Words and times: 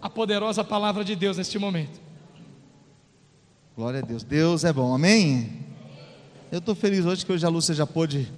a 0.00 0.08
poderosa 0.08 0.64
palavra 0.64 1.04
de 1.04 1.14
Deus 1.14 1.36
neste 1.36 1.58
momento. 1.58 2.00
Glória 3.76 4.00
a 4.00 4.02
Deus. 4.02 4.22
Deus 4.22 4.64
é 4.64 4.72
bom, 4.72 4.94
amém? 4.94 5.66
Eu 6.50 6.58
estou 6.58 6.74
feliz 6.74 7.04
hoje 7.04 7.24
que 7.24 7.32
hoje 7.32 7.44
a 7.44 7.48
Lúcia 7.48 7.74
já 7.74 7.86
pôde 7.86 8.32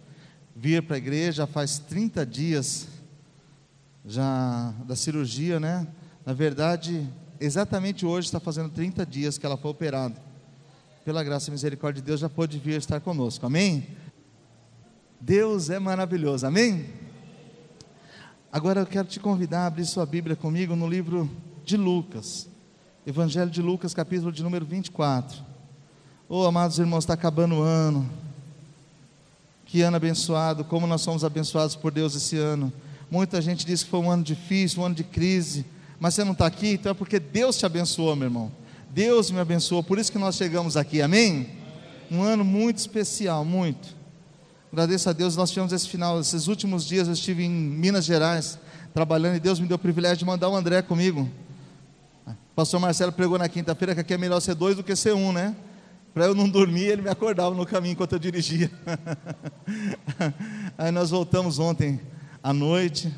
vir 0.55 0.83
para 0.83 0.97
a 0.97 0.99
igreja, 0.99 1.47
faz 1.47 1.79
30 1.79 2.27
dias 2.27 2.89
já 4.05 4.75
da 4.85 4.97
cirurgia, 4.97 5.59
né? 5.59 5.87
Na 6.27 6.33
verdade, 6.33 7.09
exatamente 7.41 8.05
hoje 8.05 8.27
está 8.27 8.41
fazendo 8.41 8.69
30 8.69 9.07
dias 9.07 9.39
que 9.39 9.47
ela 9.47 9.57
foi 9.57 9.71
operada. 9.71 10.21
Pela 11.05 11.25
graça 11.25 11.49
e 11.49 11.53
misericórdia 11.53 12.01
de 12.01 12.07
Deus 12.07 12.21
já 12.21 12.29
pôde 12.29 12.59
vir 12.59 12.79
estar 12.79 13.01
conosco, 13.01 13.47
amém? 13.47 13.87
Deus 15.21 15.71
é 15.71 15.79
maravilhoso, 15.79 16.47
amém? 16.47 16.87
Agora 18.53 18.81
eu 18.81 18.87
quero 18.87 19.09
te 19.09 19.19
convidar 19.19 19.63
a 19.63 19.67
abrir 19.67 19.87
sua 19.87 20.05
Bíblia 20.05 20.37
comigo 20.37 20.77
no 20.77 20.87
livro 20.87 21.31
de 21.65 21.77
Lucas, 21.77 22.49
Evangelho 23.07 23.51
de 23.51 23.61
Lucas, 23.61 23.93
capítulo 23.95 24.31
de 24.31 24.43
número 24.43 24.65
24. 24.65 25.43
Oh, 26.29 26.45
amados 26.47 26.79
irmãos, 26.79 27.05
está 27.05 27.15
acabando 27.15 27.57
o 27.57 27.63
ano. 27.63 28.09
Que 29.67 29.83
ano 29.83 29.97
abençoado, 29.97 30.65
como 30.65 30.87
nós 30.87 31.01
somos 31.01 31.25
abençoados 31.25 31.75
por 31.75 31.91
Deus 31.91 32.15
esse 32.15 32.37
ano. 32.37 32.73
Muita 33.11 33.43
gente 33.43 33.67
diz 33.67 33.83
que 33.83 33.91
foi 33.91 34.01
um 34.01 34.11
ano 34.11 34.23
difícil, 34.23 34.83
um 34.83 34.87
ano 34.87 34.95
de 34.95 35.05
crise, 35.05 35.67
mas 35.99 36.15
você 36.15 36.25
não 36.25 36.33
está 36.33 36.47
aqui, 36.47 36.75
então 36.75 36.93
é 36.93 36.95
porque 36.95 37.19
Deus 37.19 37.59
te 37.59 37.67
abençoou, 37.67 38.15
meu 38.17 38.27
irmão. 38.27 38.53
Deus 38.91 39.31
me 39.31 39.39
abençoou, 39.39 39.83
por 39.83 39.99
isso 39.99 40.13
que 40.13 40.19
nós 40.19 40.37
chegamos 40.37 40.77
aqui, 40.77 41.03
amém? 41.03 41.49
Um 42.11 42.23
ano 42.23 42.45
muito 42.45 42.79
especial, 42.79 43.45
muito. 43.45 43.97
Agradeço 44.73 45.11
a 45.11 45.13
Deus, 45.13 45.37
nós 45.37 45.51
tivemos 45.51 45.73
esse 45.73 45.89
final, 45.89 46.21
esses 46.21 46.47
últimos 46.47 46.87
dias 46.87 47.07
eu 47.07 47.15
estive 47.15 47.45
em 47.45 47.51
Minas 47.51 48.05
Gerais, 48.05 48.59
trabalhando, 48.95 49.37
e 49.37 49.41
Deus 49.41 49.61
me 49.61 49.67
deu 49.67 49.77
o 49.77 49.79
privilégio 49.79 50.19
de 50.19 50.25
mandar 50.25 50.49
o 50.49 50.57
André 50.57 50.81
comigo. 50.83 51.29
O 52.53 52.55
pastor 52.55 52.79
Marcelo 52.79 53.11
pregou 53.11 53.39
na 53.39 53.49
quinta-feira 53.49 53.95
que 53.95 54.01
aqui 54.03 54.15
é 54.15 54.19
melhor 54.19 54.39
ser 54.41 54.55
dois 54.55 54.77
do 54.77 54.85
que 54.85 54.95
ser 54.95 55.15
um, 55.15 55.33
né? 55.33 55.57
Para 56.15 56.27
eu 56.27 56.35
não 56.35 56.49
dormir, 56.49 56.85
ele 56.85 57.03
me 57.03 57.09
acordava 57.09 57.55
no 57.55 57.67
caminho 57.67 57.93
enquanto 57.93 58.13
eu 58.13 58.19
dirigia. 58.19 58.71
Aí 60.77 60.91
nós 60.91 61.11
voltamos 61.11 61.59
ontem 61.59 62.01
à 62.43 62.53
noite, 62.53 63.13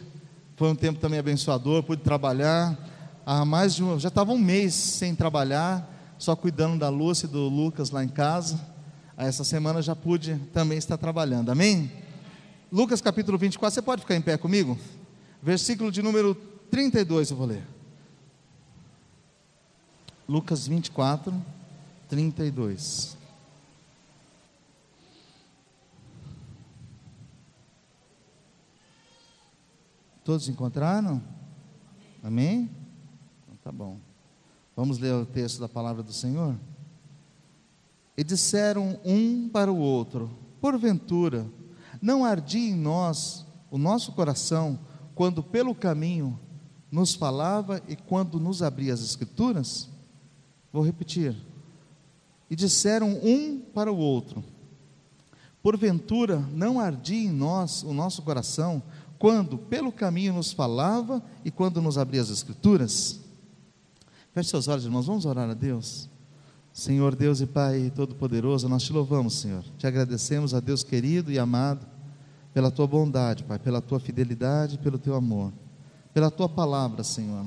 foi 0.57 0.69
um 0.71 0.75
tempo 0.75 1.01
também 1.01 1.19
abençoador, 1.19 1.83
pude 1.83 2.03
trabalhar. 2.03 2.79
Há 3.27 3.45
mais 3.45 3.75
de 3.75 3.83
um, 3.83 3.99
já 3.99 4.09
estava 4.09 4.33
um 4.33 4.39
mês 4.39 4.73
sem 4.73 5.15
trabalhar, 5.15 6.15
só 6.17 6.37
cuidando 6.37 6.79
da 6.79 6.89
Lúcia 6.89 7.27
e 7.27 7.31
do 7.31 7.49
Lucas 7.49 7.91
lá 7.91 8.05
em 8.05 8.09
casa 8.09 8.75
essa 9.17 9.45
semana 9.45 9.81
já 9.81 9.95
pude 9.95 10.37
também 10.53 10.77
estar 10.77 10.97
trabalhando, 10.97 11.51
amém? 11.51 11.91
Lucas 12.71 13.01
capítulo 13.01 13.39
24, 13.39 13.75
você 13.75 13.83
pode 13.83 14.03
ficar 14.03 14.17
em 14.17 14.21
pé 14.21 14.37
comigo? 14.37 14.77
Versículo 15.43 15.93
de 15.93 16.03
número 16.03 16.35
32 16.71 17.31
eu 17.31 17.37
vou 17.37 17.47
ler. 17.47 17.74
Lucas 20.29 20.67
24, 20.67 21.35
32. 22.09 23.17
Todos 30.25 30.49
encontraram? 30.49 31.23
Amém? 32.23 32.71
Então, 33.43 33.57
tá 33.63 33.71
bom. 33.71 33.99
Vamos 34.75 34.99
ler 34.99 35.13
o 35.15 35.27
texto 35.27 35.61
da 35.61 35.69
palavra 35.69 36.03
do 36.03 36.13
Senhor? 36.13 36.57
E 38.17 38.25
disseram 38.25 38.99
um 39.05 39.47
para 39.51 39.71
o 39.71 39.77
outro: 39.77 40.31
Porventura, 40.59 41.47
não 42.01 42.25
ardia 42.25 42.71
em 42.71 42.75
nós 42.75 43.45
o 43.71 43.77
nosso 43.77 44.13
coração 44.13 44.79
quando 45.15 45.43
pelo 45.43 45.75
caminho 45.75 46.39
nos 46.91 47.15
falava 47.15 47.83
e 47.87 47.95
quando 47.95 48.41
nos 48.41 48.63
abria 48.63 48.95
as 48.95 49.03
Escrituras? 49.03 49.91
Vou 50.75 50.83
repetir. 50.83 51.37
E 52.51 52.57
disseram 52.57 53.21
um 53.23 53.61
para 53.61 53.93
o 53.93 53.97
outro: 53.97 54.43
Porventura, 55.63 56.41
não 56.51 56.81
ardia 56.81 57.29
em 57.29 57.31
nós 57.31 57.85
o 57.85 57.93
nosso 57.93 58.23
coração 58.23 58.83
quando 59.17 59.57
pelo 59.57 59.93
caminho 59.93 60.35
nos 60.35 60.51
falava 60.53 61.23
e 61.45 61.51
quando 61.53 61.81
nos 61.81 61.97
abria 61.97 62.21
as 62.21 62.29
Escrituras? 62.29 63.21
Feche 64.33 64.51
seus 64.51 64.67
olhos, 64.67 64.85
irmãos, 64.85 65.07
vamos 65.07 65.25
orar 65.25 65.49
a 65.49 65.55
Deus. 65.55 66.11
Senhor 66.73 67.15
Deus 67.15 67.41
e 67.41 67.47
Pai 67.47 67.93
Todo-Poderoso, 67.95 68.69
nós 68.69 68.83
te 68.83 68.93
louvamos, 68.93 69.35
Senhor. 69.35 69.63
Te 69.79 69.87
agradecemos 69.87 70.55
a 70.55 70.59
Deus 70.59 70.83
querido 70.83 71.31
e 71.31 71.39
amado 71.39 71.87
pela 72.53 72.69
tua 72.69 72.89
bondade, 72.89 73.45
Pai, 73.45 73.61
pela 73.61 73.81
tua 73.81 74.01
fidelidade, 74.01 74.79
pelo 74.79 74.99
teu 74.99 75.15
amor, 75.15 75.53
pela 76.13 76.33
tua 76.33 76.49
palavra, 76.49 77.05
Senhor. 77.05 77.47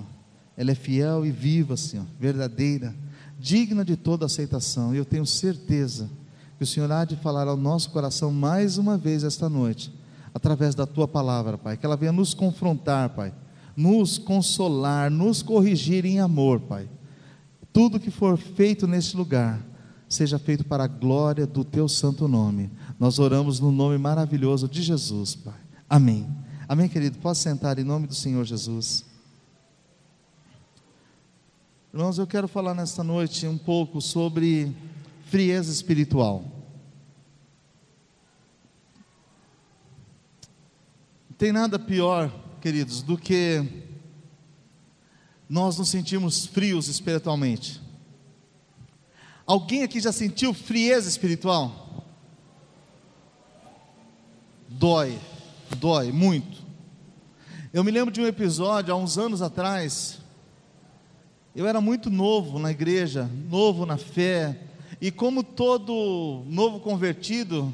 Ela 0.56 0.72
é 0.72 0.76
fiel 0.76 1.26
e 1.26 1.30
viva, 1.30 1.76
Senhor, 1.76 2.08
verdadeira, 2.18 2.96
digna 3.40 3.84
de 3.84 3.96
toda 3.96 4.26
aceitação. 4.26 4.94
E 4.94 4.98
eu 4.98 5.06
tenho 5.06 5.26
certeza 5.26 6.10
que 6.58 6.64
o 6.64 6.68
Senhor 6.68 6.92
há 6.92 7.06
de 7.06 7.16
falar 7.16 7.48
ao 7.48 7.58
nosso 7.58 7.92
coração 7.92 8.32
mais 8.32 8.78
uma 8.78 8.98
vez 8.98 9.24
esta 9.24 9.48
noite, 9.48 9.94
através 10.34 10.74
da 10.74 10.86
tua 10.86 11.08
palavra, 11.08 11.58
Pai, 11.58 11.78
que 11.78 11.86
ela 11.86 11.98
venha 11.98 12.12
nos 12.12 12.34
confrontar, 12.34 13.10
Pai, 13.10 13.34
nos 13.76 14.18
consolar, 14.18 15.12
nos 15.12 15.42
corrigir 15.42 16.06
em 16.06 16.20
amor, 16.20 16.60
Pai 16.62 16.90
tudo 17.78 18.00
que 18.00 18.10
for 18.10 18.40
feito 18.40 18.88
neste 18.88 19.16
lugar, 19.16 19.64
seja 20.10 20.40
feito 20.40 20.64
para 20.64 20.86
a 20.86 20.88
glória 20.88 21.46
do 21.46 21.64
teu 21.64 21.88
santo 21.88 22.28
nome. 22.28 22.72
Nós 23.00 23.20
oramos 23.20 23.60
no 23.60 23.72
nome 23.72 24.00
maravilhoso 24.00 24.68
de 24.68 24.82
Jesus, 24.82 25.36
Pai. 25.36 25.60
Amém. 25.88 26.28
Amém, 26.68 26.90
querido. 26.90 27.20
Pode 27.20 27.38
sentar 27.38 27.78
em 27.78 27.84
nome 27.84 28.08
do 28.08 28.16
Senhor 28.16 28.44
Jesus. 28.46 29.06
Irmãos, 31.94 32.18
eu 32.18 32.28
quero 32.28 32.50
falar 32.50 32.74
nesta 32.74 33.02
noite 33.02 33.48
um 33.48 33.58
pouco 33.58 34.02
sobre 34.02 34.76
frieza 35.28 35.72
espiritual. 35.72 36.44
Tem 41.38 41.54
nada 41.54 41.80
pior, 41.80 42.30
queridos, 42.62 43.02
do 43.02 43.18
que 43.18 43.64
nós 45.48 45.78
nos 45.78 45.88
sentimos 45.88 46.46
frios 46.46 46.90
espiritualmente. 46.90 47.82
Alguém 49.46 49.84
aqui 49.84 50.02
já 50.02 50.12
sentiu 50.12 50.54
frieza 50.54 51.08
espiritual? 51.08 52.06
Dói, 54.68 55.18
dói 55.78 56.12
muito. 56.12 56.62
Eu 57.72 57.82
me 57.82 57.92
lembro 57.92 58.14
de 58.14 58.20
um 58.20 58.28
episódio 58.28 58.94
há 58.94 58.98
uns 58.98 59.18
anos 59.18 59.42
atrás. 59.42 60.27
Eu 61.58 61.66
era 61.66 61.82
muito 61.82 62.12
novo 62.12 62.60
na 62.60 62.70
igreja, 62.70 63.28
novo 63.50 63.84
na 63.84 63.98
fé, 63.98 64.60
e 65.02 65.10
como 65.10 65.44
todo 65.44 66.44
novo 66.46 66.80
convertido, 66.80 67.74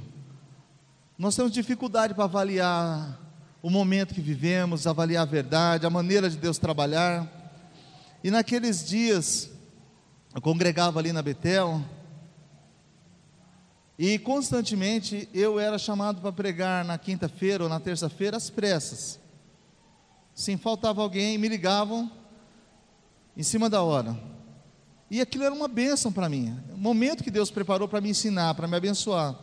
nós 1.18 1.36
temos 1.36 1.52
dificuldade 1.52 2.14
para 2.14 2.24
avaliar 2.24 3.20
o 3.62 3.70
momento 3.70 4.14
que 4.14 4.22
vivemos, 4.22 4.88
avaliar 4.88 5.24
a 5.24 5.30
verdade, 5.30 5.86
a 5.86 5.90
maneira 5.90 6.30
de 6.30 6.38
Deus 6.38 6.58
trabalhar. 6.58 7.30
E 8.24 8.32
naqueles 8.32 8.88
dias, 8.88 9.52
eu 10.34 10.42
congregava 10.42 10.98
ali 10.98 11.12
na 11.12 11.22
Betel, 11.22 11.84
e 14.00 14.18
constantemente 14.18 15.28
eu 15.34 15.60
era 15.60 15.78
chamado 15.78 16.22
para 16.22 16.32
pregar 16.32 16.86
na 16.86 16.98
quinta-feira 16.98 17.66
ou 17.66 17.70
na 17.70 17.82
terça-feira 17.82 18.38
às 18.38 18.50
pressas. 18.50 19.20
Sim, 20.34 20.56
faltava 20.56 21.02
alguém, 21.02 21.38
me 21.38 21.50
ligavam 21.50 22.23
em 23.36 23.44
cima 23.44 23.70
da 23.70 23.82
hora. 23.82 24.18
E 25.10 25.22
aquilo 25.22 25.44
era 25.44 25.54
uma 25.54 25.68
bênção 25.68 26.12
para 26.12 26.28
mim, 26.28 26.58
um 26.74 26.78
momento 26.78 27.24
que 27.24 27.32
Deus 27.32 27.52
preparou 27.52 27.88
para 27.88 28.02
me 28.02 28.10
ensinar, 28.10 28.56
para 28.56 28.68
me 28.68 28.76
abençoar. 28.76 29.38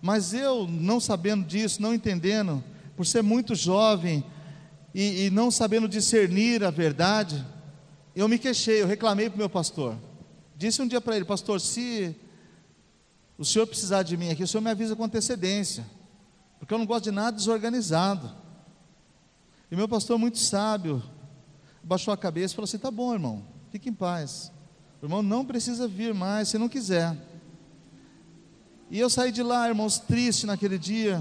Mas 0.00 0.34
eu, 0.34 0.66
não 0.66 0.98
sabendo 0.98 1.46
disso, 1.46 1.80
não 1.80 1.94
entendendo, 1.94 2.62
por 2.96 3.06
ser 3.06 3.22
muito 3.22 3.54
jovem 3.54 4.24
e, 4.94 5.26
e 5.26 5.30
não 5.30 5.50
sabendo 5.50 5.88
discernir 5.88 6.64
a 6.64 6.70
verdade, 6.70 7.44
eu 8.14 8.28
me 8.28 8.38
queixei, 8.38 8.82
eu 8.82 8.86
reclamei 8.86 9.30
para 9.30 9.36
o 9.36 9.38
meu 9.38 9.48
pastor. 9.48 9.96
Disse 10.56 10.82
um 10.82 10.88
dia 10.88 11.00
para 11.00 11.16
ele, 11.16 11.24
pastor, 11.24 11.60
se 11.60 12.16
o 13.38 13.44
senhor 13.44 13.66
precisar 13.66 14.02
de 14.02 14.16
mim 14.16 14.30
aqui, 14.30 14.42
o 14.42 14.46
senhor 14.48 14.62
me 14.62 14.70
avisa 14.70 14.94
com 14.94 15.04
antecedência, 15.04 15.86
porque 16.58 16.74
eu 16.74 16.78
não 16.78 16.86
gosto 16.86 17.04
de 17.04 17.10
nada 17.10 17.36
desorganizado. 17.36 18.30
E 19.70 19.76
meu 19.76 19.88
pastor, 19.88 20.18
muito 20.18 20.38
sábio, 20.38 21.02
baixou 21.82 22.12
a 22.12 22.16
cabeça 22.16 22.54
e 22.54 22.56
falou 22.56 22.64
assim: 22.64 22.78
tá 22.78 22.90
bom, 22.90 23.12
irmão, 23.12 23.42
fique 23.70 23.88
em 23.88 23.94
paz. 23.94 24.52
O 25.00 25.06
irmão 25.06 25.22
não 25.22 25.44
precisa 25.44 25.88
vir 25.88 26.14
mais 26.14 26.48
se 26.48 26.58
não 26.58 26.68
quiser. 26.68 27.16
E 28.90 28.98
eu 28.98 29.08
saí 29.08 29.32
de 29.32 29.42
lá, 29.42 29.66
irmãos, 29.66 29.98
triste 29.98 30.46
naquele 30.46 30.78
dia, 30.78 31.20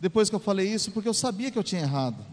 depois 0.00 0.30
que 0.30 0.34
eu 0.34 0.40
falei 0.40 0.68
isso, 0.68 0.90
porque 0.90 1.08
eu 1.08 1.14
sabia 1.14 1.50
que 1.50 1.58
eu 1.58 1.62
tinha 1.62 1.82
errado. 1.82 2.24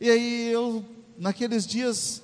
E 0.00 0.08
aí 0.08 0.52
eu, 0.52 0.84
naqueles 1.18 1.66
dias, 1.66 2.22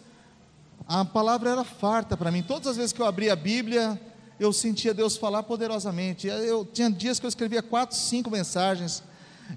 a 0.86 1.04
palavra 1.04 1.50
era 1.50 1.64
farta 1.64 2.16
para 2.16 2.30
mim. 2.30 2.42
Todas 2.42 2.68
as 2.68 2.76
vezes 2.76 2.92
que 2.92 3.02
eu 3.02 3.06
abria 3.06 3.32
a 3.32 3.36
Bíblia, 3.36 4.00
eu 4.38 4.52
sentia 4.52 4.94
Deus 4.94 5.16
falar 5.16 5.42
poderosamente. 5.42 6.28
Eu 6.28 6.64
tinha 6.64 6.90
dias 6.90 7.18
que 7.18 7.26
eu 7.26 7.28
escrevia 7.28 7.62
quatro, 7.62 7.96
cinco 7.96 8.30
mensagens. 8.30 9.02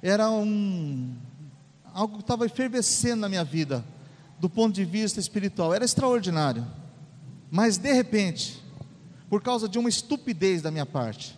Era 0.02 0.30
um 0.30 1.16
algo 1.94 2.16
que 2.16 2.22
estava 2.22 2.46
efervescendo 2.46 3.22
na 3.22 3.30
minha 3.30 3.44
vida. 3.44 3.84
Do 4.40 4.50
ponto 4.50 4.74
de 4.74 4.86
vista 4.86 5.20
espiritual, 5.20 5.74
era 5.74 5.84
extraordinário. 5.84 6.66
Mas 7.52 7.78
de 7.78 7.92
repente, 7.92 8.64
por 9.30 9.42
causa 9.42 9.68
de 9.68 9.78
uma 9.78 9.90
estupidez 9.90 10.62
da 10.62 10.72
minha 10.72 10.86
parte, 10.86 11.38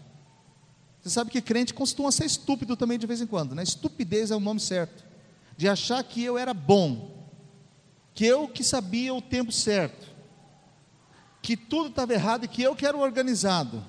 você 1.02 1.10
sabe 1.10 1.32
que 1.32 1.42
crente 1.42 1.74
costuma 1.74 2.12
ser 2.12 2.26
estúpido 2.26 2.78
também 2.78 3.00
de 3.00 3.08
vez 3.08 3.22
em 3.22 3.28
quando, 3.28 3.56
né? 3.56 3.64
Estupidez 3.64 4.30
é 4.30 4.36
o 4.36 4.40
nome 4.40 4.60
certo. 4.60 5.04
De 5.58 5.68
achar 5.68 6.04
que 6.04 6.24
eu 6.24 6.38
era 6.38 6.54
bom, 6.54 7.28
que 8.14 8.26
eu 8.26 8.48
que 8.48 8.64
sabia 8.64 9.14
o 9.14 9.22
tempo 9.22 9.52
certo, 9.52 10.08
que 11.42 11.58
tudo 11.58 11.90
estava 11.90 12.14
errado 12.14 12.46
e 12.46 12.48
que 12.48 12.62
eu 12.62 12.76
que 12.76 12.86
era 12.86 12.96
o 12.96 13.02
organizado. 13.02 13.84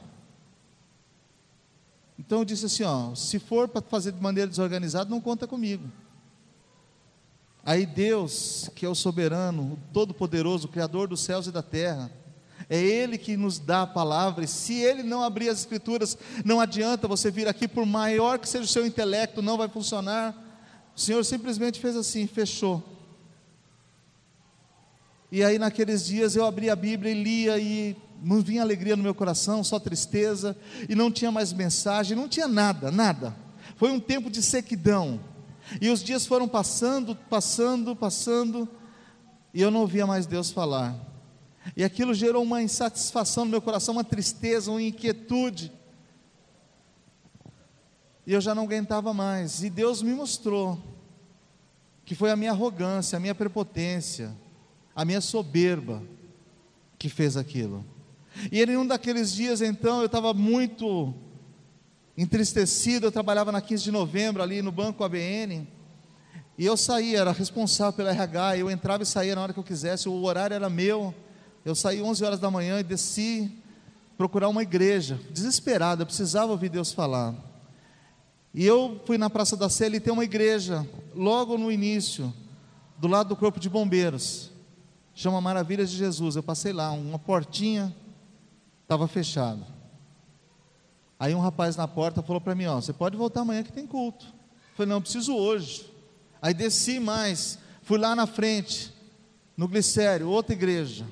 Então 2.19 2.39
eu 2.39 2.45
disse 2.45 2.65
assim: 2.67 2.83
ó, 2.83 3.15
se 3.15 3.39
for 3.39 3.69
para 3.69 3.83
fazer 3.83 4.13
de 4.13 4.23
maneira 4.23 4.49
desorganizada, 4.49 5.11
não 5.11 5.21
conta 5.21 5.47
comigo. 5.47 5.91
Aí 7.65 7.87
Deus, 7.87 8.69
que 8.75 8.85
é 8.85 8.89
o 8.89 8.95
soberano, 8.95 9.75
o 9.75 9.79
todo-poderoso, 9.93 10.67
o 10.67 10.71
Criador 10.71 11.07
dos 11.07 11.21
céus 11.21 11.47
e 11.47 11.53
da 11.53 11.63
terra, 11.63 12.11
é 12.69 12.79
Ele 12.79 13.17
que 13.19 13.37
nos 13.37 13.59
dá 13.59 13.83
a 13.83 13.87
palavra, 13.87 14.45
e 14.45 14.49
se 14.49 14.75
Ele 14.75 15.03
não 15.03 15.23
abrir 15.23 15.49
as 15.49 15.61
Escrituras, 15.61 16.17
não 16.45 16.61
adianta 16.61 17.07
você 17.07 17.31
vir 17.31 17.47
aqui, 17.47 17.69
por 17.69 17.87
maior 17.87 18.39
que 18.39 18.49
seja 18.49 18.65
o 18.65 18.69
seu 18.69 18.85
intelecto, 18.85 19.43
não 19.43 19.57
vai 19.57 19.69
funcionar. 19.69 20.35
O 20.95 21.01
Senhor 21.01 21.25
simplesmente 21.25 21.81
fez 21.81 21.97
assim, 21.97 22.27
fechou. 22.27 22.83
E 25.31 25.43
aí 25.43 25.59
naqueles 25.59 26.05
dias 26.05 26.37
eu 26.37 26.45
abri 26.45 26.69
a 26.69 26.77
Bíblia 26.77 27.13
e 27.13 27.23
lia 27.23 27.59
e 27.59 27.97
não 28.23 28.41
vinha 28.41 28.63
alegria 28.63 28.97
no 28.97 29.03
meu 29.03 29.15
coração, 29.15 29.65
só 29.65 29.79
tristeza, 29.79 30.57
e 30.89 30.95
não 30.95 31.11
tinha 31.11 31.31
mais 31.31 31.53
mensagem, 31.53 32.17
não 32.17 32.29
tinha 32.29 32.47
nada, 32.47 32.91
nada. 32.91 33.35
Foi 33.77 33.91
um 33.91 33.99
tempo 34.01 34.31
de 34.31 34.43
sequidão. 34.43 35.21
E 35.81 35.89
os 35.89 36.03
dias 36.03 36.27
foram 36.27 36.49
passando, 36.49 37.15
passando, 37.15 37.95
passando, 37.97 38.69
e 39.55 39.61
eu 39.61 39.71
não 39.71 39.81
ouvia 39.81 40.07
mais 40.07 40.27
Deus 40.27 40.51
falar. 40.51 40.97
E 41.77 41.85
aquilo 41.85 42.13
gerou 42.13 42.43
uma 42.43 42.63
insatisfação 42.63 43.45
no 43.45 43.51
meu 43.51 43.63
coração, 43.63 43.95
uma 43.95 44.05
tristeza, 44.05 44.71
uma 44.71 44.83
inquietude. 44.83 45.73
E 48.27 48.33
eu 48.33 48.41
já 48.41 48.55
não 48.55 48.65
aguentava 48.65 49.13
mais. 49.15 49.63
E 49.63 49.71
Deus 49.71 50.03
me 50.03 50.13
mostrou 50.13 50.81
que 52.05 52.15
foi 52.15 52.31
a 52.31 52.37
minha 52.37 52.51
arrogância, 52.51 53.17
a 53.17 53.21
minha 53.21 53.35
prepotência, 53.35 54.37
a 54.95 55.05
minha 55.05 55.21
soberba 55.21 56.03
que 56.99 57.09
fez 57.09 57.37
aquilo. 57.37 57.85
E 58.51 58.63
em 58.63 58.77
um 58.77 58.87
daqueles 58.87 59.33
dias, 59.33 59.61
então, 59.61 60.01
eu 60.01 60.07
estava 60.07 60.33
muito 60.33 61.15
entristecido. 62.17 63.07
Eu 63.07 63.13
trabalhava 63.13 63.53
na 63.53 63.61
15 63.61 63.85
de 63.85 63.91
novembro, 63.91 64.43
ali 64.43 64.63
no 64.63 64.73
banco 64.73 65.05
ABN. 65.05 65.67
E 66.59 66.67
eu 66.67 66.77
saía, 66.77 67.21
era 67.21 67.33
responsável 67.33 67.93
pela 67.93 68.11
RH. 68.11 68.59
Eu 68.59 68.71
entrava 68.71 69.03
e 69.03 69.07
saía 69.07 69.35
na 69.35 69.43
hora 69.43 69.53
que 69.53 69.59
eu 69.59 69.65
quisesse. 69.65 70.09
O 70.09 70.23
horário 70.23 70.55
era 70.55 70.69
meu. 70.69 71.15
Eu 71.65 71.75
saí 71.75 72.03
11 72.03 72.25
horas 72.25 72.41
da 72.41 72.51
manhã 72.51 72.81
e 72.81 72.83
desci 72.83 73.51
procurar 74.17 74.49
uma 74.49 74.63
igreja. 74.63 75.19
Desesperado, 75.31 76.03
eu 76.03 76.07
precisava 76.07 76.53
ouvir 76.53 76.69
Deus 76.69 76.93
falar. 76.93 77.35
E 78.55 78.65
eu 78.67 79.01
fui 79.07 79.17
na 79.17 79.31
Praça 79.31 79.57
da 79.57 79.69
Sé 79.69 79.89
e 79.89 80.01
tem 80.01 80.13
uma 80.13 80.25
igreja, 80.25 80.87
logo 81.15 81.57
no 81.57 81.73
início, 81.73 82.33
do 82.99 83.09
lado 83.09 83.31
do 83.31 83.37
Corpo 83.37 83.59
de 83.59 83.69
Bombeiros. 83.69 84.51
Chama 85.15 85.41
Maravilhas 85.41 85.91
de 85.91 85.97
Jesus. 85.97 86.37
Eu 86.37 86.43
passei 86.43 86.73
lá, 86.73 86.93
uma 86.93 87.19
portinha 87.19 87.95
estava 88.83 89.09
fechado. 89.09 89.72
Aí 91.23 91.37
um 91.37 91.39
rapaz 91.39 91.77
na 91.77 91.87
porta 91.87 92.21
falou 92.21 92.41
para 92.41 92.53
mim: 92.53 92.67
Ó, 92.67 92.81
você 92.81 92.93
pode 92.93 93.17
voltar 93.17 93.43
amanhã 93.43 93.63
que 93.63 93.73
tem 93.73 93.87
culto. 93.87 94.25
Eu 94.25 94.77
falei: 94.77 94.89
Não, 94.89 94.97
eu 94.97 95.01
preciso 95.01 95.37
hoje. 95.37 95.89
Aí 96.43 96.53
desci 96.53 96.99
mais, 96.99 97.61
fui 97.83 97.97
lá 97.97 98.17
na 98.17 98.27
frente, 98.27 98.93
no 99.57 99.69
Glicério, 99.69 100.29
outra 100.29 100.53
igreja. 100.53 101.07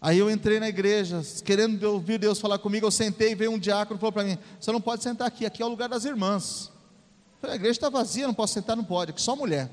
Aí 0.00 0.16
eu 0.16 0.30
entrei 0.30 0.60
na 0.60 0.68
igreja, 0.68 1.20
querendo 1.44 1.82
ouvir 1.82 2.18
Deus 2.18 2.38
falar 2.38 2.60
comigo, 2.60 2.86
eu 2.86 2.92
sentei 2.92 3.34
veio 3.34 3.50
um 3.50 3.58
diácono 3.58 3.98
e 3.98 4.00
falou 4.00 4.12
para 4.12 4.22
mim: 4.22 4.38
Você 4.60 4.70
não 4.70 4.80
pode 4.80 5.02
sentar 5.02 5.26
aqui, 5.26 5.44
aqui 5.44 5.60
é 5.60 5.66
o 5.66 5.68
lugar 5.68 5.88
das 5.88 6.04
irmãs. 6.04 6.70
Eu 7.32 7.40
falei: 7.40 7.54
A 7.54 7.56
igreja 7.56 7.72
está 7.72 7.88
vazia, 7.88 8.28
não 8.28 8.34
posso 8.34 8.54
sentar, 8.54 8.76
não 8.76 8.84
pode, 8.84 9.10
aqui 9.10 9.20
só 9.20 9.34
mulher. 9.34 9.68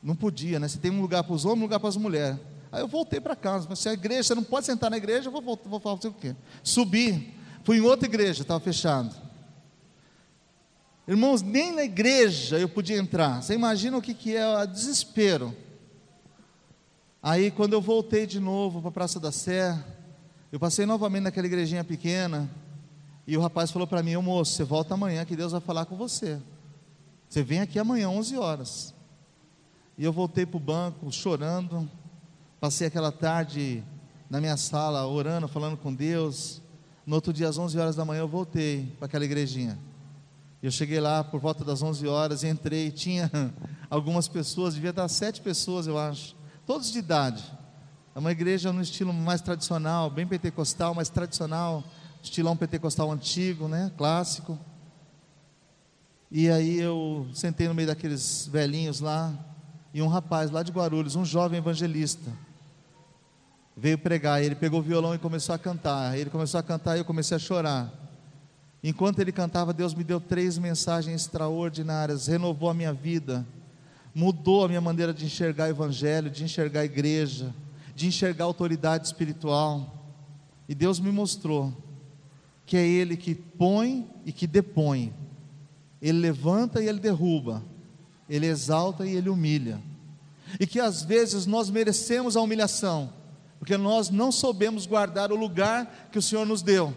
Não 0.00 0.14
podia, 0.14 0.60
né? 0.60 0.68
Você 0.68 0.78
tem 0.78 0.92
um 0.92 1.00
lugar 1.00 1.24
para 1.24 1.34
os 1.34 1.44
homens, 1.44 1.58
um 1.58 1.62
lugar 1.62 1.80
para 1.80 1.88
as 1.88 1.96
mulheres. 1.96 2.38
Aí 2.72 2.80
eu 2.80 2.88
voltei 2.88 3.20
para 3.20 3.36
casa. 3.36 3.66
Mas 3.68 3.78
se 3.78 3.88
a 3.90 3.92
igreja, 3.92 4.34
não 4.34 4.42
pode 4.42 4.64
sentar 4.64 4.90
na 4.90 4.96
igreja, 4.96 5.28
eu 5.28 5.32
vou, 5.32 5.42
vou, 5.42 5.60
vou 5.64 5.78
fazer 5.78 6.08
o 6.08 6.12
quê? 6.14 6.34
Subi, 6.62 7.34
fui 7.62 7.76
em 7.76 7.82
outra 7.82 8.08
igreja, 8.08 8.40
estava 8.40 8.58
fechado. 8.58 9.14
Irmãos, 11.06 11.42
nem 11.42 11.70
na 11.72 11.84
igreja 11.84 12.58
eu 12.58 12.68
podia 12.68 12.96
entrar. 12.96 13.42
Você 13.42 13.54
imagina 13.54 13.98
o 13.98 14.02
que, 14.02 14.14
que 14.14 14.34
é 14.34 14.46
o 14.46 14.66
desespero. 14.66 15.54
Aí 17.22 17.50
quando 17.50 17.74
eu 17.74 17.80
voltei 17.80 18.26
de 18.26 18.40
novo 18.40 18.80
para 18.80 18.88
a 18.88 18.92
Praça 18.92 19.20
da 19.20 19.30
Sé, 19.30 19.78
eu 20.50 20.58
passei 20.58 20.86
novamente 20.86 21.24
naquela 21.24 21.46
igrejinha 21.46 21.84
pequena, 21.84 22.50
e 23.26 23.36
o 23.36 23.40
rapaz 23.40 23.70
falou 23.70 23.86
para 23.86 24.02
mim, 24.02 24.16
ô 24.16 24.22
moço, 24.22 24.52
você 24.52 24.64
volta 24.64 24.94
amanhã 24.94 25.24
que 25.24 25.36
Deus 25.36 25.52
vai 25.52 25.60
falar 25.60 25.84
com 25.84 25.96
você. 25.96 26.40
Você 27.28 27.42
vem 27.42 27.60
aqui 27.60 27.78
amanhã, 27.78 28.08
11 28.08 28.36
horas. 28.36 28.94
E 29.96 30.04
eu 30.04 30.12
voltei 30.12 30.44
para 30.44 30.56
o 30.56 30.60
banco, 30.60 31.10
chorando, 31.12 31.88
Passei 32.62 32.86
aquela 32.86 33.10
tarde 33.10 33.82
na 34.30 34.40
minha 34.40 34.56
sala, 34.56 35.04
orando, 35.04 35.48
falando 35.48 35.76
com 35.76 35.92
Deus. 35.92 36.62
No 37.04 37.16
outro 37.16 37.32
dia, 37.32 37.48
às 37.48 37.58
11 37.58 37.76
horas 37.76 37.96
da 37.96 38.04
manhã, 38.04 38.20
eu 38.20 38.28
voltei 38.28 38.94
para 39.00 39.06
aquela 39.06 39.24
igrejinha. 39.24 39.76
Eu 40.62 40.70
cheguei 40.70 41.00
lá 41.00 41.24
por 41.24 41.40
volta 41.40 41.64
das 41.64 41.82
11 41.82 42.06
horas, 42.06 42.44
entrei, 42.44 42.92
tinha 42.92 43.28
algumas 43.90 44.28
pessoas, 44.28 44.74
devia 44.74 44.92
dar 44.92 45.08
sete 45.08 45.40
pessoas, 45.40 45.88
eu 45.88 45.98
acho, 45.98 46.36
todos 46.64 46.92
de 46.92 47.00
idade. 47.00 47.42
É 48.14 48.20
uma 48.20 48.30
igreja 48.30 48.72
no 48.72 48.80
estilo 48.80 49.12
mais 49.12 49.40
tradicional, 49.40 50.08
bem 50.08 50.24
pentecostal, 50.24 50.94
mais 50.94 51.08
tradicional, 51.08 51.82
estilão 52.22 52.56
pentecostal 52.56 53.10
antigo, 53.10 53.66
né, 53.66 53.90
clássico. 53.98 54.56
E 56.30 56.48
aí 56.48 56.78
eu 56.78 57.26
sentei 57.34 57.66
no 57.66 57.74
meio 57.74 57.88
daqueles 57.88 58.46
velhinhos 58.46 59.00
lá, 59.00 59.34
e 59.92 60.00
um 60.00 60.06
rapaz 60.06 60.52
lá 60.52 60.62
de 60.62 60.70
Guarulhos, 60.70 61.16
um 61.16 61.24
jovem 61.24 61.58
evangelista, 61.58 62.30
veio 63.76 63.98
pregar. 63.98 64.42
Ele 64.42 64.54
pegou 64.54 64.80
o 64.80 64.82
violão 64.82 65.14
e 65.14 65.18
começou 65.18 65.54
a 65.54 65.58
cantar. 65.58 66.16
Ele 66.18 66.30
começou 66.30 66.58
a 66.58 66.62
cantar 66.62 66.96
e 66.96 67.00
eu 67.00 67.04
comecei 67.04 67.36
a 67.36 67.40
chorar. 67.40 67.92
Enquanto 68.82 69.20
ele 69.20 69.30
cantava, 69.30 69.72
Deus 69.72 69.94
me 69.94 70.02
deu 70.02 70.20
três 70.20 70.58
mensagens 70.58 71.22
extraordinárias, 71.22 72.26
renovou 72.26 72.68
a 72.68 72.74
minha 72.74 72.92
vida, 72.92 73.46
mudou 74.12 74.64
a 74.64 74.68
minha 74.68 74.80
maneira 74.80 75.14
de 75.14 75.24
enxergar 75.24 75.68
o 75.68 75.70
Evangelho, 75.70 76.28
de 76.28 76.42
enxergar 76.42 76.80
a 76.80 76.84
igreja, 76.84 77.54
de 77.94 78.08
enxergar 78.08 78.44
a 78.44 78.48
autoridade 78.48 79.06
espiritual. 79.06 80.02
E 80.68 80.74
Deus 80.74 80.98
me 80.98 81.12
mostrou 81.12 81.72
que 82.66 82.76
é 82.76 82.84
Ele 82.84 83.16
que 83.16 83.36
põe 83.36 84.08
e 84.26 84.32
que 84.32 84.48
depõe, 84.48 85.12
Ele 86.00 86.18
levanta 86.18 86.82
e 86.82 86.88
Ele 86.88 86.98
derruba, 86.98 87.62
Ele 88.28 88.46
exalta 88.46 89.06
e 89.06 89.14
Ele 89.14 89.28
humilha, 89.28 89.80
e 90.58 90.66
que 90.66 90.80
às 90.80 91.04
vezes 91.04 91.46
nós 91.46 91.70
merecemos 91.70 92.36
a 92.36 92.40
humilhação 92.40 93.21
porque 93.62 93.76
nós 93.76 94.10
não 94.10 94.32
soubemos 94.32 94.86
guardar 94.86 95.30
o 95.30 95.36
lugar 95.36 96.08
que 96.10 96.18
o 96.18 96.22
Senhor 96.22 96.44
nos 96.44 96.62
deu, 96.62 96.92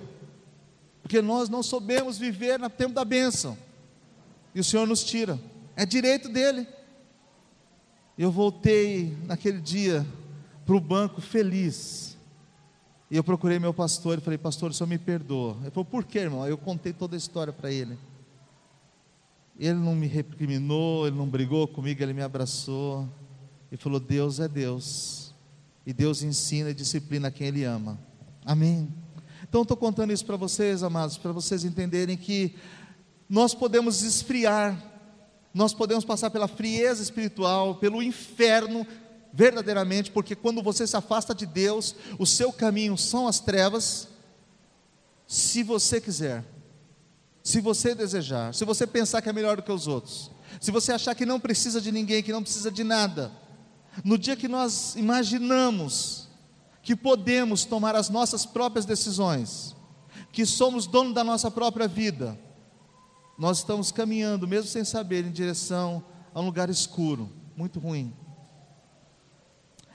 porque 1.04 1.22
nós 1.22 1.48
não 1.48 1.62
soubemos 1.62 2.18
viver 2.18 2.58
no 2.58 2.68
tempo 2.72 2.92
da 2.92 3.06
bênção, 3.06 3.56
e 4.56 4.60
o 4.60 4.64
Senhor 4.64 4.88
nos 4.88 5.04
tira, 5.04 5.40
é 5.76 5.86
direito 5.86 6.28
dele. 6.28 6.68
Eu 8.18 8.32
voltei 8.32 9.16
naquele 9.28 9.62
dia 9.62 10.04
para 10.66 10.76
o 10.76 10.80
banco 10.80 11.22
feliz, 11.22 12.18
e 13.12 13.16
eu 13.16 13.24
procurei 13.24 13.60
meu 13.60 13.72
pastor 13.72 14.18
e 14.18 14.22
falei: 14.22 14.40
Pastor, 14.40 14.72
o 14.72 14.74
senhor 14.74 14.88
me 14.88 14.98
perdoa. 14.98 15.56
Ele 15.62 15.70
falou: 15.70 15.86
Por 15.86 16.04
quê, 16.04 16.18
irmão? 16.18 16.48
Eu 16.48 16.58
contei 16.58 16.92
toda 16.92 17.16
a 17.16 17.18
história 17.20 17.54
para 17.54 17.72
ele. 17.72 17.96
Ele 19.60 19.78
não 19.78 19.94
me 19.94 20.08
recriminou, 20.08 21.06
ele 21.06 21.16
não 21.16 21.28
brigou 21.28 21.68
comigo, 21.68 22.02
ele 22.02 22.14
me 22.14 22.24
abraçou 22.24 23.08
e 23.72 23.78
falou: 23.78 24.00
Deus 24.00 24.40
é 24.40 24.48
Deus 24.48 25.25
e 25.86 25.94
Deus 25.94 26.24
ensina 26.24 26.72
e 26.72 26.74
disciplina 26.74 27.30
quem 27.30 27.48
Ele 27.48 27.64
ama. 27.64 28.00
Amém. 28.44 28.92
Então 29.48 29.62
estou 29.62 29.78
contando 29.78 30.12
isso 30.12 30.26
para 30.26 30.36
vocês, 30.36 30.84
amados, 30.84 31.18
para 31.18 31.32
vocês 31.32 31.64
entenderem 31.64 32.18
que 32.18 32.56
nós 33.30 33.54
podemos 33.54 34.02
esfriar, 34.02 34.78
nós 35.54 35.74
podemos 35.74 36.04
passar 36.04 36.30
pela 36.30 36.48
frieza 36.48 37.02
espiritual, 37.02 37.76
pelo 37.76 38.02
inferno, 38.02 38.86
verdadeiramente, 39.32 40.12
porque 40.12 40.36
quando 40.36 40.62
você 40.64 40.88
se 40.88 40.96
afasta 40.96 41.34
de 41.34 41.46
Deus, 41.46 41.96
o 42.18 42.26
seu 42.26 42.52
caminho 42.52 42.98
são 42.98 43.28
as 43.28 43.40
trevas, 43.40 44.08
se 45.28 45.64
você 45.64 46.00
quiser, 46.00 46.44
se 47.44 47.62
você 47.62 47.94
desejar, 47.94 48.54
se 48.54 48.66
você 48.66 48.88
pensar 48.88 49.22
que 49.22 49.30
é 49.30 49.34
melhor 49.34 49.58
do 49.58 49.64
que 49.64 49.72
os 49.72 49.88
outros, 49.88 50.32
se 50.60 50.72
você 50.72 50.92
achar 50.92 51.14
que 51.16 51.26
não 51.26 51.40
precisa 51.40 51.80
de 51.82 51.92
ninguém, 51.92 52.24
que 52.24 52.32
não 52.32 52.42
precisa 52.42 52.72
de 52.72 52.84
nada, 52.84 53.32
no 54.04 54.18
dia 54.18 54.36
que 54.36 54.48
nós 54.48 54.96
imaginamos 54.96 56.28
que 56.82 56.96
podemos 56.96 57.66
tomar 57.66 57.96
as 57.96 58.10
nossas 58.10 58.46
próprias 58.46 58.86
decisões, 58.86 59.76
que 60.32 60.46
somos 60.46 60.86
dono 60.86 61.14
da 61.14 61.24
nossa 61.24 61.50
própria 61.50 61.88
vida, 61.88 62.38
nós 63.38 63.60
estamos 63.60 63.92
caminhando, 63.92 64.48
mesmo 64.48 64.70
sem 64.70 64.84
saber, 64.84 65.26
em 65.26 65.32
direção 65.32 66.04
a 66.34 66.40
um 66.40 66.46
lugar 66.46 66.70
escuro, 66.70 67.32
muito 67.56 67.80
ruim. 67.80 68.14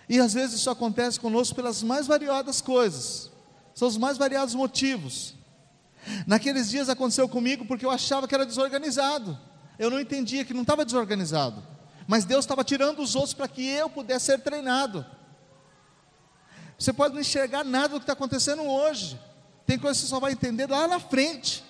E 0.08 0.18
às 0.18 0.34
vezes 0.34 0.56
isso 0.56 0.70
acontece 0.70 1.20
conosco 1.20 1.54
pelas 1.54 1.82
mais 1.82 2.06
variadas 2.06 2.60
coisas, 2.60 3.30
são 3.74 3.86
os 3.86 3.96
mais 3.96 4.18
variados 4.18 4.54
motivos. 4.54 5.34
Naqueles 6.26 6.68
dias 6.70 6.88
aconteceu 6.88 7.28
comigo 7.28 7.64
porque 7.66 7.86
eu 7.86 7.90
achava 7.90 8.26
que 8.26 8.34
era 8.34 8.44
desorganizado, 8.44 9.38
eu 9.78 9.90
não 9.90 10.00
entendia 10.00 10.44
que 10.44 10.52
não 10.52 10.62
estava 10.62 10.84
desorganizado, 10.84 11.62
mas 12.10 12.24
Deus 12.24 12.44
estava 12.44 12.64
tirando 12.64 12.98
os 12.98 13.14
outros 13.14 13.32
para 13.32 13.46
que 13.46 13.64
eu 13.64 13.88
pudesse 13.88 14.26
ser 14.26 14.40
treinado. 14.40 15.06
Você 16.76 16.92
pode 16.92 17.14
não 17.14 17.20
enxergar 17.20 17.62
nada 17.62 17.90
do 17.90 18.00
que 18.00 18.02
está 18.02 18.14
acontecendo 18.14 18.64
hoje, 18.64 19.16
tem 19.64 19.78
coisas 19.78 19.98
que 19.98 20.08
você 20.08 20.10
só 20.10 20.18
vai 20.18 20.32
entender 20.32 20.68
lá 20.68 20.88
na 20.88 20.98
frente. 20.98 21.62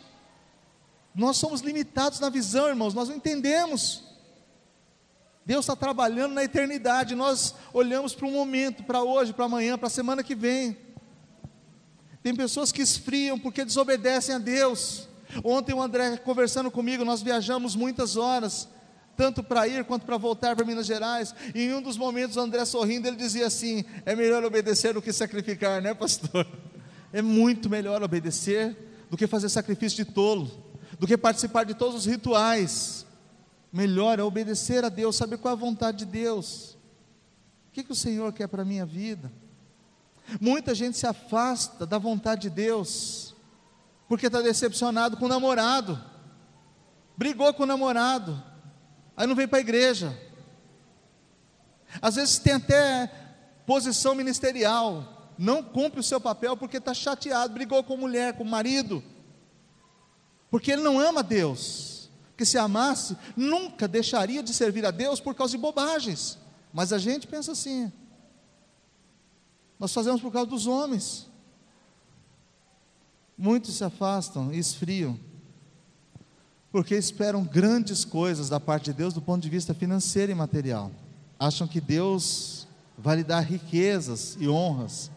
Nós 1.14 1.36
somos 1.36 1.60
limitados 1.60 2.20
na 2.20 2.30
visão, 2.30 2.68
irmãos, 2.68 2.94
nós 2.94 3.10
não 3.10 3.16
entendemos. 3.16 4.02
Deus 5.44 5.66
está 5.66 5.76
trabalhando 5.76 6.32
na 6.32 6.42
eternidade, 6.42 7.14
nós 7.14 7.54
olhamos 7.70 8.14
para 8.14 8.26
o 8.26 8.32
momento, 8.32 8.82
para 8.82 9.02
hoje, 9.02 9.34
para 9.34 9.44
amanhã, 9.44 9.76
para 9.76 9.88
a 9.88 9.90
semana 9.90 10.24
que 10.24 10.34
vem. 10.34 10.74
Tem 12.22 12.34
pessoas 12.34 12.72
que 12.72 12.80
esfriam 12.80 13.38
porque 13.38 13.62
desobedecem 13.62 14.36
a 14.36 14.38
Deus. 14.38 15.06
Ontem 15.44 15.74
o 15.74 15.82
André 15.82 16.16
conversando 16.16 16.70
comigo, 16.70 17.04
nós 17.04 17.20
viajamos 17.20 17.76
muitas 17.76 18.16
horas, 18.16 18.70
tanto 19.20 19.42
para 19.42 19.68
ir 19.68 19.84
quanto 19.84 20.06
para 20.06 20.16
voltar 20.16 20.56
para 20.56 20.64
Minas 20.64 20.86
Gerais. 20.86 21.34
E 21.54 21.64
em 21.64 21.74
um 21.74 21.82
dos 21.82 21.98
momentos 21.98 22.38
André 22.38 22.64
sorrindo, 22.64 23.06
ele 23.06 23.18
dizia 23.18 23.48
assim: 23.48 23.84
"É 24.06 24.16
melhor 24.16 24.42
obedecer 24.42 24.94
do 24.94 25.02
que 25.02 25.12
sacrificar, 25.12 25.82
né, 25.82 25.92
pastor? 25.92 26.46
É 27.12 27.20
muito 27.20 27.68
melhor 27.68 28.00
obedecer 28.04 29.04
do 29.10 29.16
que 29.16 29.26
fazer 29.26 29.48
sacrifício 29.48 30.04
de 30.04 30.12
tolo, 30.12 30.48
do 30.96 31.08
que 31.08 31.18
participar 31.18 31.64
de 31.64 31.74
todos 31.74 31.96
os 31.96 32.06
rituais. 32.06 33.04
Melhor 33.72 34.20
é 34.20 34.22
obedecer 34.22 34.84
a 34.84 34.88
Deus, 34.88 35.16
saber 35.16 35.36
qual 35.38 35.52
é 35.52 35.56
a 35.56 35.60
vontade 35.60 35.98
de 35.98 36.04
Deus. 36.04 36.78
O 37.68 37.72
que, 37.72 37.82
que 37.82 37.90
o 37.90 37.96
Senhor 37.96 38.32
quer 38.32 38.46
para 38.46 38.62
a 38.62 38.64
minha 38.64 38.86
vida? 38.86 39.30
Muita 40.40 40.72
gente 40.72 40.96
se 40.96 41.04
afasta 41.04 41.84
da 41.84 41.98
vontade 41.98 42.42
de 42.42 42.50
Deus, 42.50 43.34
porque 44.08 44.28
está 44.28 44.40
decepcionado 44.40 45.16
com 45.16 45.24
o 45.24 45.28
namorado, 45.28 46.00
brigou 47.16 47.52
com 47.52 47.64
o 47.64 47.66
namorado, 47.66 48.40
aí 49.20 49.26
não 49.26 49.34
vem 49.34 49.46
para 49.46 49.58
a 49.58 49.60
igreja. 49.60 50.18
Às 52.00 52.14
vezes 52.14 52.38
tem 52.38 52.54
até 52.54 53.12
posição 53.66 54.14
ministerial, 54.14 55.30
não 55.36 55.62
cumpre 55.62 56.00
o 56.00 56.02
seu 56.02 56.18
papel 56.18 56.56
porque 56.56 56.78
está 56.78 56.94
chateado, 56.94 57.52
brigou 57.52 57.84
com 57.84 57.98
mulher, 57.98 58.32
com 58.32 58.44
marido, 58.44 59.04
porque 60.50 60.72
ele 60.72 60.80
não 60.80 60.98
ama 60.98 61.22
Deus 61.22 62.08
que 62.34 62.46
se 62.46 62.56
amasse, 62.56 63.14
nunca 63.36 63.86
deixaria 63.86 64.42
de 64.42 64.54
servir 64.54 64.86
a 64.86 64.90
Deus 64.90 65.20
por 65.20 65.34
causa 65.34 65.50
de 65.50 65.58
bobagens. 65.58 66.38
Mas 66.72 66.90
a 66.90 66.96
gente 66.96 67.26
pensa 67.26 67.52
assim. 67.52 67.92
Nós 69.78 69.92
fazemos 69.92 70.22
por 70.22 70.32
causa 70.32 70.48
dos 70.48 70.66
homens. 70.66 71.28
Muitos 73.36 73.74
se 73.74 73.84
afastam 73.84 74.50
e 74.50 74.58
esfriam, 74.58 75.20
porque 76.72 76.94
esperam 76.94 77.44
grandes 77.44 78.04
coisas 78.04 78.48
da 78.48 78.60
parte 78.60 78.86
de 78.86 78.92
Deus 78.92 79.12
do 79.12 79.20
ponto 79.20 79.42
de 79.42 79.50
vista 79.50 79.74
financeiro 79.74 80.30
e 80.30 80.34
material. 80.34 80.90
Acham 81.38 81.66
que 81.66 81.80
Deus 81.80 82.68
vai 82.96 83.16
lhe 83.16 83.24
dar 83.24 83.40
riquezas 83.40 84.36
e 84.38 84.48
honras. 84.48 85.10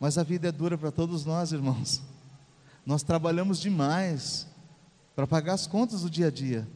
Mas 0.00 0.18
a 0.18 0.22
vida 0.22 0.48
é 0.48 0.52
dura 0.52 0.76
para 0.76 0.90
todos 0.90 1.24
nós, 1.24 1.52
irmãos. 1.52 2.02
Nós 2.84 3.02
trabalhamos 3.02 3.60
demais 3.60 4.46
para 5.14 5.26
pagar 5.26 5.52
as 5.52 5.66
contas 5.66 6.02
do 6.02 6.10
dia 6.10 6.28
a 6.28 6.30
dia. 6.30 6.66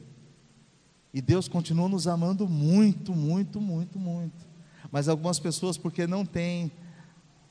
E 1.12 1.22
Deus 1.22 1.48
continua 1.48 1.88
nos 1.88 2.06
amando 2.06 2.46
muito, 2.48 3.14
muito, 3.14 3.60
muito, 3.60 3.98
muito. 3.98 4.46
Mas 4.92 5.08
algumas 5.08 5.38
pessoas, 5.38 5.78
porque 5.78 6.06
não 6.06 6.26
têm 6.26 6.70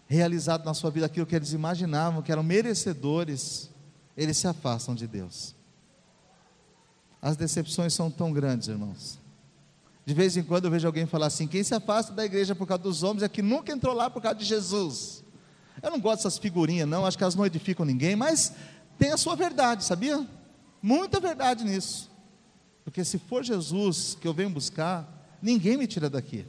realizado 0.05 0.63
na 0.63 0.73
sua 0.73 0.91
vida 0.91 1.07
aquilo 1.07 1.25
que 1.25 1.35
eles 1.35 1.51
imaginavam, 1.51 2.21
que 2.21 2.31
eram 2.31 2.43
merecedores, 2.43 3.69
eles 4.15 4.37
se 4.37 4.47
afastam 4.47 4.93
de 4.93 5.07
Deus. 5.07 5.55
As 7.23 7.37
decepções 7.37 7.93
são 7.93 8.11
tão 8.11 8.33
grandes, 8.33 8.67
irmãos. 8.67 9.17
De 10.05 10.13
vez 10.13 10.35
em 10.35 10.43
quando 10.43 10.65
eu 10.65 10.71
vejo 10.71 10.85
alguém 10.85 11.05
falar 11.05 11.27
assim: 11.27 11.47
quem 11.47 11.63
se 11.63 11.73
afasta 11.73 12.11
da 12.11 12.25
igreja 12.25 12.53
por 12.53 12.67
causa 12.67 12.83
dos 12.83 13.01
homens 13.01 13.23
é 13.23 13.29
que 13.29 13.41
nunca 13.41 13.71
entrou 13.71 13.95
lá 13.95 14.09
por 14.09 14.21
causa 14.21 14.37
de 14.37 14.43
Jesus. 14.43 15.23
Eu 15.81 15.89
não 15.89 16.01
gosto 16.01 16.17
dessas 16.17 16.37
figurinhas, 16.37 16.87
não, 16.87 17.05
acho 17.05 17.17
que 17.17 17.23
elas 17.23 17.33
não 17.33 17.45
edificam 17.45 17.85
ninguém, 17.85 18.13
mas 18.13 18.51
tem 18.99 19.11
a 19.11 19.17
sua 19.17 19.37
verdade, 19.37 19.85
sabia? 19.85 20.27
Muita 20.81 21.21
verdade 21.21 21.63
nisso. 21.63 22.11
Porque 22.83 23.05
se 23.05 23.17
for 23.17 23.41
Jesus 23.41 24.17
que 24.19 24.27
eu 24.27 24.33
venho 24.33 24.49
buscar, 24.49 25.37
ninguém 25.41 25.77
me 25.77 25.87
tira 25.87 26.09
daqui. 26.09 26.45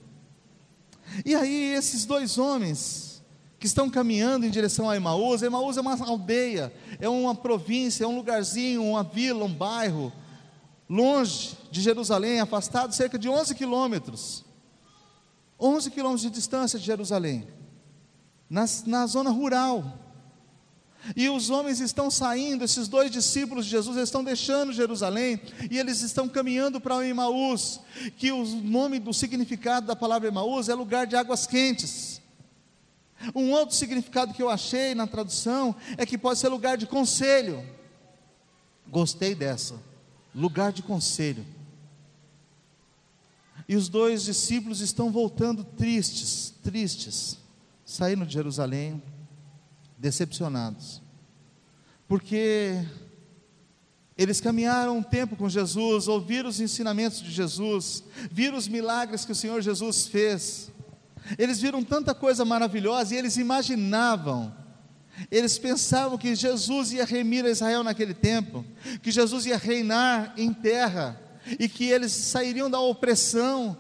E 1.25 1.37
aí, 1.37 1.73
esses 1.73 2.05
dois 2.05 2.37
homens 2.37 3.23
que 3.61 3.67
estão 3.67 3.89
caminhando 3.89 4.45
em 4.45 4.51
direção 4.51 4.91
a 4.91 4.97
Emaús, 4.97 5.41
Emaús 5.41 5.77
é 5.77 5.81
uma 5.81 5.97
aldeia, 6.05 6.75
é 6.99 7.09
uma 7.09 7.35
província, 7.35 8.03
é 8.03 8.09
um 8.09 8.17
lugarzinho, 8.17 8.85
uma 8.85 9.05
vila, 9.05 9.45
um 9.45 9.55
bairro, 9.55 10.13
longe 10.89 11.57
de 11.71 11.81
Jerusalém, 11.81 12.41
afastado 12.41 12.95
cerca 12.95 13.19
de 13.19 13.29
11 13.29 13.55
quilômetros. 13.55 14.45
11 15.59 15.91
quilômetros 15.91 16.23
de 16.23 16.31
distância 16.31 16.79
de 16.79 16.85
Jerusalém, 16.85 17.47
na, 18.51 18.65
na 18.87 19.07
zona 19.07 19.31
rural. 19.31 20.01
E 21.15 21.29
os 21.29 21.51
homens 21.51 21.81
estão 21.81 22.11
saindo, 22.11 22.65
esses 22.65 22.89
dois 22.89 23.11
discípulos 23.11 23.67
de 23.67 23.73
Jesus 23.73 23.97
estão 23.99 24.25
deixando 24.25 24.73
Jerusalém 24.73 25.39
e 25.71 25.79
eles 25.79 26.01
estão 26.01 26.29
caminhando 26.29 26.81
para 26.81 26.97
o 26.97 27.03
Emaús, 27.03 27.81
que 28.17 28.33
o 28.33 28.45
nome 28.45 28.99
do 28.99 29.13
significado 29.13 29.87
da 29.87 29.95
palavra 29.95 30.29
Emaús 30.29 30.69
é 30.69 30.75
lugar 30.75 31.07
de 31.07 31.15
águas 31.15 31.47
quentes. 31.47 32.23
Um 33.35 33.53
outro 33.53 33.77
significado 33.77 34.33
que 34.33 34.43
eu 34.43 34.49
achei 34.49 34.95
na 34.95 35.07
tradução 35.07 35.75
é 35.97 36.07
que 36.07 36.19
pode 36.19 36.39
ser 36.39 36.49
lugar 36.49 36.77
de 36.77 36.87
conselho. 36.87 37.65
Gostei 38.89 39.35
dessa, 39.35 39.75
lugar 40.35 40.73
de 40.73 40.83
conselho. 40.83 41.45
E 43.69 43.77
os 43.77 43.89
dois 43.89 44.25
discípulos 44.25 44.81
estão 44.81 45.11
voltando 45.11 45.65
tristes, 45.65 46.53
tristes, 46.63 47.39
saindo 47.85 48.27
de 48.27 48.35
Jerusalém, 48.35 49.03
decepcionados, 49.97 51.01
porque 52.07 52.85
eles 54.17 54.41
caminharam 54.41 54.99
um 54.99 55.03
tempo 55.03 55.35
com 55.35 55.49
Jesus, 55.49 56.09
ouviram 56.09 56.49
os 56.49 56.61
ensinamentos 56.61 57.21
de 57.23 57.31
Jesus, 57.31 58.05
viram 58.31 58.59
os 58.59 58.69
milagres 58.69 59.25
que 59.25 59.33
o 59.33 59.37
Senhor 59.37 59.63
Jesus 59.63 60.07
fez, 60.07 60.71
eles 61.39 61.61
viram 61.61 61.83
tanta 61.83 62.15
coisa 62.15 62.45
maravilhosa 62.45 63.15
e 63.15 63.19
eles 63.19 63.37
imaginavam, 63.37 64.55
eles 65.31 65.59
pensavam 65.59 66.19
que 66.19 66.35
Jesus 66.35 66.93
ia 66.93 67.05
remir 67.05 67.45
a 67.45 67.51
Israel 67.51 67.83
naquele 67.83 68.15
tempo, 68.15 68.65
que 69.03 69.11
Jesus 69.11 69.47
ia 69.47 69.57
reinar 69.57 70.35
em 70.37 70.53
terra 70.53 71.21
e 71.59 71.69
que 71.69 71.85
eles 71.85 72.13
sairiam 72.13 72.71
da 72.71 72.81
opressão 72.81 73.77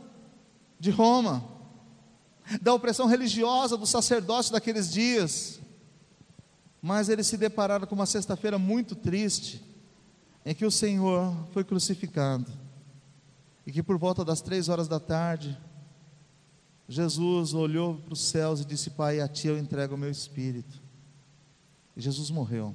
de 0.78 0.90
Roma, 0.90 1.44
da 2.60 2.74
opressão 2.74 3.06
religiosa 3.06 3.76
do 3.76 3.86
sacerdócio 3.86 4.52
daqueles 4.52 4.92
dias 4.92 5.60
mas 6.86 7.08
eles 7.08 7.26
se 7.26 7.38
depararam 7.38 7.86
com 7.86 7.94
uma 7.94 8.04
sexta-feira 8.04 8.58
muito 8.58 8.94
triste, 8.94 9.64
em 10.44 10.54
que 10.54 10.66
o 10.66 10.70
Senhor 10.70 11.34
foi 11.50 11.64
crucificado, 11.64 12.52
e 13.66 13.72
que 13.72 13.82
por 13.82 13.96
volta 13.96 14.22
das 14.22 14.42
três 14.42 14.68
horas 14.68 14.86
da 14.86 15.00
tarde, 15.00 15.58
Jesus 16.86 17.54
olhou 17.54 17.94
para 17.94 18.12
os 18.12 18.20
céus 18.20 18.60
e 18.60 18.66
disse: 18.66 18.90
Pai, 18.90 19.18
a 19.18 19.26
Ti 19.26 19.48
eu 19.48 19.58
entrego 19.58 19.94
o 19.94 19.98
meu 19.98 20.10
espírito. 20.10 20.78
E 21.96 22.00
Jesus 22.00 22.30
morreu. 22.30 22.74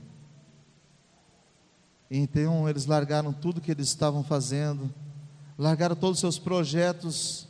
E 2.09 2.17
então 2.17 2.67
eles 2.67 2.85
largaram 2.85 3.31
tudo 3.31 3.61
que 3.61 3.71
eles 3.71 3.88
estavam 3.88 4.23
fazendo, 4.23 4.91
largaram 5.57 5.95
todos 5.95 6.17
os 6.17 6.19
seus 6.19 6.39
projetos, 6.39 7.47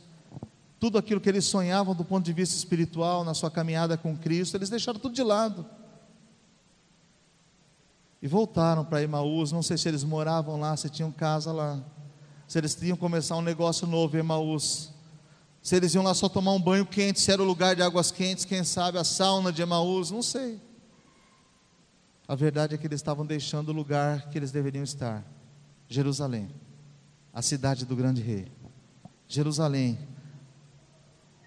tudo 0.78 0.98
aquilo 0.98 1.20
que 1.20 1.28
eles 1.28 1.44
sonhavam 1.44 1.94
do 1.94 2.04
ponto 2.04 2.24
de 2.24 2.32
vista 2.32 2.56
espiritual, 2.56 3.24
na 3.24 3.34
sua 3.34 3.50
caminhada 3.50 3.96
com 3.96 4.16
Cristo, 4.16 4.56
eles 4.56 4.68
deixaram 4.68 4.98
tudo 4.98 5.14
de 5.14 5.22
lado 5.22 5.64
e 8.22 8.28
voltaram 8.28 8.84
para 8.84 9.02
Emaús. 9.02 9.52
Não 9.52 9.62
sei 9.62 9.78
se 9.78 9.88
eles 9.88 10.04
moravam 10.04 10.58
lá, 10.58 10.76
se 10.76 10.88
tinham 10.90 11.10
casa 11.10 11.52
lá, 11.52 11.82
se 12.46 12.58
eles 12.58 12.74
tinham 12.74 12.96
começar 12.96 13.36
um 13.36 13.42
negócio 13.42 13.86
novo 13.86 14.16
em 14.16 14.20
Emaús. 14.20 14.92
Se 15.62 15.76
eles 15.76 15.94
iam 15.94 16.04
lá 16.04 16.14
só 16.14 16.28
tomar 16.28 16.52
um 16.52 16.60
banho 16.60 16.86
quente, 16.86 17.20
se 17.20 17.30
era 17.30 17.42
o 17.42 17.44
lugar 17.44 17.76
de 17.76 17.82
águas 17.82 18.10
quentes, 18.10 18.44
quem 18.44 18.64
sabe 18.64 18.98
a 18.98 19.04
sauna 19.04 19.52
de 19.52 19.60
Emaús, 19.60 20.10
não 20.10 20.22
sei. 20.22 20.60
A 22.30 22.36
verdade 22.36 22.76
é 22.76 22.78
que 22.78 22.86
eles 22.86 23.00
estavam 23.00 23.26
deixando 23.26 23.70
o 23.70 23.72
lugar 23.72 24.30
que 24.30 24.38
eles 24.38 24.52
deveriam 24.52 24.84
estar 24.84 25.24
Jerusalém, 25.88 26.48
a 27.34 27.42
cidade 27.42 27.84
do 27.84 27.96
grande 27.96 28.22
rei. 28.22 28.46
Jerusalém, 29.26 29.98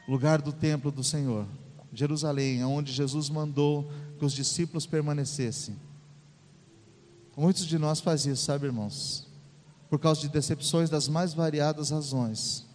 lugar 0.05 0.41
do 0.41 0.51
templo 0.51 0.91
do 0.91 1.01
Senhor. 1.01 1.47
Jerusalém, 1.93 2.65
onde 2.65 2.91
Jesus 2.91 3.29
mandou 3.29 3.89
que 4.19 4.25
os 4.25 4.33
discípulos 4.33 4.85
permanecessem. 4.85 5.77
Muitos 7.37 7.65
de 7.65 7.79
nós 7.79 8.01
fazem 8.01 8.33
isso, 8.33 8.43
sabe, 8.43 8.65
irmãos? 8.65 9.25
Por 9.89 9.99
causa 9.99 10.19
de 10.19 10.27
decepções 10.27 10.89
das 10.89 11.07
mais 11.07 11.33
variadas 11.33 11.91
razões. 11.91 12.67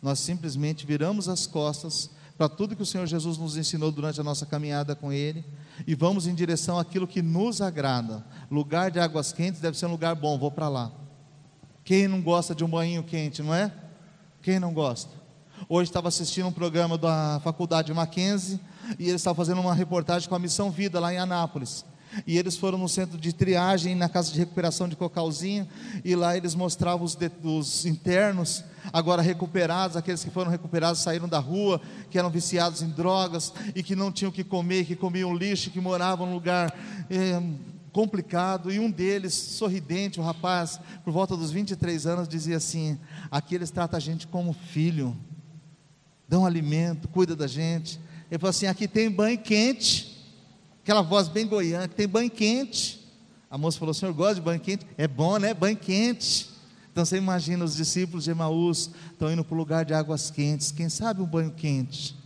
nós 0.00 0.18
simplesmente 0.18 0.86
viramos 0.86 1.28
as 1.28 1.46
costas 1.46 2.08
para 2.40 2.48
tudo 2.48 2.74
que 2.74 2.80
o 2.80 2.86
Senhor 2.86 3.06
Jesus 3.06 3.36
nos 3.36 3.58
ensinou 3.58 3.92
durante 3.92 4.18
a 4.18 4.24
nossa 4.24 4.46
caminhada 4.46 4.96
com 4.96 5.12
Ele 5.12 5.44
e 5.86 5.94
vamos 5.94 6.26
em 6.26 6.34
direção 6.34 6.78
àquilo 6.78 7.06
que 7.06 7.20
nos 7.20 7.60
agrada. 7.60 8.24
Lugar 8.50 8.90
de 8.90 8.98
águas 8.98 9.30
quentes 9.30 9.60
deve 9.60 9.76
ser 9.76 9.84
um 9.84 9.90
lugar 9.90 10.14
bom, 10.14 10.38
vou 10.38 10.50
para 10.50 10.66
lá. 10.66 10.90
Quem 11.84 12.08
não 12.08 12.22
gosta 12.22 12.54
de 12.54 12.64
um 12.64 12.68
banho 12.70 13.04
quente, 13.04 13.42
não 13.42 13.54
é? 13.54 13.70
Quem 14.40 14.58
não 14.58 14.72
gosta? 14.72 15.10
Hoje 15.68 15.90
estava 15.90 16.08
assistindo 16.08 16.48
um 16.48 16.52
programa 16.52 16.96
da 16.96 17.42
Faculdade 17.44 17.92
Mackenzie 17.92 18.58
e 18.98 19.02
eles 19.02 19.20
estavam 19.20 19.36
fazendo 19.36 19.60
uma 19.60 19.74
reportagem 19.74 20.26
com 20.26 20.34
a 20.34 20.38
Missão 20.38 20.70
Vida 20.70 20.98
lá 20.98 21.12
em 21.12 21.18
Anápolis. 21.18 21.84
E 22.26 22.38
eles 22.38 22.56
foram 22.56 22.78
no 22.78 22.88
centro 22.88 23.18
de 23.18 23.32
triagem, 23.32 23.94
na 23.94 24.08
casa 24.08 24.32
de 24.32 24.38
recuperação 24.38 24.88
de 24.88 24.96
Cocalzinho, 24.96 25.66
e 26.04 26.14
lá 26.14 26.36
eles 26.36 26.54
mostravam 26.54 27.04
os, 27.04 27.14
de, 27.14 27.30
os, 27.42 27.86
internos, 27.86 28.64
agora 28.92 29.22
recuperados, 29.22 29.96
aqueles 29.96 30.24
que 30.24 30.30
foram 30.30 30.50
recuperados 30.50 31.00
saíram 31.00 31.28
da 31.28 31.38
rua, 31.38 31.80
que 32.10 32.18
eram 32.18 32.30
viciados 32.30 32.82
em 32.82 32.88
drogas 32.88 33.52
e 33.74 33.82
que 33.82 33.94
não 33.94 34.10
tinham 34.10 34.30
o 34.30 34.32
que 34.32 34.42
comer, 34.42 34.84
que 34.84 34.96
comiam 34.96 35.34
lixo, 35.34 35.70
que 35.70 35.80
moravam 35.80 36.26
num 36.26 36.34
lugar 36.34 36.74
é, 37.08 37.42
complicado. 37.92 38.72
E 38.72 38.78
um 38.78 38.90
deles, 38.90 39.34
sorridente, 39.34 40.18
o 40.18 40.22
rapaz, 40.22 40.80
por 41.04 41.12
volta 41.12 41.36
dos 41.36 41.50
23 41.50 42.06
anos, 42.06 42.28
dizia 42.28 42.56
assim: 42.56 42.98
Aqui 43.30 43.54
eles 43.54 43.70
tratam 43.70 43.96
a 43.96 44.00
gente 44.00 44.26
como 44.26 44.52
filho, 44.52 45.16
dão 46.28 46.44
alimento, 46.44 47.08
cuida 47.08 47.36
da 47.36 47.46
gente. 47.46 48.00
Ele 48.30 48.38
falou 48.38 48.50
assim: 48.50 48.66
Aqui 48.66 48.88
tem 48.88 49.10
banho 49.10 49.38
quente 49.38 50.09
aquela 50.82 51.02
voz 51.02 51.28
bem 51.28 51.46
goiana, 51.46 51.88
que 51.88 51.94
tem 51.94 52.08
banho 52.08 52.30
quente. 52.30 53.00
A 53.50 53.58
moça 53.58 53.78
falou: 53.78 53.94
senhor 53.94 54.12
gosta 54.12 54.36
de 54.36 54.40
banho 54.40 54.60
quente? 54.60 54.86
É 54.96 55.08
bom, 55.08 55.38
né? 55.38 55.52
Banho 55.52 55.76
quente. 55.76 56.50
Então 56.92 57.04
você 57.04 57.16
imagina 57.16 57.64
os 57.64 57.76
discípulos 57.76 58.24
de 58.24 58.30
Emaús 58.30 58.90
estão 59.12 59.30
indo 59.32 59.44
para 59.44 59.54
o 59.54 59.58
lugar 59.58 59.84
de 59.84 59.94
águas 59.94 60.30
quentes. 60.30 60.72
Quem 60.72 60.88
sabe 60.88 61.22
um 61.22 61.26
banho 61.26 61.50
quente? 61.52 62.16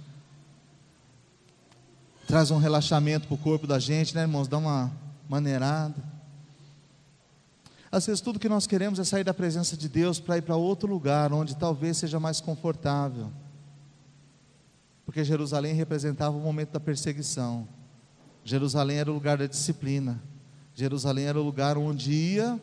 Traz 2.27 2.51
um 2.51 2.59
relaxamento 2.59 3.27
para 3.27 3.35
o 3.35 3.39
corpo 3.39 3.67
da 3.67 3.79
gente, 3.79 4.15
né, 4.15 4.23
irmãos? 4.23 4.49
Dá 4.49 4.59
uma 4.59 4.91
maneirada. 5.29 6.03
Às 7.93 8.07
vezes 8.07 8.21
tudo 8.21 8.41
que 8.41 8.49
nós 8.49 8.67
queremos 8.67 8.99
é 8.99 9.05
sair 9.05 9.23
da 9.23 9.33
presença 9.33 9.77
de 9.77 9.89
Deus 9.89 10.19
para 10.19 10.39
ir 10.39 10.43
para 10.43 10.57
outro 10.57 10.89
lugar, 10.89 11.33
onde 11.33 11.55
talvez 11.55 11.99
seja 11.99 12.19
mais 12.19 12.41
confortável. 12.41 13.31
Porque 15.05 15.23
Jerusalém 15.23 15.75
representava 15.75 16.37
o 16.37 16.41
momento 16.41 16.71
da 16.71 16.81
perseguição. 16.81 17.69
Jerusalém 18.45 18.99
era 18.99 19.11
o 19.11 19.15
lugar 19.15 19.39
da 19.39 19.47
disciplina. 19.47 20.23
Jerusalém 20.75 21.25
era 21.25 21.41
o 21.41 21.43
lugar 21.43 21.79
onde 21.79 22.13
ia 22.13 22.61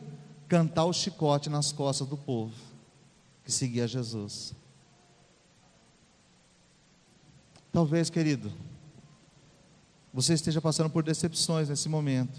cantar 0.48 0.84
o 0.84 0.92
chicote 0.92 1.50
nas 1.50 1.72
costas 1.72 2.06
do 2.06 2.16
povo 2.16 2.54
que 3.44 3.50
seguia 3.50 3.88
Jesus. 3.88 4.54
Talvez, 7.72 8.08
querido, 8.08 8.52
você 10.14 10.34
esteja 10.34 10.60
passando 10.60 10.90
por 10.90 11.02
decepções 11.02 11.68
nesse 11.68 11.88
momento. 11.88 12.38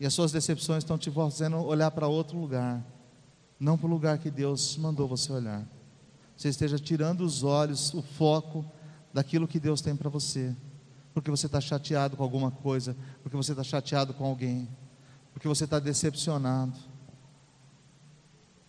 E 0.00 0.06
as 0.06 0.14
suas 0.14 0.32
decepções 0.32 0.78
estão 0.78 0.98
te 0.98 1.10
fazendo 1.10 1.58
olhar 1.58 1.90
para 1.92 2.08
outro 2.08 2.36
lugar, 2.36 2.84
não 3.60 3.78
para 3.78 3.86
o 3.86 3.90
lugar 3.90 4.18
que 4.18 4.30
Deus 4.30 4.76
mandou 4.76 5.06
você 5.06 5.30
olhar. 5.30 5.64
Você 6.36 6.48
esteja 6.48 6.78
tirando 6.78 7.20
os 7.20 7.44
olhos, 7.44 7.94
o 7.94 8.02
foco 8.02 8.64
daquilo 9.12 9.46
que 9.46 9.60
Deus 9.60 9.80
tem 9.80 9.94
para 9.94 10.08
você 10.08 10.56
porque 11.14 11.30
você 11.30 11.46
está 11.46 11.60
chateado 11.60 12.16
com 12.16 12.22
alguma 12.22 12.50
coisa, 12.50 12.96
porque 13.22 13.36
você 13.36 13.52
está 13.52 13.62
chateado 13.62 14.14
com 14.14 14.24
alguém, 14.24 14.68
porque 15.32 15.46
você 15.46 15.64
está 15.64 15.78
decepcionado. 15.78 16.72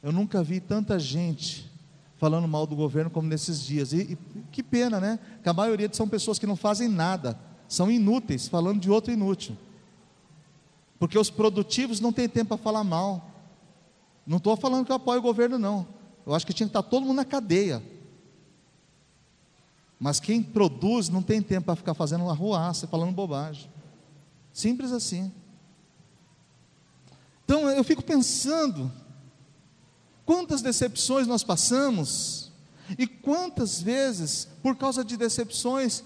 Eu 0.01 0.11
nunca 0.11 0.43
vi 0.43 0.59
tanta 0.59 0.99
gente 0.99 1.71
falando 2.17 2.47
mal 2.47 2.65
do 2.65 2.75
governo 2.75 3.09
como 3.09 3.27
nesses 3.27 3.61
dias. 3.61 3.93
E, 3.93 4.13
e 4.13 4.17
que 4.51 4.61
pena, 4.61 4.99
né? 4.99 5.19
Que 5.41 5.49
a 5.49 5.53
maioria 5.53 5.89
são 5.91 6.07
pessoas 6.07 6.39
que 6.39 6.47
não 6.47 6.55
fazem 6.55 6.87
nada, 6.87 7.39
são 7.67 7.89
inúteis, 7.89 8.47
falando 8.47 8.79
de 8.79 8.89
outro 8.91 9.13
inútil. 9.13 9.57
Porque 10.99 11.17
os 11.17 11.29
produtivos 11.29 11.99
não 11.99 12.13
têm 12.13 12.29
tempo 12.29 12.55
para 12.55 12.63
falar 12.63 12.83
mal. 12.83 13.29
Não 14.25 14.37
estou 14.37 14.55
falando 14.55 14.85
que 14.85 14.91
eu 14.91 14.95
apoio 14.95 15.19
o 15.19 15.23
governo, 15.23 15.59
não. 15.59 15.85
Eu 16.25 16.33
acho 16.33 16.45
que 16.45 16.53
tinha 16.53 16.67
que 16.67 16.69
estar 16.69 16.83
todo 16.83 17.05
mundo 17.05 17.17
na 17.17 17.25
cadeia. 17.25 17.83
Mas 19.99 20.19
quem 20.19 20.41
produz 20.41 21.09
não 21.09 21.21
tem 21.21 21.41
tempo 21.41 21.65
para 21.65 21.75
ficar 21.75 21.93
fazendo 21.93 22.29
arruaça, 22.29 22.87
falando 22.87 23.13
bobagem. 23.13 23.69
Simples 24.51 24.91
assim. 24.91 25.31
Então 27.45 27.69
eu 27.69 27.83
fico 27.83 28.03
pensando, 28.03 28.91
quantas 30.25 30.61
decepções 30.61 31.27
nós 31.27 31.43
passamos, 31.43 32.51
e 32.97 33.07
quantas 33.07 33.81
vezes, 33.81 34.47
por 34.61 34.75
causa 34.75 35.03
de 35.03 35.17
decepções, 35.17 36.03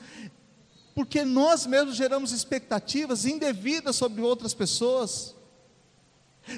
porque 0.93 1.23
nós 1.23 1.65
mesmos 1.65 1.95
geramos 1.95 2.31
expectativas 2.31 3.25
indevidas 3.25 3.95
sobre 3.95 4.21
outras 4.21 4.53
pessoas. 4.53 5.35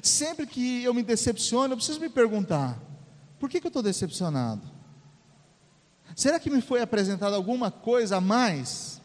Sempre 0.02 0.46
que 0.46 0.84
eu 0.84 0.94
me 0.94 1.04
decepciono, 1.04 1.74
eu 1.74 1.78
preciso 1.78 2.00
me 2.00 2.10
perguntar: 2.10 2.80
por 3.40 3.50
que, 3.50 3.60
que 3.60 3.68
eu 3.68 3.70
estou 3.70 3.84
decepcionado? 3.84 4.62
Será 6.16 6.40
que 6.40 6.50
me 6.50 6.62
foi 6.62 6.82
apresentada 6.82 7.36
alguma 7.36 7.72
coisa 7.72 8.18
a 8.18 8.22
mais? 8.22 9.02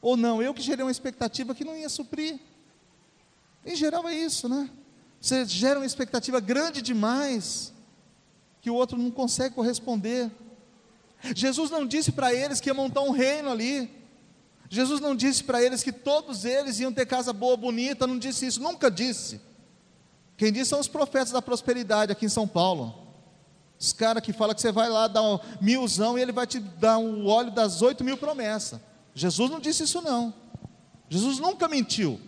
Ou 0.00 0.16
não? 0.16 0.42
Eu 0.42 0.52
que 0.52 0.62
gerei 0.62 0.84
uma 0.84 0.90
expectativa 0.90 1.54
que 1.54 1.64
não 1.64 1.76
ia 1.76 1.88
suprir. 1.88 2.38
Em 3.64 3.76
geral 3.76 4.08
é 4.08 4.14
isso, 4.14 4.48
né? 4.48 4.68
Você 5.20 5.44
gera 5.44 5.78
uma 5.78 5.86
expectativa 5.86 6.40
grande 6.40 6.82
demais, 6.82 7.72
que 8.60 8.68
o 8.68 8.74
outro 8.74 8.98
não 8.98 9.10
consegue 9.10 9.54
corresponder. 9.54 10.30
Jesus 11.34 11.70
não 11.70 11.86
disse 11.86 12.10
para 12.10 12.34
eles 12.34 12.60
que 12.60 12.68
ia 12.68 12.74
montar 12.74 13.02
um 13.02 13.12
reino 13.12 13.50
ali. 13.50 13.88
Jesus 14.68 15.00
não 15.00 15.14
disse 15.14 15.44
para 15.44 15.62
eles 15.62 15.82
que 15.82 15.92
todos 15.92 16.44
eles 16.44 16.80
iam 16.80 16.92
ter 16.92 17.06
casa 17.06 17.32
boa, 17.32 17.56
bonita, 17.56 18.06
não 18.06 18.18
disse 18.18 18.46
isso, 18.46 18.60
nunca 18.60 18.90
disse. 18.90 19.40
Quem 20.36 20.52
disse 20.52 20.70
são 20.70 20.80
os 20.80 20.88
profetas 20.88 21.30
da 21.30 21.42
prosperidade 21.42 22.10
aqui 22.10 22.26
em 22.26 22.30
São 22.30 22.48
Paulo. 22.48 23.01
Os 23.82 23.92
caras 23.92 24.22
que 24.22 24.32
falam 24.32 24.54
que 24.54 24.60
você 24.60 24.70
vai 24.70 24.88
lá 24.88 25.08
dar 25.08 25.24
um 25.24 25.40
milzão 25.60 26.16
e 26.16 26.22
ele 26.22 26.30
vai 26.30 26.46
te 26.46 26.60
dar 26.60 26.98
um 26.98 27.26
óleo 27.26 27.50
das 27.50 27.82
oito 27.82 28.04
mil 28.04 28.16
promessas. 28.16 28.80
Jesus 29.12 29.50
não 29.50 29.58
disse 29.58 29.82
isso 29.82 30.00
não. 30.00 30.32
Jesus 31.08 31.40
nunca 31.40 31.66
mentiu. 31.66 32.20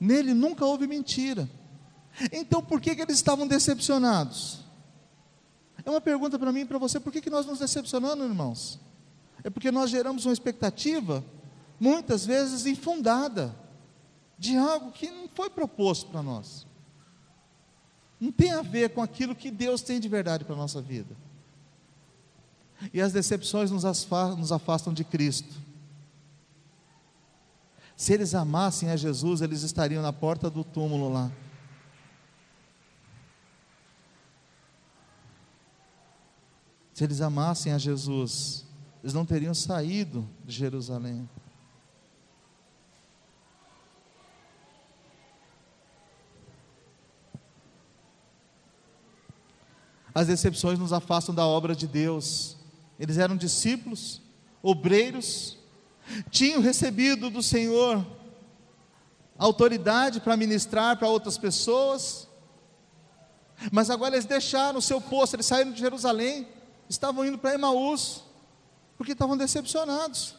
Nele 0.00 0.34
nunca 0.34 0.66
houve 0.66 0.88
mentira. 0.88 1.48
Então 2.32 2.60
por 2.60 2.80
que, 2.80 2.96
que 2.96 3.02
eles 3.02 3.14
estavam 3.14 3.46
decepcionados? 3.46 4.58
É 5.84 5.88
uma 5.88 6.00
pergunta 6.00 6.36
para 6.36 6.50
mim 6.50 6.62
e 6.62 6.64
para 6.64 6.78
você, 6.78 6.98
por 6.98 7.12
que, 7.12 7.20
que 7.20 7.30
nós 7.30 7.46
nos 7.46 7.60
decepcionamos, 7.60 8.26
irmãos? 8.26 8.80
É 9.44 9.48
porque 9.48 9.70
nós 9.70 9.88
geramos 9.88 10.26
uma 10.26 10.32
expectativa, 10.32 11.24
muitas 11.78 12.26
vezes 12.26 12.66
infundada, 12.66 13.54
de 14.36 14.56
algo 14.56 14.90
que 14.90 15.08
não 15.08 15.28
foi 15.32 15.48
proposto 15.48 16.10
para 16.10 16.24
nós. 16.24 16.66
Não 18.20 18.32
tem 18.32 18.52
a 18.52 18.62
ver 18.62 18.90
com 18.90 19.02
aquilo 19.02 19.34
que 19.34 19.50
Deus 19.50 19.82
tem 19.82 20.00
de 20.00 20.08
verdade 20.08 20.44
para 20.44 20.54
a 20.54 20.58
nossa 20.58 20.80
vida. 20.80 21.14
E 22.92 23.00
as 23.00 23.12
decepções 23.12 23.70
nos 23.70 23.84
afastam 24.52 24.92
de 24.92 25.04
Cristo. 25.04 25.54
Se 27.96 28.12
eles 28.12 28.34
amassem 28.34 28.90
a 28.90 28.96
Jesus, 28.96 29.40
eles 29.40 29.62
estariam 29.62 30.02
na 30.02 30.12
porta 30.12 30.50
do 30.50 30.62
túmulo 30.62 31.10
lá. 31.10 31.30
Se 36.92 37.04
eles 37.04 37.20
amassem 37.20 37.72
a 37.72 37.78
Jesus, 37.78 38.64
eles 39.02 39.12
não 39.12 39.24
teriam 39.26 39.54
saído 39.54 40.28
de 40.44 40.54
Jerusalém. 40.54 41.28
As 50.16 50.28
decepções 50.28 50.78
nos 50.78 50.94
afastam 50.94 51.34
da 51.34 51.46
obra 51.46 51.76
de 51.76 51.86
Deus. 51.86 52.56
Eles 52.98 53.18
eram 53.18 53.36
discípulos, 53.36 54.22
obreiros, 54.62 55.58
tinham 56.30 56.62
recebido 56.62 57.28
do 57.28 57.42
Senhor 57.42 58.02
autoridade 59.36 60.18
para 60.20 60.34
ministrar 60.34 60.96
para 60.96 61.06
outras 61.06 61.36
pessoas, 61.36 62.26
mas 63.70 63.90
agora 63.90 64.14
eles 64.14 64.24
deixaram 64.24 64.78
o 64.78 64.82
seu 64.82 65.02
posto, 65.02 65.36
eles 65.36 65.44
saíram 65.44 65.70
de 65.70 65.80
Jerusalém, 65.80 66.48
estavam 66.88 67.22
indo 67.26 67.36
para 67.36 67.52
Emaús, 67.52 68.24
porque 68.96 69.12
estavam 69.12 69.36
decepcionados. 69.36 70.34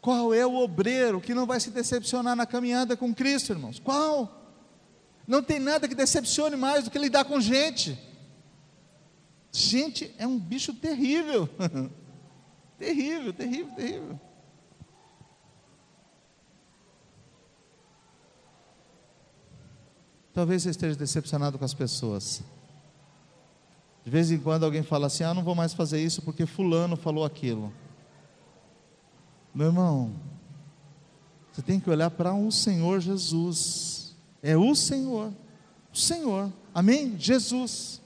Qual 0.00 0.34
é 0.34 0.44
o 0.44 0.56
obreiro 0.56 1.20
que 1.20 1.32
não 1.32 1.46
vai 1.46 1.60
se 1.60 1.70
decepcionar 1.70 2.34
na 2.34 2.44
caminhada 2.44 2.96
com 2.96 3.14
Cristo, 3.14 3.52
irmãos? 3.52 3.78
Qual? 3.78 4.37
Não 5.28 5.42
tem 5.42 5.60
nada 5.60 5.86
que 5.86 5.94
decepcione 5.94 6.56
mais 6.56 6.84
do 6.84 6.90
que 6.90 6.98
lidar 6.98 7.26
com 7.26 7.38
gente. 7.38 7.98
Gente 9.52 10.14
é 10.16 10.26
um 10.26 10.38
bicho 10.38 10.72
terrível. 10.72 11.46
terrível, 12.78 13.34
terrível, 13.34 13.74
terrível. 13.74 14.20
Talvez 20.32 20.62
você 20.62 20.70
esteja 20.70 20.96
decepcionado 20.96 21.58
com 21.58 21.64
as 21.64 21.74
pessoas. 21.74 22.42
De 24.02 24.10
vez 24.10 24.30
em 24.30 24.38
quando 24.38 24.64
alguém 24.64 24.82
fala 24.82 25.08
assim: 25.08 25.24
Ah, 25.24 25.34
não 25.34 25.44
vou 25.44 25.54
mais 25.54 25.74
fazer 25.74 26.02
isso 26.02 26.22
porque 26.22 26.46
Fulano 26.46 26.96
falou 26.96 27.22
aquilo. 27.22 27.70
Meu 29.54 29.66
irmão, 29.66 30.14
você 31.52 31.60
tem 31.60 31.78
que 31.78 31.90
olhar 31.90 32.10
para 32.10 32.32
o 32.32 32.50
Senhor 32.50 32.98
Jesus. 33.00 33.97
É 34.42 34.56
o 34.56 34.74
Senhor. 34.74 35.32
O 35.92 35.96
Senhor. 35.96 36.52
Amém? 36.74 37.16
Jesus. 37.18 38.00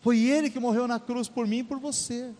Foi 0.00 0.18
Ele 0.18 0.50
que 0.50 0.58
morreu 0.60 0.88
na 0.88 0.98
cruz 0.98 1.28
por 1.28 1.46
mim 1.46 1.58
e 1.58 1.64
por 1.64 1.78
você. 1.78 2.34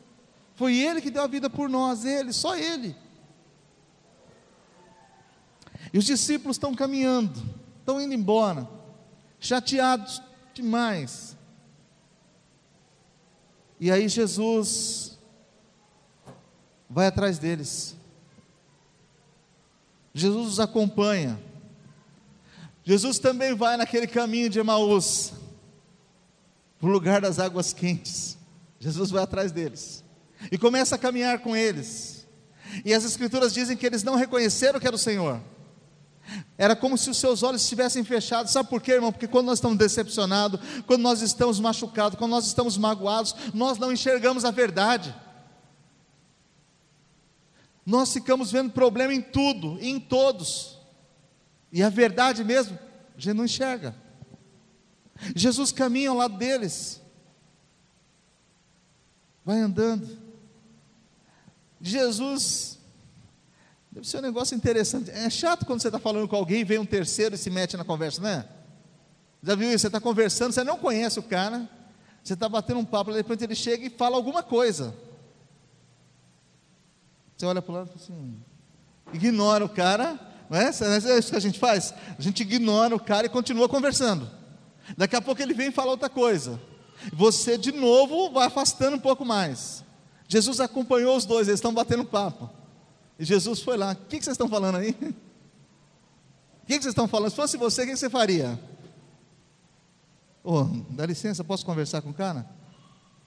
Foi 0.54 0.76
Ele 0.76 1.00
que 1.00 1.10
deu 1.10 1.22
a 1.22 1.26
vida 1.26 1.48
por 1.48 1.68
nós, 1.68 2.04
Ele, 2.04 2.32
só 2.32 2.56
Ele. 2.56 2.94
E 5.92 5.98
os 5.98 6.04
discípulos 6.04 6.56
estão 6.56 6.74
caminhando, 6.74 7.40
estão 7.78 8.00
indo 8.00 8.14
embora, 8.14 8.68
chateados 9.38 10.22
demais. 10.54 11.36
E 13.78 13.90
aí 13.90 14.08
Jesus 14.08 15.18
vai 16.88 17.06
atrás 17.06 17.38
deles. 17.38 17.96
Jesus 20.12 20.48
os 20.48 20.60
acompanha. 20.60 21.40
Jesus 22.90 23.20
também 23.20 23.54
vai 23.54 23.76
naquele 23.76 24.08
caminho 24.08 24.50
de 24.50 24.58
Emaús, 24.58 25.32
para 26.76 26.88
o 26.88 26.90
lugar 26.90 27.20
das 27.20 27.38
águas 27.38 27.72
quentes. 27.72 28.36
Jesus 28.80 29.12
vai 29.12 29.22
atrás 29.22 29.52
deles 29.52 30.02
e 30.50 30.58
começa 30.58 30.96
a 30.96 30.98
caminhar 30.98 31.38
com 31.38 31.54
eles. 31.54 32.26
E 32.84 32.92
as 32.92 33.04
Escrituras 33.04 33.54
dizem 33.54 33.76
que 33.76 33.86
eles 33.86 34.02
não 34.02 34.16
reconheceram 34.16 34.80
que 34.80 34.88
era 34.88 34.96
o 34.96 34.98
Senhor. 34.98 35.40
Era 36.58 36.74
como 36.74 36.98
se 36.98 37.08
os 37.08 37.16
seus 37.16 37.44
olhos 37.44 37.62
estivessem 37.62 38.02
fechados. 38.02 38.50
Sabe 38.50 38.68
por 38.68 38.82
quê, 38.82 38.90
irmão? 38.90 39.12
Porque 39.12 39.28
quando 39.28 39.46
nós 39.46 39.58
estamos 39.58 39.78
decepcionados, 39.78 40.58
quando 40.84 41.02
nós 41.02 41.22
estamos 41.22 41.60
machucados, 41.60 42.18
quando 42.18 42.32
nós 42.32 42.44
estamos 42.44 42.76
magoados, 42.76 43.36
nós 43.54 43.78
não 43.78 43.92
enxergamos 43.92 44.44
a 44.44 44.50
verdade. 44.50 45.14
Nós 47.86 48.12
ficamos 48.12 48.50
vendo 48.50 48.72
problema 48.72 49.14
em 49.14 49.22
tudo, 49.22 49.78
em 49.80 50.00
todos. 50.00 50.79
E 51.72 51.82
a 51.82 51.88
verdade 51.88 52.42
mesmo, 52.44 52.78
a 53.16 53.20
gente 53.20 53.34
não 53.34 53.44
enxerga. 53.44 53.94
Jesus 55.34 55.72
caminha 55.72 56.10
ao 56.10 56.16
lado 56.16 56.36
deles. 56.36 57.00
Vai 59.44 59.58
andando. 59.58 60.18
Jesus 61.80 62.80
Deve 63.92 64.06
ser 64.06 64.18
um 64.18 64.22
negócio 64.22 64.56
interessante. 64.56 65.10
É 65.10 65.28
chato 65.28 65.66
quando 65.66 65.82
você 65.82 65.88
está 65.88 65.98
falando 65.98 66.28
com 66.28 66.36
alguém, 66.36 66.64
vem 66.64 66.78
um 66.78 66.86
terceiro 66.86 67.34
e 67.34 67.38
se 67.38 67.50
mete 67.50 67.76
na 67.76 67.84
conversa, 67.84 68.22
né? 68.22 68.48
Já 69.42 69.54
viu 69.56 69.68
isso? 69.68 69.80
Você 69.80 69.86
está 69.88 70.00
conversando, 70.00 70.52
você 70.52 70.62
não 70.62 70.78
conhece 70.78 71.18
o 71.18 71.22
cara, 71.22 71.68
você 72.22 72.34
está 72.34 72.48
batendo 72.48 72.78
um 72.78 72.84
papo, 72.84 73.10
de 73.10 73.16
repente 73.16 73.42
ele 73.42 73.54
chega 73.54 73.86
e 73.86 73.90
fala 73.90 74.16
alguma 74.16 74.42
coisa. 74.42 74.94
Você 77.36 77.46
olha 77.46 77.60
para 77.60 77.72
o 77.72 77.74
lado 77.74 77.86
e 77.86 77.88
fala 77.88 78.02
assim, 78.04 78.40
ignora 79.12 79.64
o 79.64 79.68
cara, 79.68 80.20
não 80.50 80.58
é? 80.58 80.64
é 80.64 81.18
isso 81.18 81.30
que 81.30 81.36
a 81.36 81.40
gente 81.40 81.60
faz? 81.60 81.94
A 82.18 82.20
gente 82.20 82.40
ignora 82.40 82.96
o 82.96 82.98
cara 82.98 83.26
e 83.26 83.30
continua 83.30 83.68
conversando. 83.68 84.28
Daqui 84.98 85.14
a 85.14 85.22
pouco 85.22 85.40
ele 85.40 85.54
vem 85.54 85.68
e 85.68 85.72
fala 85.72 85.92
outra 85.92 86.08
coisa. 86.08 86.60
Você 87.12 87.56
de 87.56 87.70
novo 87.70 88.32
vai 88.32 88.48
afastando 88.48 88.96
um 88.96 89.00
pouco 89.00 89.24
mais. 89.24 89.84
Jesus 90.26 90.58
acompanhou 90.58 91.16
os 91.16 91.24
dois, 91.24 91.46
eles 91.46 91.58
estão 91.58 91.72
batendo 91.72 92.04
papo. 92.04 92.50
E 93.16 93.24
Jesus 93.24 93.60
foi 93.60 93.76
lá. 93.76 93.92
O 93.92 93.96
que, 94.06 94.16
vocês 94.16 94.34
estão 94.34 94.48
falando 94.48 94.78
aí? 94.78 94.96
O 96.62 96.72
que, 96.72 96.80
vocês 96.80 96.92
estão 96.92 97.08
falando? 97.08 97.30
Se 97.30 97.36
fosse 97.36 97.56
você, 97.56 97.82
o 97.82 97.86
que, 97.86 97.96
você 97.96 98.08
faria? 98.08 98.56
Oh, 100.44 100.62
dá 100.90 101.04
licença, 101.04 101.42
posso 101.42 101.66
conversar 101.66 102.00
com 102.00 102.10
o 102.10 102.14
cara? 102.14 102.48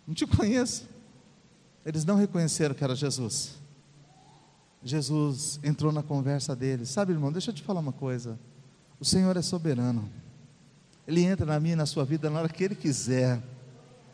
Não 0.08 0.14
te 0.14 0.26
conheço. 0.26 0.88
Eles 1.86 2.06
não 2.06 2.16
reconheceram 2.16 2.74
que 2.74 2.82
era 2.82 2.96
Jesus. 2.96 3.56
Jesus 4.84 5.60
entrou 5.64 5.92
na 5.92 6.04
conversa 6.04 6.56
deles. 6.56 6.90
Sabe, 6.90 7.14
irmão, 7.14 7.32
deixa 7.32 7.52
eu 7.52 7.56
te 7.56 7.64
falar 7.64 7.80
uma 7.80 7.94
coisa. 7.94 8.38
O 9.00 9.06
Senhor 9.06 9.36
é 9.38 9.42
soberano. 9.42 10.10
Ele 11.08 11.24
entra 11.24 11.46
na 11.46 11.60
minha 11.60 11.74
e 11.74 11.78
na 11.78 11.86
sua 11.86 12.04
vida 12.04 12.30
na 12.30 12.40
hora 12.40 12.50
que 12.50 12.64
Ele 12.64 12.76
quiser. 12.76 13.42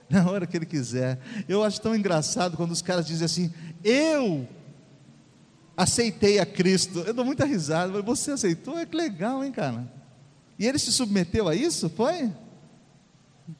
Na 0.09 0.27
hora 0.27 0.47
que 0.47 0.57
Ele 0.57 0.65
quiser. 0.65 1.19
Eu 1.47 1.63
acho 1.63 1.79
tão 1.79 1.95
engraçado 1.95 2.57
quando 2.57 2.71
os 2.71 2.81
caras 2.81 3.05
dizem 3.05 3.25
assim: 3.25 3.53
Eu 3.83 4.47
aceitei 5.77 6.39
a 6.39 6.45
Cristo. 6.47 7.01
Eu 7.01 7.13
dou 7.13 7.23
muita 7.23 7.45
risada, 7.45 8.01
você 8.01 8.31
aceitou? 8.31 8.75
É 8.75 8.87
que 8.87 8.97
legal, 8.97 9.43
hein, 9.43 9.51
cara? 9.51 9.87
E 10.57 10.65
ele 10.65 10.79
se 10.79 10.91
submeteu 10.91 11.47
a 11.47 11.53
isso? 11.53 11.89
Foi? 11.91 12.33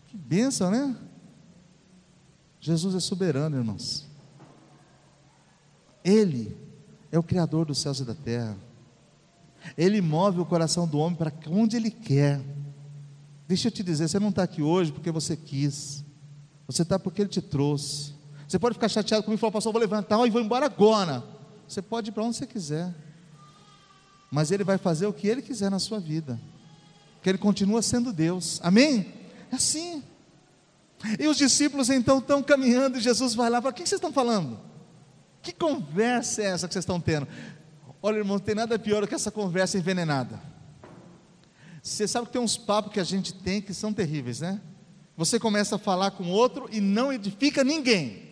Que 0.08 0.17
bênção, 0.17 0.72
né? 0.72 0.98
Jesus 2.60 2.95
é 2.95 3.00
soberano, 3.00 3.56
irmãos. 3.56 4.06
Ele 6.04 6.58
é 7.12 7.17
o 7.17 7.24
Criador 7.24 7.65
dos 7.65 7.80
céus 7.80 8.00
e 8.00 8.06
da 8.06 8.13
terra. 8.13 8.58
Ele 9.78 10.02
move 10.02 10.39
o 10.39 10.45
coração 10.45 10.88
do 10.88 11.00
homem 11.00 11.17
para 11.17 11.32
onde 11.48 11.76
ele 11.76 11.91
quer. 11.91 12.41
Deixa 13.48 13.67
eu 13.67 13.72
te 13.72 13.84
dizer, 13.84 14.08
você 14.08 14.19
não 14.19 14.30
está 14.30 14.43
aqui 14.43 14.62
hoje 14.62 14.91
porque 14.91 15.12
você 15.12 15.36
quis. 15.36 16.04
Você 16.67 16.84
está 16.84 17.00
porque 17.00 17.22
ele 17.22 17.30
te 17.30 17.41
trouxe. 17.41 18.13
Você 18.48 18.58
pode 18.58 18.76
ficar 18.76 18.89
chateado 18.89 19.24
comigo 19.24 19.39
e 19.39 19.41
falar, 19.41 19.52
pastor, 19.52 19.74
vou 19.74 19.80
levantar 19.80 20.26
e 20.26 20.30
vou 20.30 20.41
embora 20.41 20.65
agora. 20.65 21.24
Você 21.67 21.82
pode 21.84 22.10
ir 22.10 22.13
para 22.13 22.24
onde 22.24 22.36
você 22.36 22.48
quiser, 22.48 22.91
mas 24.32 24.50
Ele 24.50 24.63
vai 24.63 24.80
fazer 24.80 25.06
o 25.06 25.13
que 25.13 25.28
Ele 25.28 25.39
quiser 25.39 25.69
na 25.69 25.78
sua 25.78 26.00
vida, 26.00 26.39
porque 27.15 27.30
Ele 27.30 27.38
continua 27.38 27.84
sendo 27.84 28.12
Deus, 28.12 28.60
amém? 28.63 29.13
É 29.52 29.56
assim. 29.56 30.04
E 31.19 31.28
os 31.28 31.38
discípulos 31.38 31.91
então 31.91 32.17
estão 32.17 32.41
caminhando 32.41 32.98
e 32.98 33.02
Jesus 33.02 33.36
vai 33.36 33.52
lá 33.52 33.62
para: 33.62 33.69
o 33.69 33.74
que 33.74 33.82
vocês 33.82 34.00
estão 34.00 34.12
falando? 34.12 34.60
Que 35.41 35.54
conversa 35.54 36.41
é 36.41 36.45
essa 36.45 36.67
que 36.67 36.73
vocês 36.73 36.84
estão 36.84 36.99
tendo? 36.99 37.28
Olha, 38.02 38.17
irmão, 38.17 38.38
não 38.38 38.43
tem 38.43 38.56
nada 38.56 38.78
pior 38.80 39.02
do 39.02 39.08
que 39.08 39.15
essa 39.15 39.32
conversa 39.32 39.78
envenenada. 39.78 40.39
Você 41.82 42.08
sabe 42.08 42.28
que 42.28 42.34
tem 42.34 42.41
uns 42.41 42.58
papos 42.58 42.93
que 42.93 42.99
a 42.99 43.04
gente 43.04 43.34
tem 43.34 43.62
que 43.62 43.73
são 43.73 43.93
terríveis, 43.93 44.41
né? 44.41 44.62
Você 45.15 45.39
começa 45.39 45.75
a 45.75 45.80
falar 45.80 46.12
com 46.12 46.30
outro 46.30 46.69
e 46.71 46.80
não 46.80 47.12
edifica 47.12 47.63
ninguém. 47.63 48.30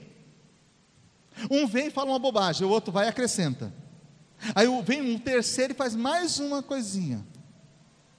Um 1.49 1.67
vem 1.67 1.87
e 1.87 1.91
fala 1.91 2.11
uma 2.11 2.19
bobagem, 2.19 2.65
o 2.65 2.69
outro 2.69 2.91
vai 2.91 3.05
e 3.05 3.09
acrescenta. 3.09 3.73
Aí 4.55 4.67
vem 4.83 5.01
um 5.01 5.19
terceiro 5.19 5.73
e 5.73 5.75
faz 5.75 5.95
mais 5.95 6.39
uma 6.39 6.61
coisinha. 6.63 7.25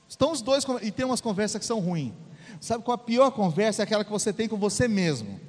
Estão 0.08 0.32
os 0.32 0.40
dois 0.40 0.64
e 0.82 0.90
tem 0.90 1.04
umas 1.04 1.20
conversas 1.20 1.58
que 1.58 1.66
são 1.66 1.80
ruins. 1.80 2.12
Sabe 2.60 2.84
qual 2.84 2.94
a 2.94 2.98
pior 2.98 3.30
conversa? 3.30 3.82
É 3.82 3.84
aquela 3.84 4.04
que 4.04 4.10
você 4.10 4.32
tem 4.32 4.48
com 4.48 4.56
você 4.56 4.88
mesmo. 4.88 5.40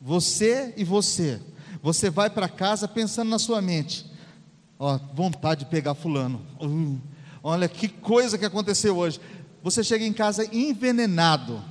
Você 0.00 0.74
e 0.76 0.84
você. 0.84 1.40
Você 1.82 2.10
vai 2.10 2.30
para 2.30 2.48
casa 2.48 2.86
pensando 2.88 3.28
na 3.28 3.38
sua 3.38 3.60
mente. 3.60 4.06
Ó, 4.78 4.98
vontade 5.14 5.64
de 5.64 5.70
pegar 5.70 5.94
fulano. 5.94 6.44
Uh, 6.60 7.00
olha 7.42 7.68
que 7.68 7.88
coisa 7.88 8.36
que 8.36 8.44
aconteceu 8.44 8.96
hoje. 8.96 9.20
Você 9.62 9.82
chega 9.82 10.04
em 10.04 10.12
casa 10.12 10.48
envenenado 10.54 11.62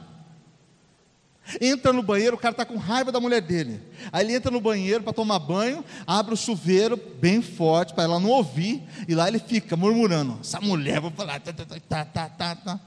Entra 1.61 1.93
no 1.93 2.01
banheiro, 2.01 2.35
o 2.35 2.39
cara 2.39 2.53
está 2.53 2.65
com 2.65 2.75
raiva 2.75 3.11
da 3.11 3.19
mulher 3.19 3.41
dele. 3.41 3.79
Aí 4.11 4.25
ele 4.25 4.33
entra 4.33 4.49
no 4.49 4.59
banheiro 4.59 5.03
para 5.03 5.13
tomar 5.13 5.37
banho, 5.37 5.85
abre 6.07 6.33
o 6.33 6.37
chuveiro 6.37 6.99
bem 7.19 7.41
forte 7.41 7.93
para 7.93 8.05
ela 8.05 8.19
não 8.19 8.29
ouvir, 8.29 8.83
e 9.07 9.13
lá 9.13 9.27
ele 9.27 9.37
fica 9.37 9.77
murmurando: 9.77 10.39
Essa 10.41 10.59
mulher, 10.59 10.99
vou 10.99 11.11
falar, 11.11 11.39
tá, 11.39 11.53
tá, 11.53 11.65
tá, 11.65 12.05
tá, 12.05 12.29
tá, 12.29 12.55
tá. 12.55 12.79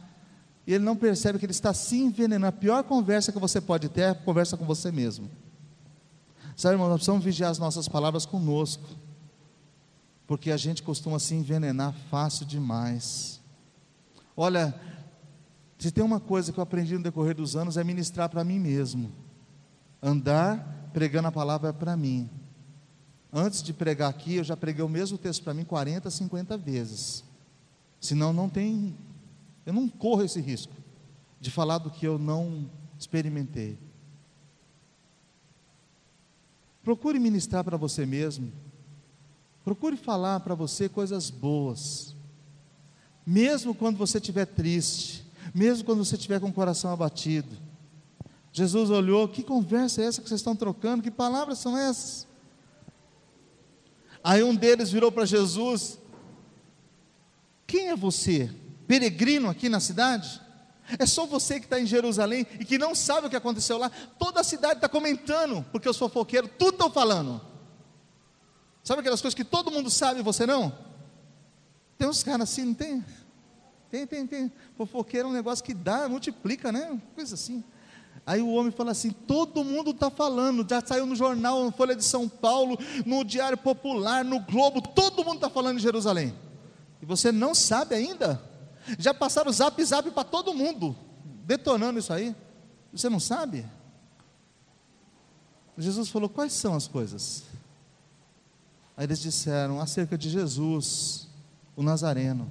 E 0.66 0.74
ele 0.74 0.84
não 0.84 0.96
percebe 0.96 1.38
que 1.38 1.46
ele 1.46 1.52
está 1.52 1.72
se 1.72 1.96
envenenando. 1.96 2.46
A 2.46 2.52
pior 2.52 2.82
conversa 2.82 3.32
que 3.32 3.38
você 3.38 3.60
pode 3.60 3.88
ter 3.88 4.02
é 4.02 4.14
conversa 4.14 4.56
com 4.56 4.64
você 4.64 4.90
mesmo. 4.90 5.30
Sabe, 6.58 6.74
irmão, 6.74 6.88
nós 6.88 6.96
precisamos 6.96 7.24
vigiar 7.24 7.52
as 7.52 7.58
nossas 7.60 7.86
palavras 7.86 8.26
conosco, 8.26 8.82
porque 10.26 10.50
a 10.50 10.56
gente 10.56 10.82
costuma 10.82 11.20
se 11.20 11.32
envenenar 11.32 11.94
fácil 12.10 12.44
demais. 12.44 13.40
Olha, 14.36 14.74
se 15.78 15.92
tem 15.92 16.02
uma 16.02 16.18
coisa 16.18 16.52
que 16.52 16.58
eu 16.58 16.62
aprendi 16.64 16.94
no 16.96 17.04
decorrer 17.04 17.36
dos 17.36 17.54
anos 17.54 17.76
é 17.76 17.84
ministrar 17.84 18.28
para 18.28 18.42
mim 18.42 18.58
mesmo. 18.58 19.12
Andar 20.02 20.90
pregando 20.92 21.28
a 21.28 21.32
palavra 21.32 21.72
para 21.72 21.96
mim. 21.96 22.28
Antes 23.32 23.62
de 23.62 23.72
pregar 23.72 24.10
aqui, 24.10 24.34
eu 24.34 24.44
já 24.44 24.56
preguei 24.56 24.84
o 24.84 24.88
mesmo 24.88 25.16
texto 25.16 25.44
para 25.44 25.54
mim 25.54 25.62
40, 25.62 26.10
50 26.10 26.58
vezes. 26.58 27.22
Senão 28.00 28.32
não 28.32 28.48
tem, 28.48 28.96
eu 29.64 29.72
não 29.72 29.88
corro 29.88 30.24
esse 30.24 30.40
risco 30.40 30.74
de 31.40 31.52
falar 31.52 31.78
do 31.78 31.88
que 31.88 32.04
eu 32.04 32.18
não 32.18 32.68
experimentei. 32.98 33.78
Procure 36.88 37.18
ministrar 37.18 37.62
para 37.62 37.76
você 37.76 38.06
mesmo. 38.06 38.50
Procure 39.62 39.94
falar 39.94 40.40
para 40.40 40.54
você 40.54 40.88
coisas 40.88 41.28
boas. 41.28 42.16
Mesmo 43.26 43.74
quando 43.74 43.98
você 43.98 44.16
estiver 44.16 44.46
triste, 44.46 45.22
mesmo 45.54 45.84
quando 45.84 46.02
você 46.02 46.14
estiver 46.14 46.40
com 46.40 46.48
o 46.48 46.52
coração 46.52 46.90
abatido. 46.90 47.54
Jesus 48.50 48.88
olhou: 48.88 49.28
que 49.28 49.42
conversa 49.42 50.00
é 50.00 50.06
essa 50.06 50.22
que 50.22 50.30
vocês 50.30 50.40
estão 50.40 50.56
trocando? 50.56 51.02
Que 51.02 51.10
palavras 51.10 51.58
são 51.58 51.76
essas? 51.76 52.26
Aí 54.24 54.42
um 54.42 54.56
deles 54.56 54.90
virou 54.90 55.12
para 55.12 55.26
Jesus: 55.26 55.98
Quem 57.66 57.88
é 57.88 57.96
você? 57.96 58.50
peregrino 58.86 59.50
aqui 59.50 59.68
na 59.68 59.78
cidade? 59.78 60.40
É 60.98 61.06
só 61.06 61.26
você 61.26 61.58
que 61.58 61.66
está 61.66 61.80
em 61.80 61.86
Jerusalém 61.86 62.46
e 62.60 62.64
que 62.64 62.78
não 62.78 62.94
sabe 62.94 63.26
o 63.26 63.30
que 63.30 63.36
aconteceu 63.36 63.76
lá. 63.78 63.90
Toda 64.18 64.40
a 64.40 64.44
cidade 64.44 64.76
está 64.76 64.88
comentando, 64.88 65.64
porque 65.72 65.88
os 65.88 65.96
fofoqueiros 65.96 66.50
tudo 66.58 66.74
estão 66.74 66.90
falando. 66.90 67.40
Sabe 68.84 69.00
aquelas 69.00 69.20
coisas 69.20 69.34
que 69.34 69.44
todo 69.44 69.70
mundo 69.70 69.90
sabe 69.90 70.20
e 70.20 70.22
você 70.22 70.46
não? 70.46 70.72
Tem 71.98 72.08
uns 72.08 72.22
caras 72.22 72.50
assim, 72.50 72.64
não 72.64 72.74
tem? 72.74 73.04
Tem, 73.90 74.06
tem, 74.06 74.26
tem. 74.26 74.52
Fofoqueiro 74.76 75.28
é 75.28 75.30
um 75.30 75.34
negócio 75.34 75.64
que 75.64 75.74
dá, 75.74 76.08
multiplica, 76.08 76.70
né? 76.70 77.00
Coisa 77.14 77.34
assim. 77.34 77.64
Aí 78.26 78.40
o 78.40 78.50
homem 78.50 78.70
fala 78.70 78.92
assim: 78.92 79.10
todo 79.10 79.64
mundo 79.64 79.90
está 79.90 80.10
falando, 80.10 80.66
já 80.68 80.80
saiu 80.84 81.06
no 81.06 81.16
jornal, 81.16 81.64
na 81.64 81.72
Folha 81.72 81.96
de 81.96 82.04
São 82.04 82.28
Paulo, 82.28 82.78
no 83.04 83.24
Diário 83.24 83.56
Popular, 83.56 84.24
no 84.24 84.40
Globo, 84.40 84.82
todo 84.82 85.24
mundo 85.24 85.36
está 85.36 85.50
falando 85.50 85.78
em 85.78 85.80
Jerusalém. 85.80 86.34
E 87.00 87.06
você 87.06 87.32
não 87.32 87.54
sabe 87.54 87.94
ainda? 87.94 88.42
Já 88.98 89.12
passaram 89.12 89.52
zap 89.52 89.82
zap 89.84 90.10
para 90.10 90.24
todo 90.24 90.54
mundo, 90.54 90.96
detonando 91.44 91.98
isso 91.98 92.12
aí. 92.12 92.34
Você 92.92 93.08
não 93.08 93.20
sabe? 93.20 93.66
Jesus 95.76 96.08
falou: 96.08 96.28
quais 96.28 96.52
são 96.52 96.74
as 96.74 96.86
coisas? 96.86 97.44
Aí 98.96 99.04
eles 99.04 99.20
disseram 99.20 99.80
acerca 99.80 100.18
de 100.18 100.28
Jesus, 100.28 101.28
o 101.76 101.82
Nazareno, 101.82 102.50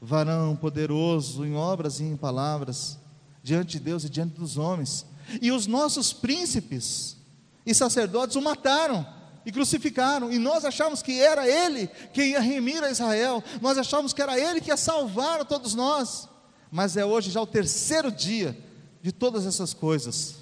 varão 0.00 0.56
poderoso 0.56 1.44
em 1.44 1.54
obras 1.54 2.00
e 2.00 2.04
em 2.04 2.16
palavras, 2.16 2.98
diante 3.42 3.78
de 3.78 3.80
Deus 3.80 4.04
e 4.04 4.08
diante 4.10 4.34
dos 4.34 4.56
homens. 4.56 5.06
E 5.40 5.52
os 5.52 5.66
nossos 5.66 6.12
príncipes 6.12 7.16
e 7.64 7.72
sacerdotes 7.74 8.36
o 8.36 8.42
mataram 8.42 9.06
e 9.46 9.52
crucificaram, 9.52 10.32
e 10.32 10.38
nós 10.40 10.64
achamos 10.64 11.00
que 11.02 11.20
era 11.20 11.48
ele 11.48 11.86
que 12.12 12.20
ia 12.20 12.40
remir 12.40 12.82
a 12.82 12.90
Israel, 12.90 13.42
nós 13.62 13.78
achamos 13.78 14.12
que 14.12 14.20
era 14.20 14.36
ele 14.38 14.60
que 14.60 14.70
ia 14.70 14.76
salvar 14.76 15.40
a 15.40 15.44
todos 15.44 15.72
nós, 15.72 16.28
mas 16.68 16.96
é 16.96 17.04
hoje 17.04 17.30
já 17.30 17.40
o 17.40 17.46
terceiro 17.46 18.10
dia 18.10 18.58
de 19.00 19.12
todas 19.12 19.46
essas 19.46 19.72
coisas, 19.72 20.34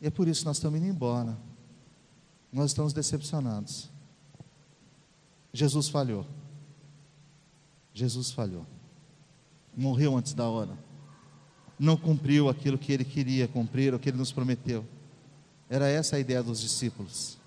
e 0.00 0.08
é 0.08 0.10
por 0.10 0.26
isso 0.26 0.40
que 0.40 0.46
nós 0.46 0.56
estamos 0.56 0.80
indo 0.80 0.88
embora, 0.88 1.38
nós 2.52 2.72
estamos 2.72 2.92
decepcionados. 2.92 3.88
Jesus 5.52 5.88
falhou, 5.88 6.26
Jesus 7.94 8.32
falhou, 8.32 8.66
morreu 9.76 10.16
antes 10.16 10.34
da 10.34 10.48
hora, 10.48 10.76
não 11.78 11.96
cumpriu 11.96 12.48
aquilo 12.48 12.76
que 12.76 12.92
ele 12.92 13.04
queria 13.04 13.46
cumprir, 13.46 13.94
o 13.94 14.00
que 14.00 14.08
ele 14.08 14.18
nos 14.18 14.32
prometeu. 14.32 14.84
Era 15.68 15.88
essa 15.88 16.16
a 16.16 16.18
ideia 16.18 16.42
dos 16.42 16.60
discípulos. 16.60 17.39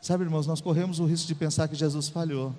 Sabe, 0.00 0.24
irmãos, 0.24 0.46
nós 0.46 0.60
corremos 0.60 1.00
o 1.00 1.04
risco 1.04 1.26
de 1.26 1.34
pensar 1.34 1.68
que 1.68 1.74
Jesus 1.74 2.08
falhou. 2.08 2.54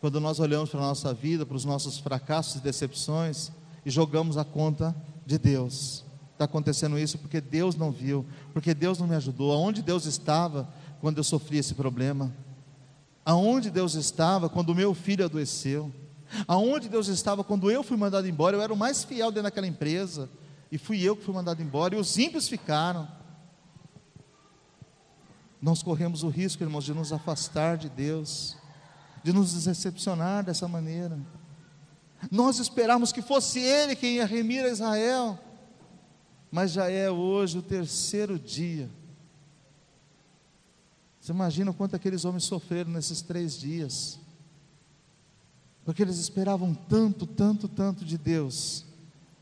Quando 0.00 0.20
nós 0.20 0.40
olhamos 0.40 0.70
para 0.70 0.80
a 0.80 0.88
nossa 0.88 1.12
vida, 1.14 1.46
para 1.46 1.56
os 1.56 1.64
nossos 1.64 1.98
fracassos 1.98 2.56
e 2.56 2.60
decepções, 2.60 3.50
e 3.84 3.90
jogamos 3.90 4.36
a 4.36 4.44
conta 4.44 4.94
de 5.26 5.38
Deus. 5.38 6.04
Está 6.32 6.44
acontecendo 6.44 6.98
isso 6.98 7.18
porque 7.18 7.40
Deus 7.40 7.76
não 7.76 7.90
viu, 7.90 8.26
porque 8.52 8.74
Deus 8.74 8.98
não 8.98 9.06
me 9.06 9.14
ajudou. 9.14 9.52
Aonde 9.52 9.82
Deus 9.82 10.06
estava 10.06 10.68
quando 11.00 11.18
eu 11.18 11.24
sofri 11.24 11.58
esse 11.58 11.74
problema? 11.74 12.32
Aonde 13.24 13.70
Deus 13.70 13.94
estava 13.94 14.48
quando 14.48 14.70
o 14.70 14.74
meu 14.74 14.94
filho 14.94 15.24
adoeceu? 15.24 15.92
Aonde 16.48 16.88
Deus 16.88 17.08
estava 17.08 17.44
quando 17.44 17.70
eu 17.70 17.82
fui 17.82 17.96
mandado 17.96 18.26
embora? 18.26 18.56
Eu 18.56 18.62
era 18.62 18.72
o 18.72 18.76
mais 18.76 19.04
fiel 19.04 19.30
dentro 19.30 19.44
daquela 19.44 19.66
empresa, 19.66 20.28
e 20.70 20.78
fui 20.78 21.02
eu 21.02 21.14
que 21.14 21.24
fui 21.24 21.34
mandado 21.34 21.62
embora, 21.62 21.94
e 21.94 21.98
os 21.98 22.16
ímpios 22.18 22.48
ficaram 22.48 23.06
nós 25.62 25.80
corremos 25.80 26.24
o 26.24 26.28
risco, 26.28 26.64
irmãos, 26.64 26.84
de 26.84 26.92
nos 26.92 27.12
afastar 27.12 27.78
de 27.78 27.88
Deus, 27.88 28.56
de 29.22 29.32
nos 29.32 29.64
decepcionar 29.64 30.44
dessa 30.44 30.66
maneira. 30.66 31.16
Nós 32.32 32.58
esperamos 32.58 33.12
que 33.12 33.22
fosse 33.22 33.60
Ele 33.60 33.94
quem 33.94 34.16
ia 34.16 34.26
remir 34.26 34.64
a 34.64 34.68
Israel, 34.68 35.38
mas 36.50 36.72
já 36.72 36.90
é 36.90 37.08
hoje 37.08 37.58
o 37.58 37.62
terceiro 37.62 38.40
dia. 38.40 38.90
Você 41.20 41.30
imagina 41.30 41.72
quanto 41.72 41.94
aqueles 41.94 42.24
homens 42.24 42.42
sofreram 42.42 42.90
nesses 42.90 43.22
três 43.22 43.56
dias, 43.56 44.18
porque 45.84 46.02
eles 46.02 46.18
esperavam 46.18 46.74
tanto, 46.74 47.24
tanto, 47.24 47.68
tanto 47.68 48.04
de 48.04 48.18
Deus, 48.18 48.84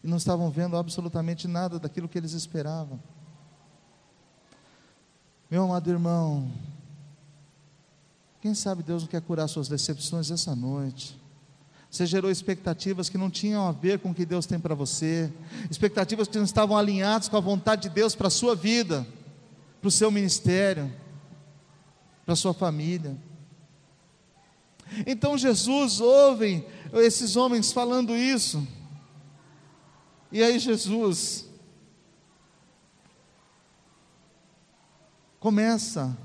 e 0.04 0.06
não 0.06 0.18
estavam 0.18 0.50
vendo 0.50 0.76
absolutamente 0.76 1.48
nada 1.48 1.78
daquilo 1.78 2.11
que 2.11 2.18
eles 2.18 2.33
esperavam. 2.33 3.00
Meu 5.50 5.64
amado 5.64 5.90
irmão, 5.90 6.48
quem 8.40 8.54
sabe 8.54 8.84
Deus 8.84 9.02
não 9.02 9.08
quer 9.08 9.20
curar 9.20 9.48
suas 9.48 9.66
decepções 9.66 10.30
essa 10.30 10.54
noite. 10.54 11.20
Você 11.90 12.06
gerou 12.06 12.30
expectativas 12.30 13.08
que 13.08 13.18
não 13.18 13.28
tinham 13.28 13.66
a 13.66 13.72
ver 13.72 13.98
com 13.98 14.12
o 14.12 14.14
que 14.14 14.24
Deus 14.24 14.46
tem 14.46 14.60
para 14.60 14.76
você, 14.76 15.28
expectativas 15.68 16.28
que 16.28 16.38
não 16.38 16.44
estavam 16.44 16.76
alinhadas 16.76 17.28
com 17.28 17.36
a 17.36 17.40
vontade 17.40 17.82
de 17.82 17.88
Deus 17.88 18.14
para 18.14 18.28
a 18.28 18.30
sua 18.30 18.54
vida, 18.54 19.04
para 19.80 19.88
o 19.88 19.90
seu 19.90 20.08
ministério, 20.08 20.88
para 22.24 22.34
a 22.34 22.36
sua 22.36 22.54
família. 22.54 23.18
Então 25.04 25.36
Jesus 25.36 26.00
ouve 26.00 26.64
esses 26.92 27.34
homens 27.34 27.72
falando 27.72 28.16
isso, 28.16 28.64
e 30.30 30.44
aí 30.44 30.60
Jesus 30.60 31.49
começa 35.40 36.16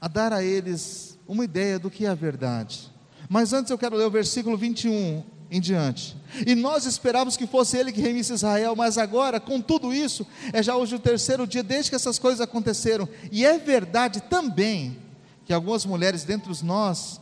a 0.00 0.06
dar 0.06 0.32
a 0.32 0.42
eles 0.42 1.18
uma 1.26 1.44
ideia 1.44 1.78
do 1.78 1.90
que 1.90 2.06
é 2.06 2.08
a 2.08 2.14
verdade. 2.14 2.90
Mas 3.28 3.52
antes 3.52 3.70
eu 3.70 3.76
quero 3.76 3.96
ler 3.96 4.06
o 4.06 4.10
versículo 4.10 4.56
21 4.56 5.24
em 5.50 5.60
diante. 5.60 6.16
E 6.46 6.54
nós 6.54 6.86
esperávamos 6.86 7.36
que 7.36 7.46
fosse 7.46 7.76
ele 7.76 7.92
que 7.92 8.00
remisse 8.00 8.32
Israel, 8.32 8.76
mas 8.76 8.96
agora, 8.96 9.40
com 9.40 9.60
tudo 9.60 9.92
isso, 9.92 10.24
é 10.52 10.62
já 10.62 10.76
hoje 10.76 10.94
o 10.94 11.00
terceiro 11.00 11.46
dia 11.46 11.62
desde 11.62 11.90
que 11.90 11.96
essas 11.96 12.18
coisas 12.18 12.40
aconteceram. 12.40 13.08
E 13.32 13.44
é 13.44 13.58
verdade 13.58 14.20
também 14.22 14.98
que 15.44 15.52
algumas 15.52 15.84
mulheres 15.84 16.22
dentre 16.22 16.52
nós 16.62 17.20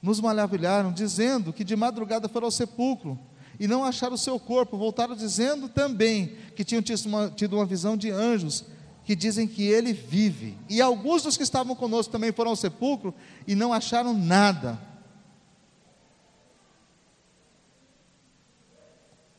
nos 0.00 0.20
maravilharam, 0.20 0.92
dizendo 0.92 1.52
que 1.52 1.64
de 1.64 1.76
madrugada 1.76 2.28
foram 2.28 2.46
ao 2.46 2.50
sepulcro 2.50 3.18
e 3.58 3.68
não 3.68 3.84
acharam 3.84 4.14
o 4.14 4.18
seu 4.18 4.38
corpo. 4.38 4.76
Voltaram 4.76 5.14
dizendo 5.14 5.68
também 5.68 6.36
que 6.56 6.64
tinham 6.64 6.82
tido 6.82 7.06
uma, 7.06 7.30
tido 7.30 7.56
uma 7.56 7.66
visão 7.66 7.96
de 7.96 8.10
anjos 8.10 8.64
que 9.04 9.16
dizem 9.16 9.46
que 9.46 9.64
ele 9.64 9.92
vive. 9.92 10.56
E 10.68 10.80
alguns 10.80 11.22
dos 11.22 11.36
que 11.36 11.42
estavam 11.42 11.74
conosco 11.74 12.12
também 12.12 12.32
foram 12.32 12.50
ao 12.50 12.56
sepulcro 12.56 13.14
e 13.46 13.54
não 13.54 13.72
acharam 13.72 14.16
nada. 14.16 14.78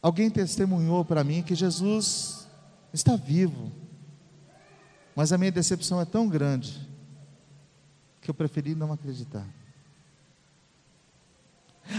Alguém 0.01 0.29
testemunhou 0.29 1.05
para 1.05 1.23
mim 1.23 1.41
que 1.41 1.55
Jesus 1.55 2.45
está 2.91 3.15
vivo. 3.15 3.71
Mas 5.15 5.31
a 5.31 5.37
minha 5.37 5.51
decepção 5.51 6.01
é 6.01 6.05
tão 6.05 6.27
grande 6.27 6.89
que 8.19 8.29
eu 8.29 8.33
preferi 8.33 8.75
não 8.75 8.91
acreditar. 8.91 9.47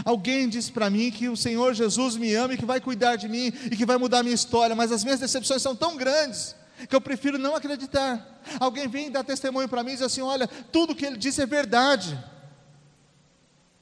Alguém 0.05 0.49
disse 0.49 0.73
para 0.73 0.91
mim 0.91 1.11
que 1.11 1.29
o 1.29 1.37
Senhor 1.37 1.75
Jesus 1.75 2.17
me 2.17 2.35
ama 2.35 2.55
e 2.55 2.59
que 2.59 2.65
vai 2.65 2.81
cuidar 2.81 3.17
de 3.17 3.29
mim 3.29 3.53
e 3.71 3.77
que 3.77 3.87
vai 3.87 3.97
mudar 3.97 4.21
a 4.21 4.23
minha 4.23 4.35
história, 4.35 4.75
mas 4.75 4.91
as 4.91 5.05
minhas 5.05 5.21
decepções 5.21 5.63
são 5.63 5.77
tão 5.77 5.97
grandes 5.97 6.57
que 6.89 6.95
eu 6.95 7.01
prefiro 7.01 7.39
não 7.39 7.55
acreditar. 7.55 8.41
Alguém 8.61 8.89
vem 8.89 9.11
dar 9.11 9.25
testemunho 9.25 9.69
para 9.69 9.83
mim 9.83 9.91
e 9.91 9.95
diz 9.95 10.03
assim: 10.03 10.21
olha, 10.21 10.47
tudo 10.47 10.95
que 10.95 11.05
ele 11.05 11.17
disse 11.17 11.43
é 11.43 11.47
verdade. 11.47 12.19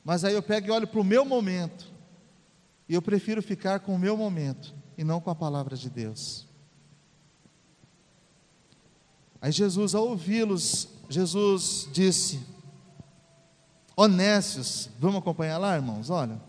Mas 0.04 0.24
aí 0.24 0.34
eu 0.34 0.42
pego 0.42 0.66
e 0.66 0.70
olho 0.70 0.86
para 0.86 1.00
o 1.00 1.04
meu 1.04 1.24
momento, 1.24 1.86
e 2.88 2.94
eu 2.94 3.02
prefiro 3.02 3.42
ficar 3.42 3.80
com 3.80 3.94
o 3.94 3.98
meu 3.98 4.16
momento 4.16 4.74
e 4.98 5.04
não 5.04 5.20
com 5.20 5.30
a 5.30 5.34
palavra 5.34 5.76
de 5.76 5.88
Deus. 5.88 6.46
Aí 9.40 9.50
Jesus, 9.50 9.94
ao 9.94 10.06
ouvi-los, 10.08 10.88
Jesus 11.08 11.88
disse: 11.92 12.40
Honestos, 13.96 14.88
vamos 14.98 15.18
acompanhar 15.18 15.58
lá, 15.58 15.74
irmãos? 15.74 16.10
Olha, 16.10 16.40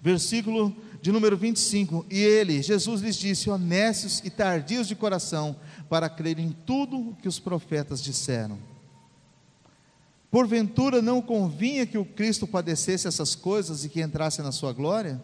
versículo 0.00 0.76
de 1.02 1.10
número 1.10 1.36
25. 1.36 2.06
E 2.08 2.16
ele, 2.16 2.62
Jesus 2.62 3.02
lhes 3.02 3.16
disse: 3.16 3.50
honestos 3.50 4.22
e 4.24 4.30
tardios 4.30 4.86
de 4.86 4.94
coração, 4.94 5.56
para 5.88 6.08
crer 6.08 6.38
em 6.38 6.52
tudo 6.52 7.10
o 7.10 7.14
que 7.16 7.28
os 7.28 7.40
profetas 7.40 8.00
disseram. 8.00 8.56
Porventura 10.30 11.02
não 11.02 11.20
convinha 11.20 11.84
que 11.84 11.98
o 11.98 12.04
Cristo 12.06 12.46
padecesse 12.46 13.08
essas 13.08 13.34
coisas 13.34 13.84
e 13.84 13.88
que 13.88 14.00
entrasse 14.00 14.40
na 14.40 14.52
sua 14.52 14.72
glória? 14.72 15.20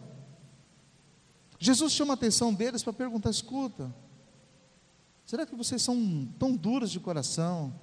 Jesus 1.57 1.93
chama 1.93 2.13
a 2.13 2.15
atenção 2.15 2.53
deles 2.53 2.83
para 2.83 2.93
perguntar: 2.93 3.29
escuta, 3.29 3.91
será 5.25 5.45
que 5.45 5.55
vocês 5.55 5.81
são 5.81 6.27
tão 6.37 6.57
duros 6.57 6.91
de 6.91 6.99
coração 6.99 7.73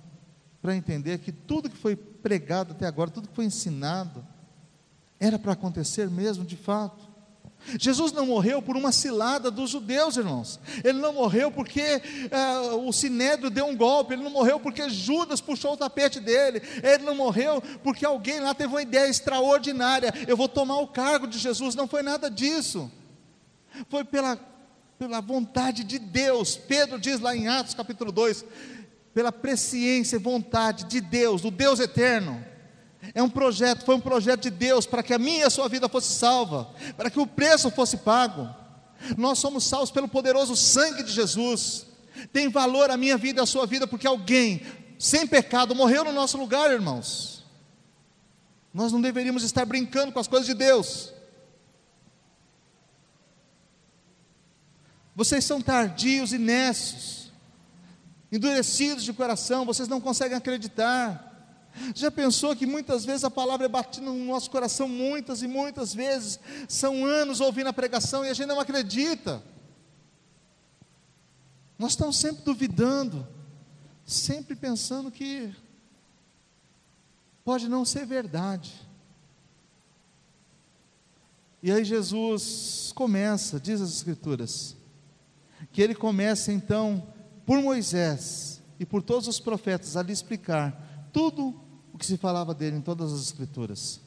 para 0.61 0.77
entender 0.77 1.19
que 1.19 1.33
tudo 1.33 1.71
que 1.71 1.77
foi 1.79 1.97
pregado 1.97 2.73
até 2.73 2.87
agora, 2.87 3.11
tudo 3.11 3.29
que 3.29 3.35
foi 3.35 3.47
ensinado, 3.47 4.25
era 5.19 5.39
para 5.39 5.53
acontecer 5.53 6.11
mesmo 6.11 6.45
de 6.45 6.57
fato? 6.57 7.06
Jesus 7.79 8.13
não 8.13 8.27
morreu 8.27 8.63
por 8.63 8.77
uma 8.77 8.93
cilada 8.93 9.51
dos 9.51 9.71
judeus, 9.71 10.17
irmãos. 10.17 10.61
Ele 10.85 10.99
não 10.99 11.13
morreu 11.13 11.51
porque 11.51 12.01
uh, 12.73 12.89
o 12.89 12.93
sinédrio 12.93 13.51
deu 13.51 13.67
um 13.67 13.77
golpe. 13.77 14.15
Ele 14.15 14.23
não 14.23 14.31
morreu 14.31 14.61
porque 14.61 14.89
Judas 14.89 15.41
puxou 15.41 15.73
o 15.73 15.77
tapete 15.77 16.21
dele. 16.21 16.63
Ele 16.83 17.03
não 17.03 17.15
morreu 17.15 17.61
porque 17.83 18.07
alguém 18.07 18.39
lá 18.41 18.55
teve 18.55 18.73
uma 18.73 18.83
ideia 18.83 19.09
extraordinária. 19.09 20.13
Eu 20.29 20.37
vou 20.37 20.49
tomar 20.49 20.79
o 20.79 20.87
cargo 20.87 21.27
de 21.27 21.39
Jesus. 21.39 21.75
Não 21.75 21.89
foi 21.89 22.03
nada 22.03 22.31
disso. 22.31 22.91
Foi 23.89 24.05
pela, 24.05 24.39
pela 24.99 25.21
vontade 25.21 25.83
de 25.83 25.99
Deus. 25.99 26.57
Pedro 26.57 27.01
diz 27.01 27.19
lá 27.19 27.35
em 27.35 27.49
Atos 27.49 27.75
capítulo 27.75 28.13
2: 28.13 28.45
pela 29.13 29.33
presciência 29.33 30.17
e 30.17 30.21
vontade 30.21 30.85
de 30.85 31.01
Deus, 31.01 31.43
do 31.43 31.51
Deus 31.51 31.81
eterno 31.81 32.56
é 33.15 33.23
um 33.23 33.29
projeto, 33.29 33.85
foi 33.85 33.95
um 33.95 34.01
projeto 34.01 34.43
de 34.43 34.51
Deus 34.51 34.87
para 34.87 35.03
que 35.03 35.15
a 35.15 35.19
minha 35.19 35.41
e 35.41 35.45
a 35.45 35.51
sua 35.51 35.69
vida 35.69 35.89
fosse 35.89 36.13
salva, 36.13 36.69
para 36.97 37.11
que 37.11 37.21
o 37.21 37.27
preço 37.27 37.71
fosse 37.71 37.99
pago. 37.99 38.49
Nós 39.17 39.39
somos 39.39 39.65
salvos 39.65 39.91
pelo 39.91 40.09
poderoso 40.09 40.57
sangue 40.57 41.03
de 41.03 41.13
Jesus. 41.13 41.87
Tem 42.33 42.49
valor 42.49 42.91
a 42.91 42.97
minha 42.97 43.17
vida 43.17 43.41
e 43.41 43.43
a 43.43 43.47
sua 43.47 43.67
vida 43.67 43.87
porque 43.87 44.07
alguém 44.07 44.63
sem 44.99 45.27
pecado 45.27 45.75
morreu 45.75 46.05
no 46.05 46.13
nosso 46.13 46.39
lugar, 46.39 46.71
irmãos. 46.71 47.45
Nós 48.73 48.93
não 48.93 49.01
deveríamos 49.01 49.43
estar 49.43 49.65
brincando 49.65 50.13
com 50.13 50.19
as 50.19 50.29
coisas 50.29 50.47
de 50.47 50.55
Deus. 50.55 51.13
Vocês 55.15 55.45
são 55.47 55.63
tardios 55.63 56.35
e 56.35 56.39
nessos, 56.39 57.33
endurecidos 58.31 59.03
de 59.03 59.15
coração, 59.15 59.65
vocês 59.65 59.89
não 59.89 59.99
conseguem 59.99 60.37
acreditar. 60.37 61.26
Já 61.95 62.11
pensou 62.11 62.55
que 62.57 62.67
muitas 62.67 63.05
vezes 63.05 63.25
a 63.25 63.31
palavra 63.31 63.67
é 63.67 63.69
batida 63.69 64.07
no 64.07 64.25
nosso 64.25 64.51
coração, 64.51 64.89
muitas 64.89 65.43
e 65.43 65.49
muitas 65.49 65.95
vezes, 65.95 66.39
são 66.69 67.05
anos 67.05 67.41
ouvindo 67.41 67.69
a 67.69 67.73
pregação 67.73 68.25
e 68.25 68.29
a 68.29 68.35
gente 68.35 68.47
não 68.47 68.61
acredita. 68.61 69.43
Nós 71.79 71.93
estamos 71.93 72.17
sempre 72.17 72.43
duvidando, 72.43 73.27
sempre 74.05 74.57
pensando 74.57 75.11
que 75.11 75.55
pode 77.45 77.69
não 77.69 77.85
ser 77.85 78.07
verdade. 78.07 78.75
E 81.63 81.71
aí 81.71 81.85
Jesus 81.85 82.93
começa, 82.95 83.61
diz 83.61 83.81
as 83.81 83.91
Escrituras, 83.91 84.77
que 85.73 85.83
ele 85.83 85.95
começa 85.95 86.53
então 86.53 87.07
por 87.45 87.61
Moisés 87.61 88.63
e 88.79 88.87
por 88.87 89.03
todos 89.03 89.29
os 89.29 89.41
profetas 89.41 89.97
a 89.97 90.03
lhe 90.03 90.13
explicar 90.13 91.09
tudo 91.13 91.59
o 91.97 91.99
que 91.99 92.05
se 92.05 92.19
falava 92.19 92.55
dele 92.55 92.77
em 92.77 92.81
todas 92.83 93.11
as 93.11 93.23
Escrituras. 93.23 94.03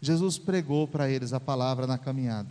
Jesus 0.00 0.38
pregou 0.38 0.88
para 0.88 1.08
eles 1.08 1.32
a 1.32 1.38
palavra 1.38 1.86
na 1.86 1.96
caminhada. 1.96 2.50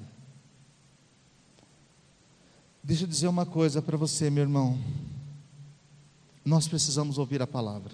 Deixa 2.82 3.04
eu 3.04 3.08
dizer 3.08 3.28
uma 3.28 3.46
coisa 3.46 3.82
para 3.82 3.98
você, 3.98 4.30
meu 4.30 4.44
irmão. 4.44 4.80
Nós 6.44 6.70
precisamos 6.70 7.18
ouvir 7.18 7.42
a 7.42 7.48
palavra. 7.48 7.92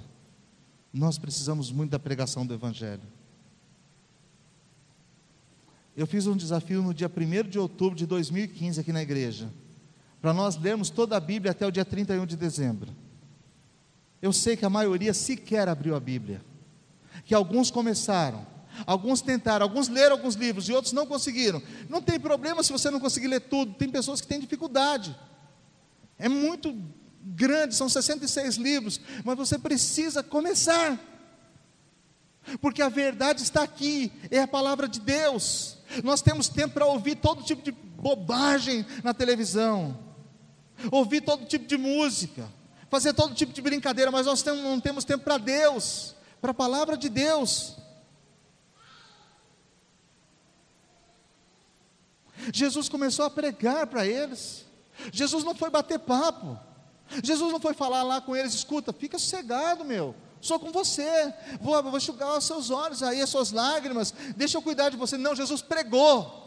Nós 0.94 1.18
precisamos 1.18 1.72
muito 1.72 1.90
da 1.90 1.98
pregação 1.98 2.46
do 2.46 2.54
Evangelho. 2.54 3.02
Eu 5.98 6.06
fiz 6.06 6.28
um 6.28 6.38
desafio 6.38 6.84
no 6.84 6.94
dia 6.94 7.10
1 7.10 7.50
de 7.50 7.58
outubro 7.58 7.98
de 7.98 8.06
2015 8.06 8.80
aqui 8.80 8.94
na 8.94 9.02
igreja, 9.02 9.52
para 10.22 10.32
nós 10.32 10.56
lermos 10.58 10.92
toda 10.92 11.18
a 11.18 11.20
Bíblia 11.20 11.52
até 11.54 11.66
o 11.66 11.72
dia 11.72 11.86
31 11.86 12.28
de 12.28 12.38
dezembro. 12.38 12.92
Eu 14.22 14.32
sei 14.32 14.56
que 14.56 14.66
a 14.66 14.70
maioria 14.70 15.14
sequer 15.14 15.68
abriu 15.68 15.96
a 15.96 16.00
Bíblia 16.00 16.53
que 17.26 17.34
alguns 17.34 17.72
começaram, 17.72 18.46
alguns 18.86 19.22
tentaram, 19.22 19.64
alguns 19.64 19.88
leram 19.88 20.16
alguns 20.16 20.36
livros 20.36 20.68
e 20.68 20.74
outros 20.74 20.94
não 20.94 21.06
conseguiram. 21.06 21.62
Não 21.90 22.02
tem 22.02 22.20
problema 22.20 22.64
se 22.64 22.72
você 22.72 22.90
não 22.90 23.00
conseguir 23.00 23.28
ler 23.28 23.42
tudo, 23.42 23.74
tem 23.74 23.90
pessoas 23.90 24.20
que 24.20 24.28
têm 24.28 24.40
dificuldade. 24.40 25.16
É 26.18 26.28
muito 26.28 26.76
grande, 27.22 27.76
são 27.76 27.88
66 27.88 28.56
livros, 28.56 29.00
mas 29.24 29.38
você 29.38 29.58
precisa 29.58 30.22
começar. 30.22 31.00
Porque 32.60 32.82
a 32.82 32.90
verdade 32.90 33.42
está 33.42 33.64
aqui, 33.64 34.12
é 34.30 34.40
a 34.40 34.48
palavra 34.48 34.88
de 34.88 35.00
Deus. 35.00 35.78
Nós 36.04 36.22
temos 36.22 36.50
tempo 36.50 36.74
para 36.74 36.86
ouvir 36.86 37.16
todo 37.16 37.44
tipo 37.44 37.64
de 37.64 37.72
bobagem 37.72 38.86
na 39.02 39.14
televisão, 39.14 39.98
ouvir 40.92 41.22
todo 41.22 41.46
tipo 41.46 41.66
de 41.66 41.78
música, 41.78 42.52
fazer 42.90 43.14
todo 43.14 43.34
tipo 43.34 43.54
de 43.54 43.62
brincadeira, 43.62 44.12
mas 44.12 44.26
nós 44.26 44.44
não 44.44 44.80
temos 44.82 45.06
tempo 45.06 45.24
para 45.24 45.38
Deus 45.38 46.13
para 46.44 46.52
a 46.52 46.54
palavra 46.54 46.98
de 46.98 47.08
Deus. 47.08 47.78
Jesus 52.52 52.90
começou 52.90 53.24
a 53.24 53.30
pregar 53.30 53.88
para 53.88 54.06
eles. 54.06 54.66
Jesus 55.10 55.46
não 55.46 55.56
foi 55.56 55.70
bater 55.70 56.00
papo. 56.00 56.60
Jesus 57.24 57.50
não 57.50 57.62
foi 57.62 57.74
falar 57.74 58.04
lá 58.04 58.20
com 58.20 58.36
eles, 58.36 58.54
escuta, 58.54 58.92
fica 58.92 59.18
sossegado, 59.18 59.86
meu. 59.86 60.14
Sou 60.42 60.60
com 60.60 60.70
você. 60.70 61.34
Vou, 61.62 61.82
vou 61.82 61.98
enxugar 61.98 62.38
os 62.38 62.44
seus 62.44 62.70
olhos 62.70 63.02
aí, 63.02 63.22
as 63.22 63.30
suas 63.30 63.54
lágrimas. 63.54 64.14
Deixa 64.36 64.58
eu 64.58 64.62
cuidar 64.62 64.90
de 64.90 64.98
você. 64.98 65.16
Não, 65.16 65.34
Jesus 65.34 65.62
pregou. 65.62 66.44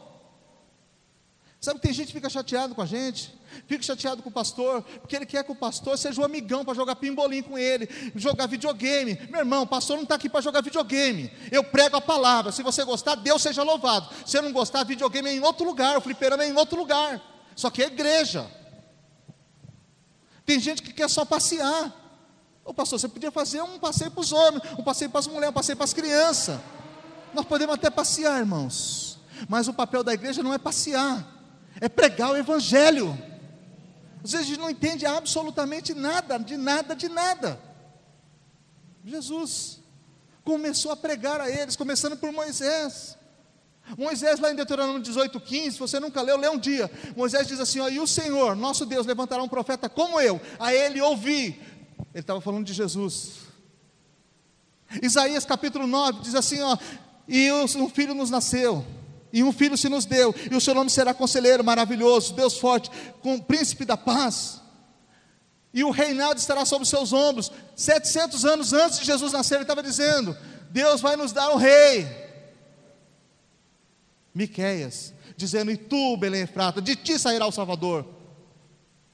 Sabe 1.59 1.81
que 1.81 1.87
tem 1.87 1.95
gente 1.95 2.09
que 2.09 2.13
fica 2.13 2.29
chateado 2.29 2.75
com 2.75 2.83
a 2.83 2.87
gente, 2.87 3.35
fica 3.67 3.83
chateado 3.83 4.23
com 4.23 4.29
o 4.29 4.33
pastor, 4.33 4.83
porque 5.01 5.17
ele 5.17 5.27
quer 5.27 5.45
que 5.45 5.53
o 5.53 5.55
pastor 5.55 5.97
seja 5.97 6.21
um 6.21 6.25
amigão 6.25 6.65
para 6.65 6.75
jogar 6.75 6.97
pimbolim 6.97 7.43
com 7.43 7.59
ele, 7.59 7.89
jogar 8.15 8.47
videogame. 8.47 9.19
Meu 9.31 9.41
irmão, 9.41 9.63
o 9.63 9.67
pastor 9.67 9.97
não 9.97 10.03
está 10.03 10.15
aqui 10.15 10.29
para 10.29 10.41
jogar 10.41 10.63
videogame. 10.63 11.31
Eu 11.51 11.65
prego 11.65 11.97
a 11.97 12.01
palavra. 12.01 12.53
Se 12.53 12.63
você 12.63 12.85
gostar, 12.85 13.15
Deus 13.17 13.43
seja 13.43 13.63
louvado. 13.63 14.09
Se 14.27 14.41
não 14.41 14.53
gostar, 14.53 14.85
videogame 14.85 15.29
é 15.29 15.33
em 15.35 15.41
outro 15.41 15.65
lugar, 15.65 15.97
o 15.97 16.01
fliperama 16.01 16.45
é 16.45 16.49
em 16.49 16.57
outro 16.57 16.79
lugar. 16.79 17.21
Só 17.55 17.71
que 17.71 17.83
é 17.83 17.87
igreja. 17.87 18.47
Tem 20.45 20.61
gente 20.61 20.83
que 20.83 20.93
quer 20.93 21.09
só 21.09 21.25
passear. 21.25 21.95
Ô 22.65 22.75
pastor, 22.75 22.99
você 22.99 23.09
podia 23.09 23.31
fazer 23.31 23.63
um 23.63 23.79
passeio 23.79 24.11
para 24.11 24.21
os 24.21 24.33
homens, 24.33 24.63
um 24.79 24.83
passeio 24.83 25.11
para 25.11 25.21
as 25.21 25.27
mulheres, 25.27 25.51
um 25.51 25.55
passeio 25.55 25.77
para 25.77 25.85
as 25.85 25.93
crianças. 25.93 26.59
Nós 27.33 27.45
podemos 27.45 27.75
até 27.75 27.91
passear, 27.91 28.39
irmãos. 28.39 29.19
Mas 29.49 29.69
o 29.69 29.75
papel 29.75 30.03
da 30.03 30.15
igreja 30.15 30.43
não 30.43 30.53
é 30.53 30.59
passear 30.59 31.37
é 31.81 31.89
pregar 31.89 32.33
o 32.33 32.37
Evangelho. 32.37 33.17
Às 34.27 34.33
vezes 34.33 34.47
a 34.47 34.51
gente 34.51 34.59
não 34.59 34.69
entende 34.69 35.07
absolutamente 35.07 35.95
nada, 35.95 36.37
de 36.37 36.57
nada, 36.57 36.97
de 36.97 37.09
nada. 37.09 37.61
Jesus 39.05 39.79
começou 40.43 40.91
a 40.91 40.97
pregar 40.97 41.41
a 41.41 41.49
eles, 41.49 41.77
começando 41.77 42.17
por 42.17 42.33
Moisés. 42.33 43.17
Moisés, 43.97 44.41
lá 44.41 44.51
em 44.51 44.57
Deuteronômio 44.57 45.01
18, 45.01 45.39
15, 45.39 45.71
se 45.71 45.79
você 45.79 46.01
nunca 46.01 46.23
leu, 46.23 46.37
lê 46.37 46.49
um 46.49 46.59
dia. 46.59 46.91
Moisés 47.17 47.47
diz 47.47 47.61
assim: 47.61 47.79
ó, 47.79 47.89
E 47.89 48.01
o 48.01 48.07
Senhor, 48.07 48.57
nosso 48.57 48.85
Deus, 48.85 49.07
levantará 49.07 49.41
um 49.41 49.49
profeta 49.49 49.89
como 49.89 50.21
eu, 50.21 50.41
a 50.59 50.75
ele 50.75 51.01
ouvi. 51.01 51.61
Ele 52.13 52.21
estava 52.21 52.41
falando 52.41 52.67
de 52.67 52.73
Jesus. 52.73 53.43
Isaías 55.01 55.45
capítulo 55.45 55.87
9 55.87 56.23
diz 56.23 56.35
assim: 56.35 56.61
ó, 56.63 56.77
E 57.29 57.53
um 57.53 57.89
filho 57.89 58.13
nos 58.13 58.29
nasceu 58.29 58.85
e 59.33 59.43
um 59.43 59.53
filho 59.53 59.77
se 59.77 59.89
nos 59.89 60.05
deu, 60.05 60.35
e 60.51 60.55
o 60.55 60.61
seu 60.61 60.75
nome 60.75 60.91
será 60.91 61.13
conselheiro 61.13 61.65
maravilhoso, 61.65 62.35
Deus 62.35 62.59
forte, 62.59 62.91
com 63.21 63.39
príncipe 63.39 63.85
da 63.85 63.97
paz. 63.97 64.61
E 65.75 65.85
o 65.85 65.91
reinado 65.91 66.41
estará 66.41 66.65
sobre 66.65 66.85
os 66.85 66.89
seus 66.89 67.13
ombros. 67.13 67.53
700 67.75 68.45
anos 68.47 68.73
antes 68.73 68.99
de 68.99 69.05
Jesus 69.05 69.33
nascer, 69.33 69.57
ele 69.57 69.65
estava 69.65 69.83
dizendo: 69.83 70.35
Deus 70.71 71.01
vai 71.03 71.17
nos 71.17 71.33
dar 71.33 71.51
um 71.51 71.57
rei. 71.57 72.07
Miqueias, 74.35 75.13
dizendo: 75.37 75.71
E 75.71 75.77
tu, 75.77 76.17
Belém 76.17 76.43
Efrata, 76.43 76.81
de 76.81 76.97
ti 76.97 77.19
sairá 77.19 77.47
o 77.47 77.53
Salvador. 77.53 78.07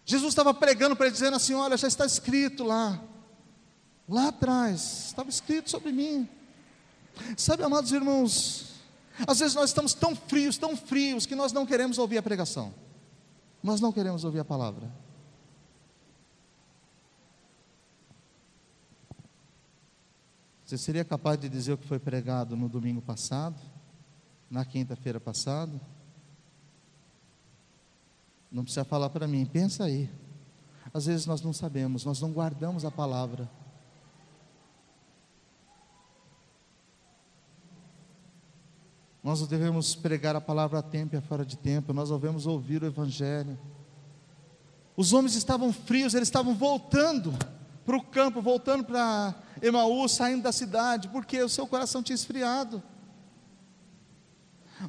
Jesus 0.05 0.31
estava 0.31 0.55
pregando 0.55 0.95
para 0.95 1.07
ele, 1.07 1.15
dizendo 1.15 1.37
assim: 1.37 1.55
Olha, 1.55 1.77
já 1.77 1.89
está 1.89 2.07
escrito 2.07 2.63
lá, 2.63 3.03
lá 4.09 4.29
atrás, 4.29 5.07
estava 5.07 5.31
escrito 5.31 5.69
sobre 5.69 5.91
mim. 5.91 6.29
Sabe, 7.37 7.63
amados 7.63 7.93
irmãos, 7.93 8.72
às 9.27 9.39
vezes 9.39 9.55
nós 9.55 9.71
estamos 9.71 9.95
tão 9.95 10.17
frios, 10.17 10.57
tão 10.59 10.77
frios, 10.77 11.27
que 11.27 11.35
nós 11.35 11.53
não 11.53 11.67
queremos 11.67 11.99
ouvir 11.99 12.19
a 12.19 12.23
pregação. 12.23 12.73
Nós 13.63 13.81
não 13.81 13.93
queremos 13.93 14.25
ouvir 14.25 14.41
a 14.41 14.45
palavra. 14.45 14.91
Você 20.65 20.79
seria 20.79 21.05
capaz 21.05 21.39
de 21.39 21.49
dizer 21.49 21.75
o 21.75 21.79
que 21.79 21.87
foi 21.87 21.99
pregado 21.99 22.57
no 22.57 22.69
domingo 22.69 23.03
passado? 23.03 23.61
Na 24.51 24.65
quinta-feira 24.65 25.21
passada? 25.21 25.79
Não 28.51 28.65
precisa 28.65 28.85
falar 28.85 29.11
para 29.11 29.27
mim, 29.27 29.45
pensa 29.45 29.85
aí. 29.85 30.11
Às 30.93 31.07
vezes 31.07 31.27
nós 31.27 31.41
não 31.43 31.53
sabemos, 31.53 32.05
nós 32.05 32.21
não 32.21 32.33
guardamos 32.33 32.85
a 32.85 32.91
palavra. 32.91 33.51
Nós 39.23 39.47
devemos 39.47 39.95
pregar 39.95 40.35
a 40.35 40.41
palavra 40.41 40.81
a 40.81 40.83
tempo 40.83 41.15
e 41.15 41.19
a 41.19 41.23
fora 41.23 41.45
de 41.45 41.57
tempo, 41.57 41.93
nós 41.93 42.11
devemos 42.11 42.47
ouvir 42.47 42.83
o 42.83 42.87
Evangelho. 42.87 43.57
Os 44.97 45.13
homens 45.13 45.37
estavam 45.37 45.73
frios, 45.73 46.13
eles 46.13 46.27
estavam 46.27 46.55
voltando 46.55 47.33
para 47.85 47.97
o 47.97 48.03
campo, 48.03 48.43
voltando 48.43 48.85
para 48.85 49.35
Emaús, 49.61 50.13
saindo 50.13 50.43
da 50.43 50.53
cidade, 50.53 51.09
porque 51.09 51.41
o 51.41 51.49
seu 51.49 51.67
coração 51.67 52.03
tinha 52.03 52.15
esfriado. 52.15 52.83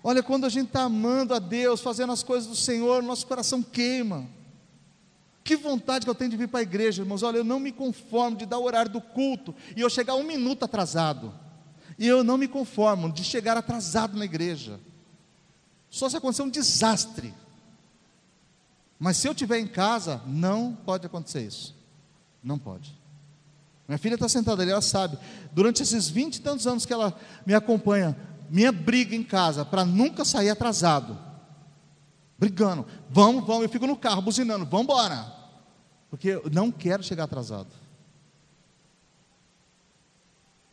Olha, 0.04 0.24
quando 0.24 0.46
a 0.46 0.50
gente 0.50 0.68
está 0.68 0.82
amando 0.82 1.36
a 1.36 1.40
Deus, 1.40 1.82
fazendo 1.82 2.12
as 2.12 2.24
coisas 2.24 2.50
do 2.50 2.56
Senhor, 2.56 3.04
nosso 3.04 3.28
coração 3.28 3.62
queima. 3.62 4.28
Que 5.44 5.56
vontade 5.56 6.06
que 6.06 6.10
eu 6.10 6.16
tenho 6.16 6.32
de 6.32 6.38
vir 6.38 6.48
para 6.48 6.62
a 6.62 6.64
igreja, 6.64 7.04
irmãos. 7.04 7.22
Olha, 7.22 7.38
eu 7.38 7.44
não 7.44 7.60
me 7.60 7.72
conformo 7.72 8.38
de 8.38 8.46
dar 8.46 8.58
o 8.58 8.64
horário 8.64 8.92
do 8.92 9.02
culto 9.02 9.54
e 9.76 9.82
eu 9.82 9.90
chegar 9.90 10.16
um 10.16 10.24
minuto 10.24 10.64
atrasado. 10.64 11.34
E 11.98 12.08
eu 12.08 12.24
não 12.24 12.38
me 12.38 12.48
conformo 12.48 13.12
de 13.12 13.24
chegar 13.24 13.58
atrasado 13.58 14.18
na 14.18 14.26
igreja. 14.26 14.80
Só 15.90 16.10
se 16.10 16.18
acontecer 16.18 16.42
um 16.42 16.50
desastre. 16.50 17.34
Mas 18.98 19.18
se 19.18 19.28
eu 19.28 19.32
estiver 19.34 19.60
em 19.60 19.68
casa, 19.68 20.22
não 20.26 20.74
pode 20.74 21.06
acontecer 21.06 21.46
isso. 21.46 21.76
Não 22.44 22.58
pode. 22.58 22.98
Minha 23.88 23.98
filha 23.98 24.16
está 24.16 24.30
sentada 24.30 24.62
ali, 24.62 24.72
ela 24.72 24.82
sabe. 24.82 25.18
Durante 25.52 25.84
esses 25.84 26.08
vinte 26.10 26.38
e 26.38 26.42
tantos 26.42 26.66
anos 26.66 26.86
que 26.86 26.94
ela 26.94 27.18
me 27.46 27.54
acompanha, 27.54 28.18
minha 28.50 28.72
briga 28.72 29.16
em 29.16 29.24
casa 29.24 29.66
para 29.66 29.84
nunca 29.84 30.24
sair 30.24 30.50
atrasado. 30.50 31.18
Brigando. 32.40 32.86
Vamos, 33.10 33.46
vamos. 33.46 33.64
Eu 33.64 33.70
fico 33.70 33.86
no 33.86 33.98
carro 33.98 34.22
buzinando. 34.22 34.66
Vamos 34.66 34.86
embora. 34.86 35.32
Porque 36.10 36.30
eu 36.30 36.50
não 36.52 36.72
quero 36.72 37.04
chegar 37.04 37.26
atrasado. 37.26 37.83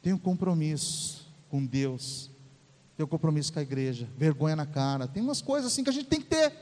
Tenho 0.02 0.18
compromisso 0.18 1.26
com 1.48 1.64
Deus. 1.64 2.30
Tenho 2.96 3.08
compromisso 3.08 3.52
com 3.52 3.58
a 3.58 3.62
igreja. 3.62 4.08
Vergonha 4.16 4.56
na 4.56 4.66
cara. 4.66 5.06
Tem 5.06 5.22
umas 5.22 5.42
coisas 5.42 5.70
assim 5.70 5.82
que 5.82 5.90
a 5.90 5.92
gente 5.92 6.06
tem 6.06 6.20
que 6.20 6.26
ter. 6.26 6.52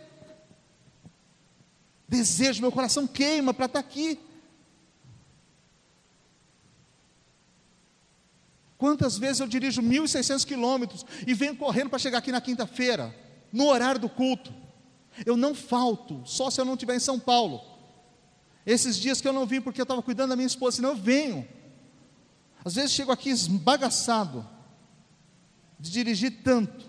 Desejo, 2.08 2.60
meu 2.60 2.72
coração 2.72 3.06
queima 3.06 3.52
para 3.52 3.66
estar 3.66 3.82
tá 3.82 3.86
aqui. 3.86 4.18
Quantas 8.78 9.18
vezes 9.18 9.40
eu 9.40 9.48
dirijo 9.48 9.82
1.600 9.82 10.46
quilômetros 10.46 11.04
e 11.26 11.34
venho 11.34 11.56
correndo 11.56 11.90
para 11.90 11.98
chegar 11.98 12.18
aqui 12.18 12.30
na 12.30 12.40
quinta-feira, 12.40 13.14
no 13.52 13.66
horário 13.66 14.00
do 14.00 14.08
culto. 14.08 14.54
Eu 15.26 15.36
não 15.36 15.52
falto, 15.52 16.22
só 16.24 16.48
se 16.48 16.60
eu 16.60 16.64
não 16.64 16.74
estiver 16.74 16.94
em 16.94 17.00
São 17.00 17.18
Paulo. 17.18 17.60
Esses 18.64 18.96
dias 18.96 19.20
que 19.20 19.26
eu 19.26 19.32
não 19.32 19.44
vim 19.44 19.60
porque 19.60 19.80
eu 19.80 19.84
estava 19.84 20.00
cuidando 20.00 20.30
da 20.30 20.36
minha 20.36 20.46
esposa, 20.46 20.76
senão 20.76 20.90
eu 20.90 20.96
venho. 20.96 21.46
Às 22.68 22.74
vezes 22.74 22.92
chego 22.92 23.10
aqui 23.10 23.30
esbagaçado, 23.30 24.46
de 25.80 25.90
dirigir 25.90 26.42
tanto, 26.44 26.84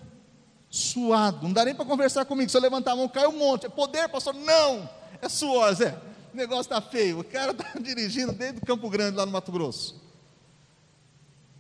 suado, 0.70 1.44
não 1.44 1.54
dá 1.54 1.64
nem 1.64 1.74
para 1.74 1.86
conversar 1.86 2.26
comigo. 2.26 2.52
Se 2.52 2.58
eu 2.58 2.62
levantar 2.62 2.92
a 2.92 2.96
mão, 2.98 3.08
cai 3.08 3.26
um 3.26 3.40
monte. 3.40 3.66
É 3.66 3.70
poder, 3.70 4.10
pastor? 4.10 4.34
Não, 4.34 4.90
é 5.22 5.30
suor, 5.30 5.74
Zé. 5.74 5.98
O 6.34 6.36
negócio 6.36 6.64
está 6.64 6.82
feio. 6.82 7.22
O 7.22 7.24
cara 7.24 7.54
está 7.54 7.64
dirigindo 7.80 8.34
desde 8.34 8.58
o 8.58 8.66
Campo 8.66 8.90
Grande, 8.90 9.16
lá 9.16 9.26
no 9.26 9.32
Mato 9.32 9.54
Grosso. 9.54 10.04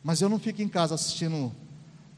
Mas 0.03 0.19
eu 0.19 0.27
não 0.27 0.37
fico 0.37 0.61
em 0.61 0.67
casa 0.67 0.95
assistindo 0.95 1.55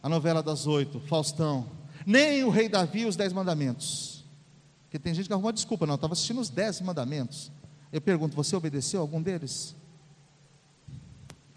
a 0.01 0.09
novela 0.09 0.41
das 0.41 0.65
oito, 0.65 0.99
Faustão, 1.01 1.69
nem 2.03 2.43
o 2.43 2.49
Rei 2.49 2.67
Davi 2.67 3.01
e 3.01 3.05
os 3.05 3.15
Dez 3.15 3.31
Mandamentos. 3.31 4.25
Porque 4.85 4.97
tem 4.97 5.13
gente 5.13 5.27
que 5.27 5.33
arruma 5.33 5.53
desculpa, 5.53 5.85
não, 5.85 5.93
eu 5.93 5.97
estava 5.97 6.13
assistindo 6.13 6.41
os 6.41 6.49
Dez 6.49 6.81
Mandamentos. 6.81 7.51
Eu 7.93 8.01
pergunto, 8.01 8.35
você 8.35 8.55
obedeceu 8.55 9.01
algum 9.01 9.21
deles? 9.21 9.75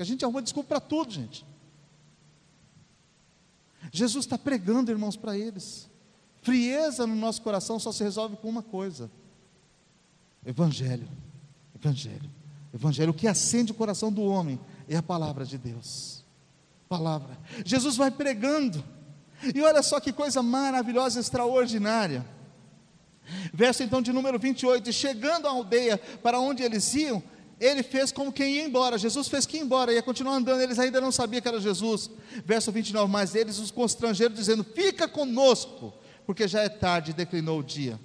A 0.05 0.07
gente 0.07 0.23
arruma 0.23 0.43
desculpa 0.43 0.69
para 0.69 0.81
tudo, 0.81 1.11
gente. 1.11 1.47
Jesus 3.91 4.27
está 4.27 4.37
pregando, 4.37 4.91
irmãos, 4.91 5.17
para 5.17 5.37
eles. 5.39 5.89
Frieza 6.43 7.07
no 7.07 7.15
nosso 7.15 7.41
coração 7.41 7.81
só 7.81 7.91
se 7.91 8.05
resolve 8.05 8.37
com 8.37 8.47
uma 8.47 8.63
coisa: 8.63 9.11
Evangelho. 10.45 11.09
Evangelho. 11.75 12.31
Evangelho. 12.75 13.13
O 13.13 13.15
que 13.15 13.27
acende 13.27 13.73
o 13.73 13.75
coração 13.75 14.13
do 14.13 14.23
homem 14.23 14.61
é 14.87 14.97
a 14.97 15.03
palavra 15.03 15.47
de 15.47 15.57
Deus. 15.57 16.23
Palavra. 16.87 17.39
Jesus 17.65 17.97
vai 17.97 18.11
pregando. 18.11 18.85
E 19.55 19.63
olha 19.63 19.83
só 19.83 19.99
que 20.01 20.13
coisa 20.13 20.43
maravilhosa, 20.43 21.19
extraordinária. 21.19 22.27
Verso 23.55 23.83
então 23.83 24.03
de 24.03 24.13
número 24.13 24.39
28, 24.39 24.93
chegando 24.93 25.49
à 25.49 25.51
aldeia 25.51 25.97
para 25.97 26.39
onde 26.39 26.63
eles 26.63 26.95
iam, 26.95 27.23
ele 27.61 27.83
fez 27.83 28.13
como 28.13 28.33
quem 28.33 28.57
ia 28.57 28.65
embora. 28.65 28.99
Jesus 28.99 29.29
fez 29.29 29.47
que 29.47 29.57
ia 29.57 29.63
embora, 29.63 29.93
ia 29.93 30.03
continuar 30.03 30.35
andando, 30.35 30.61
eles 30.61 30.79
ainda 30.79 31.01
não 31.01 31.13
sabiam 31.13 31.41
que 31.41 31.49
era 31.49 31.61
Jesus. 31.61 32.11
Verso 32.45 32.71
29, 32.73 33.11
mas 33.11 33.35
eles 33.35 33.59
os 33.59 33.71
constrangeram, 33.71 34.35
dizendo: 34.35 34.65
Fica 34.65 35.09
conosco, 35.09 35.93
porque 36.27 36.47
já 36.49 36.63
é 36.63 36.69
tarde, 36.69 37.13
declinou 37.13 37.61
o 37.61 37.65
dia. 37.65 37.99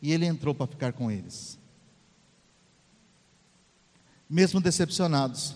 E 0.00 0.12
ele 0.12 0.26
entrou 0.26 0.54
para 0.54 0.66
ficar 0.66 0.92
com 0.92 1.10
eles 1.10 1.62
mesmo 4.32 4.62
decepcionados, 4.62 5.54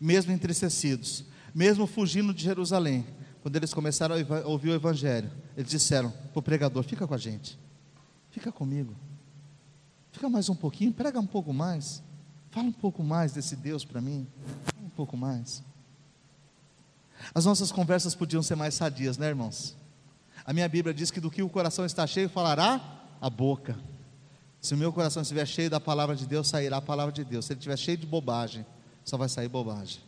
mesmo 0.00 0.32
entristecidos, 0.32 1.26
mesmo 1.54 1.86
fugindo 1.86 2.32
de 2.32 2.42
Jerusalém, 2.42 3.06
quando 3.42 3.54
eles 3.56 3.74
começaram 3.74 4.16
a 4.16 4.48
ouvir 4.48 4.70
o 4.70 4.74
Evangelho, 4.74 5.30
eles 5.54 5.70
disseram 5.70 6.10
para 6.10 6.38
o 6.38 6.42
pregador: 6.42 6.82
Fica 6.84 7.06
com 7.06 7.12
a 7.12 7.18
gente, 7.18 7.58
fica 8.30 8.50
comigo, 8.50 8.96
fica 10.10 10.26
mais 10.30 10.48
um 10.48 10.54
pouquinho, 10.54 10.90
prega 10.90 11.20
um 11.20 11.26
pouco 11.26 11.52
mais, 11.52 12.02
fala 12.54 12.68
um 12.68 12.72
pouco 12.72 13.02
mais 13.02 13.32
desse 13.32 13.56
Deus 13.56 13.84
para 13.84 14.00
mim, 14.00 14.28
um 14.80 14.88
pouco 14.90 15.16
mais. 15.16 15.60
As 17.34 17.44
nossas 17.44 17.72
conversas 17.72 18.14
podiam 18.14 18.44
ser 18.44 18.54
mais 18.54 18.74
sadias, 18.74 19.18
né, 19.18 19.26
irmãos? 19.26 19.76
A 20.46 20.52
minha 20.52 20.68
Bíblia 20.68 20.94
diz 20.94 21.10
que 21.10 21.20
do 21.20 21.32
que 21.32 21.42
o 21.42 21.48
coração 21.48 21.84
está 21.84 22.06
cheio, 22.06 22.28
falará 22.28 22.80
a 23.20 23.28
boca. 23.28 23.76
Se 24.60 24.72
o 24.72 24.76
meu 24.76 24.92
coração 24.92 25.22
estiver 25.22 25.44
cheio 25.46 25.68
da 25.68 25.80
palavra 25.80 26.14
de 26.14 26.26
Deus, 26.26 26.46
sairá 26.46 26.76
a 26.76 26.82
palavra 26.82 27.12
de 27.12 27.24
Deus. 27.24 27.44
Se 27.44 27.52
ele 27.52 27.58
estiver 27.58 27.76
cheio 27.76 27.98
de 27.98 28.06
bobagem, 28.06 28.64
só 29.04 29.16
vai 29.16 29.28
sair 29.28 29.48
bobagem. 29.48 30.00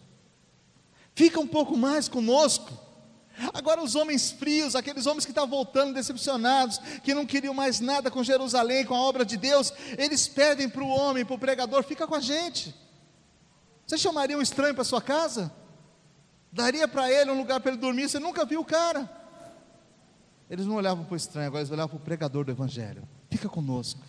Fica 1.16 1.40
um 1.40 1.48
pouco 1.48 1.76
mais 1.76 2.06
conosco. 2.08 2.72
Agora, 3.52 3.82
os 3.82 3.94
homens 3.94 4.30
frios, 4.30 4.74
aqueles 4.74 5.06
homens 5.06 5.24
que 5.24 5.30
estavam 5.30 5.50
voltando 5.50 5.94
decepcionados, 5.94 6.78
que 7.02 7.14
não 7.14 7.26
queriam 7.26 7.52
mais 7.52 7.80
nada 7.80 8.10
com 8.10 8.24
Jerusalém, 8.24 8.84
com 8.84 8.94
a 8.94 9.00
obra 9.00 9.24
de 9.24 9.36
Deus, 9.36 9.72
eles 9.98 10.26
pedem 10.26 10.68
para 10.68 10.82
o 10.82 10.88
homem, 10.88 11.24
para 11.24 11.34
o 11.34 11.38
pregador: 11.38 11.82
fica 11.82 12.06
com 12.06 12.14
a 12.14 12.20
gente. 12.20 12.74
Você 13.86 13.98
chamaria 13.98 14.36
um 14.36 14.42
estranho 14.42 14.74
para 14.74 14.84
sua 14.84 15.02
casa? 15.02 15.52
Daria 16.50 16.88
para 16.88 17.10
ele 17.10 17.30
um 17.30 17.36
lugar 17.36 17.60
para 17.60 17.72
ele 17.72 17.80
dormir? 17.80 18.08
Você 18.08 18.18
nunca 18.18 18.44
viu 18.44 18.60
o 18.60 18.64
cara. 18.64 19.08
Eles 20.48 20.64
não 20.64 20.76
olhavam 20.76 21.04
para 21.04 21.14
o 21.14 21.16
estranho, 21.16 21.48
agora 21.48 21.60
eles 21.60 21.70
olhavam 21.70 21.90
para 21.90 22.02
o 22.02 22.04
pregador 22.04 22.44
do 22.44 22.50
Evangelho. 22.50 23.06
Fica 23.30 23.48
conosco. 23.48 24.00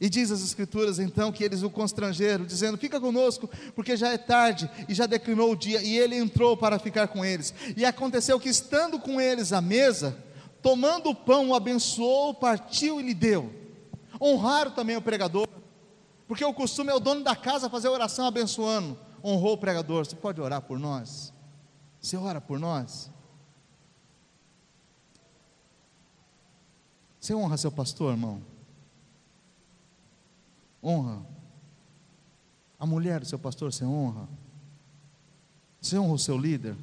E 0.00 0.08
diz 0.08 0.30
as 0.30 0.42
Escrituras 0.42 0.98
então 0.98 1.30
que 1.30 1.44
eles 1.44 1.62
o 1.62 1.68
constrangeram, 1.68 2.46
dizendo: 2.46 2.78
Fica 2.78 2.98
conosco, 2.98 3.50
porque 3.74 3.96
já 3.96 4.08
é 4.08 4.16
tarde 4.16 4.70
e 4.88 4.94
já 4.94 5.04
declinou 5.04 5.52
o 5.52 5.56
dia. 5.56 5.82
E 5.82 5.98
ele 5.98 6.16
entrou 6.16 6.56
para 6.56 6.78
ficar 6.78 7.08
com 7.08 7.22
eles. 7.22 7.52
E 7.76 7.84
aconteceu 7.84 8.40
que, 8.40 8.48
estando 8.48 8.98
com 8.98 9.20
eles 9.20 9.52
à 9.52 9.60
mesa, 9.60 10.16
tomando 10.62 11.10
o 11.10 11.14
pão, 11.14 11.50
o 11.50 11.54
abençoou, 11.54 12.32
partiu 12.32 12.98
e 12.98 13.02
lhe 13.02 13.14
deu. 13.14 13.52
Honraram 14.18 14.70
também 14.70 14.96
o 14.96 15.02
pregador, 15.02 15.46
porque 16.26 16.44
o 16.44 16.54
costume 16.54 16.90
é 16.90 16.94
o 16.94 17.00
dono 17.00 17.22
da 17.22 17.36
casa 17.36 17.68
fazer 17.68 17.88
oração 17.88 18.26
abençoando. 18.26 18.98
Honrou 19.22 19.52
o 19.52 19.58
pregador. 19.58 20.06
Você 20.06 20.16
pode 20.16 20.40
orar 20.40 20.62
por 20.62 20.78
nós? 20.78 21.30
Você 22.00 22.16
ora 22.16 22.40
por 22.40 22.58
nós? 22.58 23.10
Você 27.20 27.34
honra 27.34 27.58
seu 27.58 27.70
pastor, 27.70 28.12
irmão? 28.12 28.49
Honra. 30.82 31.26
A 32.78 32.86
mulher 32.86 33.20
do 33.20 33.26
seu 33.26 33.38
pastor, 33.38 33.72
você 33.72 33.84
honra. 33.84 34.28
Você 35.80 35.98
honra 35.98 36.14
o 36.14 36.18
seu 36.18 36.36
líder. 36.36 36.76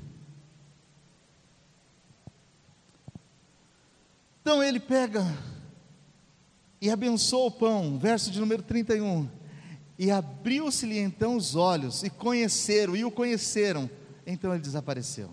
Então 4.41 4.63
ele 4.63 4.79
pega 4.79 5.25
e 6.79 6.89
abençoa 6.89 7.47
o 7.47 7.51
pão, 7.51 7.97
verso 7.97 8.31
de 8.31 8.39
número 8.39 8.63
31. 8.63 9.27
E 9.99 10.11
abriu-se-lhe 10.11 10.99
então 10.99 11.35
os 11.35 11.55
olhos, 11.55 12.03
e 12.03 12.09
conheceram, 12.09 12.95
e 12.95 13.03
o 13.03 13.11
conheceram. 13.11 13.89
Então 14.25 14.53
ele 14.53 14.61
desapareceu. 14.61 15.31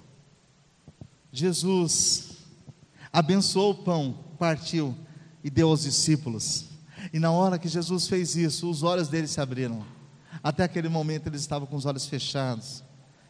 Jesus 1.30 2.38
abençoou 3.12 3.72
o 3.72 3.84
pão, 3.84 4.18
partiu 4.38 4.96
e 5.42 5.50
deu 5.50 5.68
aos 5.68 5.82
discípulos. 5.82 6.73
E 7.12 7.18
na 7.18 7.30
hora 7.30 7.58
que 7.58 7.68
Jesus 7.68 8.08
fez 8.08 8.36
isso, 8.36 8.68
os 8.70 8.82
olhos 8.82 9.08
deles 9.08 9.30
se 9.30 9.40
abriram. 9.40 9.84
Até 10.42 10.64
aquele 10.64 10.88
momento 10.88 11.26
eles 11.26 11.40
estavam 11.40 11.66
com 11.66 11.76
os 11.76 11.86
olhos 11.86 12.06
fechados, 12.06 12.82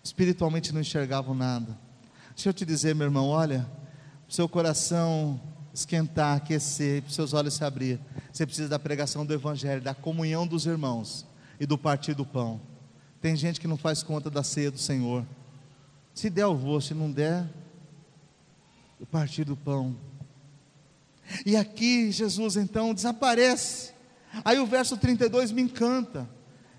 espiritualmente 0.03 0.73
não 0.73 0.81
enxergavam 0.81 1.35
nada. 1.35 1.79
Deixa 2.35 2.49
eu 2.49 2.55
te 2.55 2.65
dizer, 2.65 2.95
meu 2.95 3.07
irmão, 3.07 3.29
olha, 3.29 3.67
para 4.27 4.35
seu 4.35 4.49
coração 4.49 5.41
esquentar, 5.73 6.37
aquecer, 6.37 7.03
para 7.03 7.13
seus 7.13 7.33
olhos 7.33 7.55
se 7.55 7.65
abrir, 7.65 8.01
você 8.33 8.47
precisa 8.47 8.69
da 8.69 8.79
pregação 8.79 9.27
do 9.27 9.35
Evangelho, 9.35 9.83
da 9.83 9.95
comunhão 9.95 10.47
dos 10.47 10.67
irmãos 10.67 11.27
e 11.59 11.67
do 11.67 11.77
partir 11.77 12.15
do 12.15 12.25
pão. 12.25 12.61
Tem 13.21 13.35
gente 13.35 13.61
que 13.61 13.67
não 13.67 13.77
faz 13.77 14.03
conta 14.03 14.31
da 14.31 14.43
ceia 14.43 14.71
do 14.71 14.79
Senhor. 14.79 15.27
Se 16.15 16.31
der, 16.31 16.43
eu 16.43 16.57
vou, 16.57 16.81
se 16.81 16.95
não 16.95 17.11
der, 17.11 17.49
o 19.01 19.07
partir 19.07 19.45
do 19.45 19.57
pão. 19.57 19.97
E 21.45 21.57
aqui 21.57 22.11
Jesus 22.11 22.57
então 22.57 22.95
desaparece. 22.95 23.93
Aí 24.45 24.59
o 24.59 24.67
verso 24.67 24.97
32 24.97 25.53
me 25.53 25.63
encanta. 25.63 26.29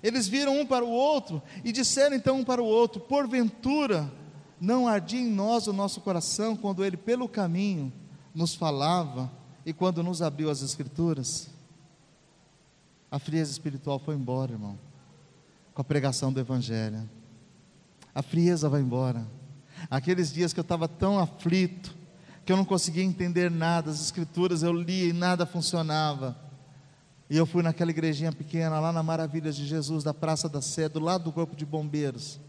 Eles 0.03 0.27
viram 0.27 0.59
um 0.59 0.65
para 0.65 0.85
o 0.85 0.89
outro 0.89 1.41
e 1.63 1.71
disseram 1.71 2.15
então 2.15 2.39
um 2.39 2.43
para 2.43 2.61
o 2.61 2.65
outro: 2.65 3.01
Porventura 3.01 4.11
não 4.59 4.87
ardia 4.87 5.19
em 5.19 5.29
nós 5.29 5.67
o 5.67 5.73
nosso 5.73 6.01
coração 6.01 6.55
quando 6.55 6.83
ele, 6.83 6.97
pelo 6.97 7.27
caminho, 7.27 7.91
nos 8.33 8.53
falava 8.53 9.31
e 9.65 9.73
quando 9.73 10.03
nos 10.03 10.21
abriu 10.21 10.49
as 10.49 10.61
Escrituras? 10.61 11.49
A 13.09 13.19
frieza 13.19 13.51
espiritual 13.51 13.97
foi 13.97 14.15
embora, 14.15 14.51
irmão, 14.51 14.77
com 15.73 15.81
a 15.81 15.85
pregação 15.85 16.31
do 16.31 16.39
Evangelho. 16.39 17.09
A 18.13 18.21
frieza 18.21 18.69
vai 18.69 18.81
embora. 18.81 19.25
Aqueles 19.89 20.31
dias 20.31 20.53
que 20.53 20.59
eu 20.59 20.63
estava 20.63 20.87
tão 20.87 21.19
aflito, 21.19 21.95
que 22.45 22.51
eu 22.51 22.57
não 22.57 22.63
conseguia 22.63 23.03
entender 23.03 23.49
nada, 23.49 23.89
as 23.89 23.99
Escrituras 23.99 24.61
eu 24.61 24.71
lia 24.71 25.05
e 25.05 25.13
nada 25.13 25.45
funcionava. 25.45 26.37
E 27.27 27.35
eu 27.35 27.45
fui 27.45 27.63
naquela 27.63 27.89
igrejinha 27.89 28.31
pequena, 28.31 28.79
lá 28.79 28.91
na 28.91 29.01
Maravilhas 29.01 29.55
de 29.55 29.65
Jesus, 29.65 30.03
da 30.03 30.13
Praça 30.13 30.47
da 30.47 30.61
Sé, 30.61 30.87
do 30.87 30.99
lado 30.99 31.23
do 31.23 31.31
Corpo 31.31 31.55
de 31.55 31.65
Bombeiros. 31.65 32.39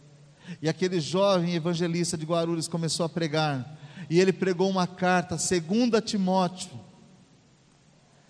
E 0.60 0.68
aquele 0.68 1.00
jovem 1.00 1.54
evangelista 1.54 2.16
de 2.16 2.26
Guarulhos 2.26 2.68
começou 2.68 3.06
a 3.06 3.08
pregar. 3.08 3.78
E 4.10 4.20
ele 4.20 4.34
pregou 4.34 4.68
uma 4.68 4.86
carta, 4.86 5.38
segunda 5.38 6.02
Timóteo. 6.02 6.78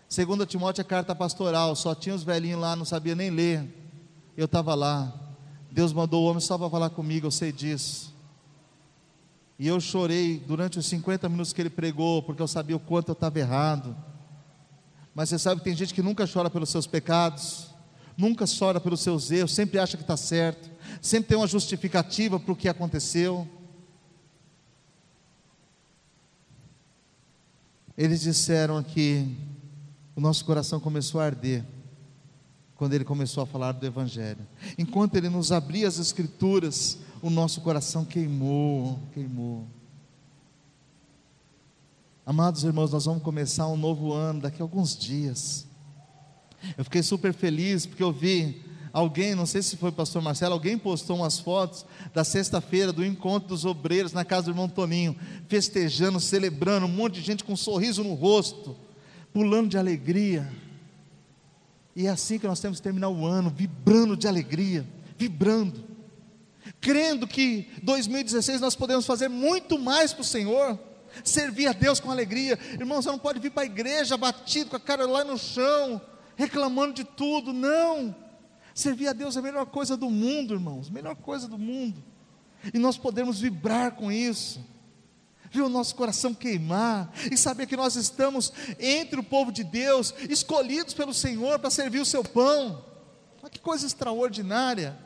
Segunda 0.08 0.46
Timóteo 0.46 0.82
é 0.82 0.84
carta 0.84 1.16
pastoral, 1.16 1.74
só 1.74 1.96
tinha 1.96 2.14
os 2.14 2.22
velhinhos 2.22 2.60
lá, 2.60 2.76
não 2.76 2.84
sabia 2.84 3.16
nem 3.16 3.28
ler. 3.28 3.68
Eu 4.36 4.44
estava 4.44 4.72
lá. 4.76 5.12
Deus 5.68 5.92
mandou 5.92 6.24
o 6.24 6.30
homem 6.30 6.40
só 6.40 6.56
para 6.56 6.70
falar 6.70 6.90
comigo, 6.90 7.26
eu 7.26 7.30
sei 7.32 7.50
disso. 7.50 8.15
E 9.58 9.66
eu 9.66 9.80
chorei 9.80 10.38
durante 10.46 10.78
os 10.78 10.86
50 10.86 11.28
minutos 11.28 11.52
que 11.52 11.62
ele 11.62 11.70
pregou, 11.70 12.22
porque 12.22 12.42
eu 12.42 12.48
sabia 12.48 12.76
o 12.76 12.80
quanto 12.80 13.08
eu 13.08 13.14
estava 13.14 13.38
errado. 13.38 13.96
Mas 15.14 15.30
você 15.30 15.38
sabe 15.38 15.60
que 15.60 15.64
tem 15.64 15.76
gente 15.76 15.94
que 15.94 16.02
nunca 16.02 16.26
chora 16.30 16.50
pelos 16.50 16.68
seus 16.68 16.86
pecados, 16.86 17.68
nunca 18.16 18.44
chora 18.46 18.80
pelos 18.80 19.00
seus 19.00 19.30
erros, 19.30 19.54
sempre 19.54 19.78
acha 19.78 19.96
que 19.96 20.02
está 20.02 20.16
certo 20.16 20.76
sempre 21.00 21.28
tem 21.28 21.36
uma 21.36 21.46
justificativa 21.46 22.38
para 22.38 22.52
o 22.52 22.56
que 22.56 22.68
aconteceu. 22.68 23.48
Eles 27.96 28.20
disseram 28.20 28.82
que 28.82 29.26
o 30.14 30.20
nosso 30.20 30.44
coração 30.44 30.78
começou 30.78 31.20
a 31.20 31.24
arder 31.24 31.64
quando 32.74 32.92
ele 32.92 33.04
começou 33.04 33.42
a 33.42 33.46
falar 33.46 33.72
do 33.72 33.86
Evangelho. 33.86 34.46
Enquanto 34.76 35.16
ele 35.16 35.30
nos 35.30 35.50
abria 35.50 35.88
as 35.88 35.98
Escrituras, 35.98 36.98
o 37.22 37.30
nosso 37.30 37.60
coração 37.60 38.04
queimou, 38.04 38.98
queimou. 39.12 39.66
Amados 42.24 42.64
irmãos, 42.64 42.92
nós 42.92 43.04
vamos 43.04 43.22
começar 43.22 43.68
um 43.68 43.76
novo 43.76 44.12
ano 44.12 44.42
daqui 44.42 44.60
a 44.60 44.64
alguns 44.64 44.96
dias. 44.96 45.66
Eu 46.76 46.84
fiquei 46.84 47.02
super 47.02 47.32
feliz 47.32 47.86
porque 47.86 48.02
eu 48.02 48.12
vi 48.12 48.64
Alguém, 48.96 49.34
não 49.34 49.44
sei 49.44 49.60
se 49.60 49.76
foi 49.76 49.90
o 49.90 49.92
pastor 49.92 50.22
Marcelo, 50.22 50.54
alguém 50.54 50.78
postou 50.78 51.16
umas 51.16 51.38
fotos 51.38 51.84
da 52.14 52.24
sexta-feira 52.24 52.94
do 52.94 53.04
encontro 53.04 53.50
dos 53.50 53.66
obreiros 53.66 54.14
na 54.14 54.24
casa 54.24 54.46
do 54.46 54.52
irmão 54.52 54.70
Toninho, 54.70 55.14
festejando, 55.48 56.18
celebrando, 56.18 56.86
um 56.86 56.88
monte 56.88 57.16
de 57.16 57.20
gente 57.20 57.44
com 57.44 57.52
um 57.52 57.56
sorriso 57.56 58.02
no 58.02 58.14
rosto, 58.14 58.74
pulando 59.34 59.68
de 59.68 59.76
alegria. 59.76 60.50
E 61.94 62.06
é 62.06 62.08
assim 62.08 62.38
que 62.38 62.46
nós 62.46 62.58
temos 62.58 62.78
que 62.78 62.84
terminar 62.84 63.10
o 63.10 63.26
ano, 63.26 63.50
vibrando 63.50 64.16
de 64.16 64.26
alegria, 64.26 64.86
vibrando, 65.18 65.84
crendo 66.80 67.26
que 67.26 67.68
2016 67.82 68.60
nós 68.60 68.76
podemos 68.76 69.06
fazer 69.06 69.28
muito 69.28 69.78
mais 69.78 70.12
para 70.12 70.22
o 70.22 70.24
Senhor, 70.24 70.78
servir 71.24 71.66
a 71.66 71.72
Deus 71.72 72.00
com 72.00 72.10
alegria. 72.10 72.58
Irmão, 72.72 73.00
você 73.00 73.08
não 73.08 73.18
pode 73.18 73.40
vir 73.40 73.50
para 73.50 73.62
a 73.62 73.66
igreja 73.66 74.16
batido 74.16 74.70
com 74.70 74.76
a 74.76 74.80
cara 74.80 75.06
lá 75.06 75.24
no 75.24 75.38
chão, 75.38 76.00
reclamando 76.36 76.94
de 76.94 77.04
tudo, 77.04 77.52
não. 77.52 78.14
Servir 78.74 79.08
a 79.08 79.12
Deus 79.12 79.36
é 79.36 79.38
a 79.38 79.42
melhor 79.42 79.66
coisa 79.66 79.96
do 79.96 80.10
mundo, 80.10 80.54
irmãos, 80.54 80.90
melhor 80.90 81.16
coisa 81.16 81.48
do 81.48 81.58
mundo. 81.58 82.04
E 82.74 82.78
nós 82.78 82.96
podemos 82.96 83.40
vibrar 83.40 83.92
com 83.92 84.12
isso, 84.12 84.60
ver 85.50 85.62
o 85.62 85.68
nosso 85.68 85.94
coração 85.94 86.34
queimar 86.34 87.10
e 87.30 87.36
saber 87.36 87.66
que 87.66 87.76
nós 87.76 87.96
estamos 87.96 88.52
entre 88.78 89.18
o 89.18 89.22
povo 89.22 89.50
de 89.50 89.64
Deus, 89.64 90.12
escolhidos 90.28 90.92
pelo 90.92 91.14
Senhor 91.14 91.58
para 91.58 91.70
servir 91.70 92.00
o 92.00 92.04
seu 92.04 92.22
pão. 92.22 92.84
Olha 93.42 93.50
que 93.50 93.60
coisa 93.60 93.86
extraordinária. 93.86 95.05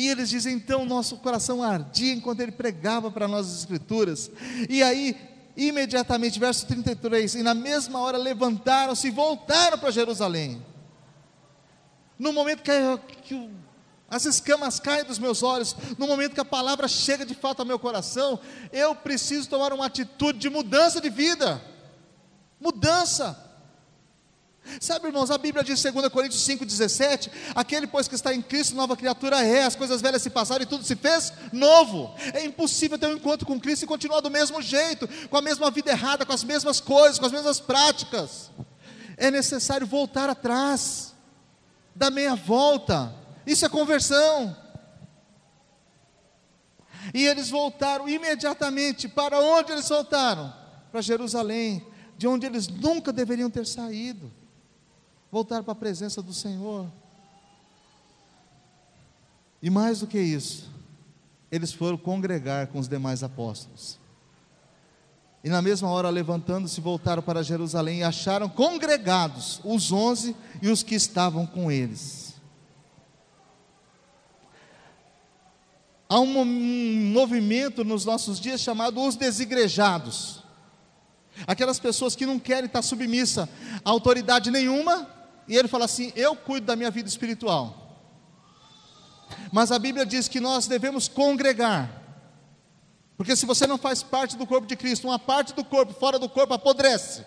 E 0.00 0.08
eles 0.08 0.30
dizem, 0.30 0.54
então, 0.54 0.84
nosso 0.84 1.16
coração 1.18 1.62
ardia 1.62 2.14
enquanto 2.14 2.40
ele 2.40 2.52
pregava 2.52 3.10
para 3.10 3.28
nós 3.28 3.46
as 3.46 3.58
Escrituras. 3.58 4.30
E 4.68 4.82
aí, 4.82 5.16
imediatamente, 5.56 6.38
verso 6.38 6.66
33, 6.66 7.34
e 7.34 7.42
na 7.42 7.54
mesma 7.54 8.00
hora 8.00 8.16
levantaram-se 8.16 9.08
e 9.08 9.10
voltaram 9.10 9.78
para 9.78 9.90
Jerusalém 9.90 10.62
no 12.20 12.34
momento 12.34 12.62
que, 12.62 12.72
que 13.22 13.50
as 14.06 14.26
escamas 14.26 14.78
caem 14.78 15.04
dos 15.04 15.18
meus 15.18 15.42
olhos, 15.42 15.74
no 15.96 16.06
momento 16.06 16.34
que 16.34 16.40
a 16.40 16.44
palavra 16.44 16.86
chega 16.86 17.24
de 17.24 17.34
fato 17.34 17.60
ao 17.60 17.66
meu 17.66 17.78
coração, 17.78 18.38
eu 18.70 18.94
preciso 18.94 19.48
tomar 19.48 19.72
uma 19.72 19.86
atitude 19.86 20.38
de 20.38 20.50
mudança 20.50 21.00
de 21.00 21.08
vida. 21.08 21.62
Mudança. 22.60 23.49
Sabe, 24.78 25.06
irmãos, 25.06 25.30
a 25.30 25.38
Bíblia 25.38 25.64
diz 25.64 25.82
em 25.84 25.92
2 25.92 26.08
Coríntios 26.08 26.46
5,17: 26.46 27.30
aquele, 27.54 27.86
pois 27.86 28.06
que 28.06 28.14
está 28.14 28.34
em 28.34 28.42
Cristo, 28.42 28.76
nova 28.76 28.96
criatura 28.96 29.42
é, 29.44 29.64
as 29.64 29.74
coisas 29.74 30.02
velhas 30.02 30.22
se 30.22 30.30
passaram 30.30 30.62
e 30.62 30.66
tudo 30.66 30.84
se 30.84 30.94
fez 30.94 31.32
novo. 31.52 32.14
É 32.34 32.44
impossível 32.44 32.98
ter 32.98 33.06
um 33.06 33.16
encontro 33.16 33.46
com 33.46 33.58
Cristo 33.58 33.84
e 33.84 33.86
continuar 33.86 34.20
do 34.20 34.30
mesmo 34.30 34.60
jeito, 34.60 35.08
com 35.28 35.36
a 35.36 35.42
mesma 35.42 35.70
vida 35.70 35.90
errada, 35.90 36.26
com 36.26 36.32
as 36.32 36.44
mesmas 36.44 36.80
coisas, 36.80 37.18
com 37.18 37.26
as 37.26 37.32
mesmas 37.32 37.58
práticas. 37.58 38.50
É 39.16 39.30
necessário 39.30 39.86
voltar 39.86 40.28
atrás 40.28 41.10
dá 42.00 42.10
meia 42.10 42.34
volta. 42.34 43.14
Isso 43.46 43.66
é 43.66 43.68
conversão. 43.68 44.56
E 47.12 47.26
eles 47.26 47.50
voltaram 47.50 48.08
imediatamente. 48.08 49.06
Para 49.06 49.38
onde 49.38 49.72
eles 49.72 49.88
voltaram? 49.88 50.50
Para 50.90 51.02
Jerusalém, 51.02 51.86
de 52.16 52.26
onde 52.26 52.46
eles 52.46 52.68
nunca 52.68 53.12
deveriam 53.12 53.50
ter 53.50 53.66
saído. 53.66 54.32
Voltaram 55.30 55.62
para 55.62 55.72
a 55.72 55.76
presença 55.76 56.20
do 56.20 56.32
Senhor. 56.32 56.86
E 59.62 59.70
mais 59.70 60.00
do 60.00 60.06
que 60.06 60.18
isso, 60.18 60.70
eles 61.50 61.72
foram 61.72 61.96
congregar 61.96 62.66
com 62.68 62.78
os 62.78 62.88
demais 62.88 63.22
apóstolos. 63.22 63.98
E 65.42 65.48
na 65.48 65.62
mesma 65.62 65.88
hora, 65.88 66.10
levantando-se, 66.10 66.80
voltaram 66.80 67.22
para 67.22 67.42
Jerusalém 67.42 68.00
e 68.00 68.04
acharam 68.04 68.48
congregados 68.48 69.60
os 69.64 69.90
onze 69.90 70.36
e 70.60 70.68
os 70.68 70.82
que 70.82 70.94
estavam 70.94 71.46
com 71.46 71.70
eles. 71.70 72.34
Há 76.08 76.18
um 76.18 76.44
movimento 77.12 77.84
nos 77.84 78.04
nossos 78.04 78.40
dias 78.40 78.60
chamado 78.60 79.00
os 79.00 79.14
desigrejados. 79.14 80.42
Aquelas 81.46 81.78
pessoas 81.78 82.16
que 82.16 82.26
não 82.26 82.38
querem 82.38 82.66
estar 82.66 82.82
submissa 82.82 83.48
a 83.84 83.90
autoridade 83.90 84.50
nenhuma, 84.50 85.08
e 85.50 85.56
ele 85.56 85.68
fala 85.68 85.84
assim: 85.84 86.12
Eu 86.16 86.34
cuido 86.34 86.66
da 86.66 86.74
minha 86.74 86.90
vida 86.90 87.08
espiritual. 87.08 87.76
Mas 89.52 89.70
a 89.70 89.78
Bíblia 89.78 90.06
diz 90.06 90.28
que 90.28 90.40
nós 90.40 90.66
devemos 90.66 91.08
congregar 91.08 92.00
porque 93.20 93.36
se 93.36 93.44
você 93.44 93.66
não 93.66 93.76
faz 93.76 94.02
parte 94.02 94.34
do 94.34 94.46
corpo 94.46 94.66
de 94.66 94.74
Cristo, 94.74 95.06
uma 95.06 95.18
parte 95.18 95.52
do 95.52 95.62
corpo 95.62 95.92
fora 95.92 96.18
do 96.18 96.26
corpo 96.26 96.54
apodrece. 96.54 97.22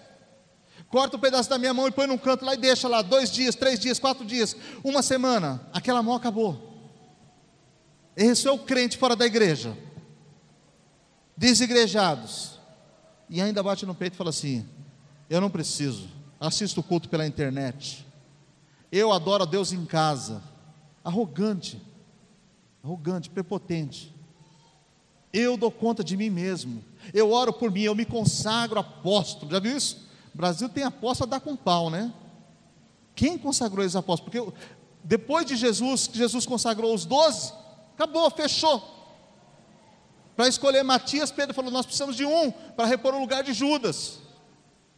Corta 0.90 1.18
um 1.18 1.20
pedaço 1.20 1.48
da 1.48 1.60
minha 1.60 1.72
mão 1.72 1.88
e 1.88 1.92
põe 1.92 2.08
num 2.08 2.18
canto 2.18 2.44
lá 2.44 2.56
e 2.56 2.58
deixa 2.58 2.88
lá 2.88 3.04
dois 3.04 3.30
dias, 3.30 3.54
três 3.54 3.80
dias, 3.80 4.00
quatro 4.00 4.26
dias, 4.26 4.56
uma 4.84 5.04
semana, 5.04 5.62
aquela 5.72 6.02
mão 6.02 6.16
acabou. 6.16 6.82
Esse 8.18 8.48
é 8.48 8.52
o 8.52 8.58
crente 8.58 8.98
fora 8.98 9.16
da 9.16 9.24
igreja. 9.24 9.78
Desigrejados. 11.38 12.60
E 13.30 13.40
ainda 13.40 13.62
bate 13.62 13.86
no 13.86 13.94
peito 13.94 14.16
e 14.16 14.18
fala 14.18 14.32
assim: 14.32 14.68
Eu 15.30 15.40
não 15.40 15.50
preciso, 15.52 16.10
assisto 16.40 16.80
o 16.80 16.84
culto 16.84 17.08
pela 17.08 17.28
internet. 17.28 18.03
Eu 18.96 19.12
adoro 19.12 19.42
a 19.42 19.46
Deus 19.48 19.74
em 19.74 19.86
casa. 19.86 20.44
Arrogante, 21.04 21.82
arrogante, 22.84 23.28
prepotente. 23.28 24.14
Eu 25.34 25.58
dou 25.58 25.72
conta 25.72 26.04
de 26.04 26.16
mim 26.16 26.30
mesmo. 26.30 26.86
Eu 27.12 27.32
oro 27.32 27.52
por 27.52 27.72
mim, 27.72 27.82
eu 27.82 27.96
me 27.96 28.06
consagro 28.06 28.80
apóstolo. 28.80 29.52
Já 29.52 29.60
viu 29.60 29.76
isso? 29.76 30.08
O 30.32 30.38
Brasil 30.38 30.70
tem 30.70 30.84
apóstolo 30.84 31.28
a 31.28 31.32
dar 31.32 31.40
com 31.40 31.56
pau, 31.56 31.90
né? 31.90 32.14
Quem 33.16 33.36
consagrou 33.36 33.84
esses 33.84 33.96
apóstolos? 33.96 34.32
Porque 34.32 34.60
depois 35.04 35.44
de 35.44 35.56
Jesus, 35.56 36.06
que 36.06 36.20
Jesus 36.20 36.46
consagrou 36.46 36.94
os 36.94 37.04
doze, 37.04 37.52
acabou, 37.96 38.30
fechou. 38.30 38.80
Para 40.36 40.48
escolher 40.48 40.84
Matias, 40.84 41.32
Pedro 41.32 41.56
falou: 41.56 41.72
Nós 41.72 41.88
precisamos 41.88 42.16
de 42.16 42.28
um 42.28 42.52
para 42.52 42.86
repor 42.86 43.16
o 43.16 43.20
lugar 43.20 43.44
de 43.44 43.54
Judas. 43.54 44.20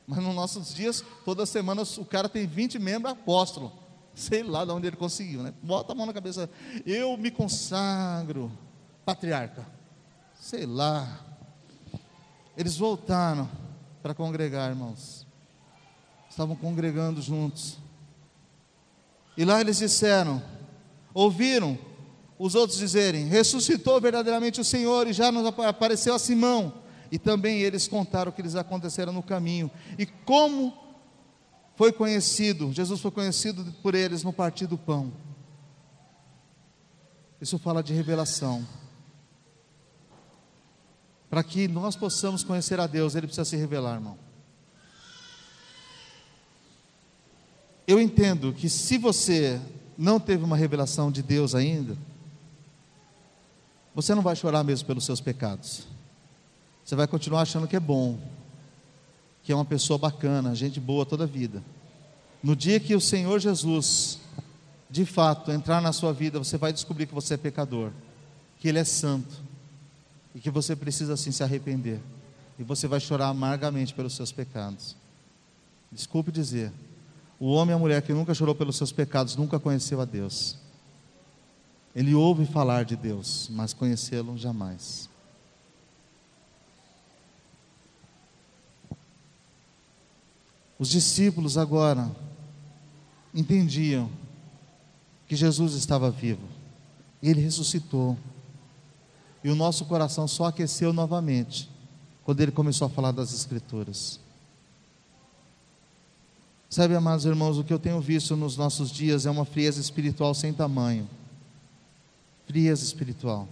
Mas 0.06 0.22
nos 0.22 0.36
nossos 0.36 0.74
dias, 0.76 1.02
toda 1.24 1.46
semana 1.46 1.84
o 1.98 2.04
cara 2.04 2.28
tem 2.28 2.46
20 2.46 2.78
membros 2.78 3.14
apóstolo. 3.14 3.85
Sei 4.16 4.42
lá 4.42 4.66
de 4.66 4.72
onde 4.72 4.88
ele 4.88 4.96
conseguiu, 4.96 5.44
né? 5.44 5.54
Bota 5.62 5.92
a 5.92 5.96
mão 5.96 6.06
na 6.06 6.14
cabeça. 6.14 6.50
Eu 6.86 7.16
me 7.18 7.30
consagro, 7.30 8.52
patriarca 9.06 9.76
sei 10.46 10.68
lá. 10.68 11.22
Eles 12.56 12.78
voltaram 12.78 13.50
para 14.04 14.14
congregar, 14.14 14.70
irmãos. 14.70 15.26
Estavam 16.30 16.56
congregando 16.56 17.20
juntos. 17.20 17.80
E 19.36 19.44
lá 19.44 19.60
eles 19.60 19.80
disseram: 19.80 20.42
ouviram 21.16 21.78
os 22.38 22.54
outros 22.54 22.78
dizerem: 22.78 23.26
ressuscitou 23.26 24.00
verdadeiramente 24.00 24.62
o 24.62 24.64
Senhor 24.64 25.08
e 25.08 25.14
já 25.14 25.32
nos 25.32 25.48
apareceu 25.48 26.14
a 26.14 26.20
Simão. 26.20 26.74
E 27.12 27.18
também 27.18 27.62
eles 27.62 27.88
contaram 27.88 28.30
o 28.30 28.34
que 28.34 28.44
lhes 28.44 28.56
aconteceram 28.56 29.12
no 29.12 29.24
caminho 29.24 29.72
e 29.98 30.06
como 30.06 30.74
foi 31.76 31.92
conhecido, 31.92 32.72
Jesus 32.72 33.02
foi 33.02 33.12
conhecido 33.12 33.66
por 33.82 33.96
eles 33.96 34.24
no 34.24 34.32
partir 34.32 34.66
do 34.66 34.78
pão. 34.78 35.12
Isso 37.40 37.60
fala 37.60 37.84
de 37.84 37.94
revelação. 37.94 38.66
Para 41.30 41.44
que 41.44 41.68
nós 41.68 41.96
possamos 41.96 42.44
conhecer 42.44 42.80
a 42.80 42.88
Deus, 42.88 43.14
Ele 43.14 43.28
precisa 43.28 43.46
se 43.46 43.58
revelar, 43.58 43.96
irmão. 43.96 44.18
Eu 47.86 48.00
entendo 48.00 48.54
que 48.54 48.70
se 48.70 48.98
você 48.98 49.62
não 49.98 50.20
teve 50.20 50.44
uma 50.44 50.58
revelação 50.58 51.12
de 51.12 51.22
Deus 51.22 51.54
ainda, 51.54 51.98
você 53.94 54.16
não 54.16 54.22
vai 54.22 54.36
chorar 54.36 54.64
mesmo 54.64 54.88
pelos 54.88 55.06
seus 55.06 55.22
pecados. 55.22 55.88
Você 56.84 56.96
vai 56.96 57.08
continuar 57.08 57.42
achando 57.42 57.68
que 57.68 57.76
é 57.76 57.80
bom, 57.80 58.20
que 59.46 59.52
é 59.52 59.56
uma 59.56 59.64
pessoa 59.64 60.00
bacana, 60.00 60.56
gente 60.56 60.80
boa 60.80 61.06
toda 61.06 61.26
a 61.26 61.28
vida. 61.28 61.64
No 62.42 62.56
dia 62.56 62.80
que 62.80 62.96
o 62.96 63.00
Senhor 63.00 63.40
Jesus, 63.40 64.20
de 64.90 65.06
fato, 65.06 65.52
entrar 65.52 65.80
na 65.80 65.94
sua 65.94 66.12
vida, 66.12 66.40
você 66.40 66.58
vai 66.58 66.74
descobrir 66.74 67.06
que 67.06 67.14
você 67.14 67.36
é 67.36 67.38
pecador, 67.38 67.92
que 68.60 68.68
Ele 68.68 68.80
é 68.80 68.84
santo 68.84 69.36
e 70.34 70.40
que 70.40 70.50
você 70.50 70.76
precisa 70.76 71.14
assim 71.14 71.32
se 71.32 71.44
arrepender. 71.44 72.02
E 72.58 72.64
você 72.64 72.88
vai 72.88 73.00
chorar 73.00 73.28
amargamente 73.28 73.94
pelos 73.94 74.16
seus 74.16 74.32
pecados. 74.32 74.96
Desculpe 75.92 76.32
dizer, 76.32 76.72
o 77.40 77.52
homem 77.52 77.74
e 77.74 77.76
a 77.76 77.80
mulher 77.80 78.02
que 78.02 78.14
nunca 78.14 78.34
chorou 78.34 78.56
pelos 78.56 78.76
seus 78.76 78.92
pecados 78.92 79.36
nunca 79.36 79.60
conheceu 79.60 80.02
a 80.02 80.06
Deus. 80.06 80.58
Ele 81.96 82.16
ouve 82.16 82.48
falar 82.48 82.84
de 82.84 82.96
Deus, 82.96 83.48
mas 83.52 83.74
conhecê-lo 83.74 84.36
jamais. 84.38 85.08
Os 90.78 90.90
discípulos 90.90 91.58
agora 91.58 92.10
entendiam 93.34 94.10
que 95.28 95.36
Jesus 95.36 95.74
estava 95.74 96.12
vivo. 96.12 96.42
Ele 97.22 97.42
ressuscitou. 97.42 98.18
E 99.44 99.50
o 99.50 99.56
nosso 99.56 99.86
coração 99.86 100.28
só 100.28 100.46
aqueceu 100.46 100.92
novamente 100.92 101.70
quando 102.24 102.42
ele 102.42 102.52
começou 102.52 102.88
a 102.88 102.90
falar 102.90 103.12
das 103.12 103.34
Escrituras. 103.34 104.20
Sabe, 106.70 106.96
amados 106.96 107.26
irmãos, 107.26 107.58
o 107.58 107.64
que 107.64 107.72
eu 107.72 107.80
tenho 107.80 108.02
visto 108.02 108.36
nos 108.36 108.58
nossos 108.58 108.92
dias 108.92 109.26
é 109.26 109.32
uma 109.32 109.46
frieza 109.46 109.80
espiritual 109.80 110.34
sem 110.34 110.52
tamanho. 110.52 111.08
Frieza 112.48 112.84
espiritual. 112.84 113.48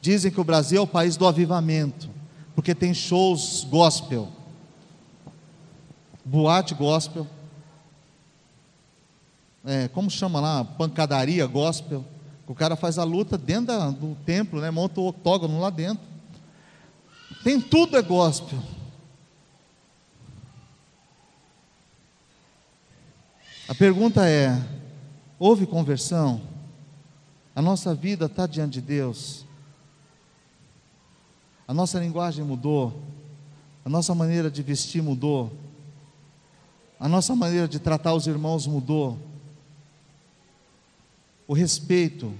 Dizem 0.00 0.32
que 0.32 0.40
o 0.40 0.44
Brasil 0.44 0.78
é 0.78 0.80
o 0.80 0.86
país 0.86 1.16
do 1.16 1.26
avivamento, 1.26 2.10
porque 2.54 2.74
tem 2.74 2.92
shows 2.92 3.64
gospel, 3.70 4.28
boate 6.24 6.74
gospel, 6.74 7.26
é, 9.64 9.88
como 9.88 10.10
chama 10.10 10.40
lá, 10.40 10.64
pancadaria 10.64 11.46
gospel. 11.46 12.04
O 12.46 12.54
cara 12.54 12.76
faz 12.76 12.98
a 12.98 13.04
luta 13.04 13.38
dentro 13.38 13.66
da, 13.66 13.90
do 13.90 14.16
templo, 14.26 14.60
né? 14.60 14.70
monta 14.70 15.00
o 15.00 15.08
octógono 15.08 15.58
lá 15.60 15.70
dentro. 15.70 16.04
Tem 17.42 17.60
tudo 17.60 17.96
é 17.96 18.02
gospel. 18.02 18.58
A 23.68 23.74
pergunta 23.74 24.28
é: 24.28 24.60
houve 25.38 25.66
conversão? 25.66 26.42
A 27.54 27.62
nossa 27.62 27.94
vida 27.94 28.26
está 28.26 28.46
diante 28.46 28.74
de 28.74 28.80
Deus? 28.82 29.46
A 31.66 31.72
nossa 31.72 31.98
linguagem 31.98 32.44
mudou? 32.44 33.02
A 33.84 33.88
nossa 33.88 34.14
maneira 34.14 34.50
de 34.50 34.62
vestir 34.62 35.02
mudou? 35.02 35.52
A 37.02 37.08
nossa 37.08 37.34
maneira 37.34 37.66
de 37.66 37.80
tratar 37.80 38.14
os 38.14 38.28
irmãos 38.28 38.64
mudou? 38.64 39.18
O 41.48 41.52
respeito 41.52 42.32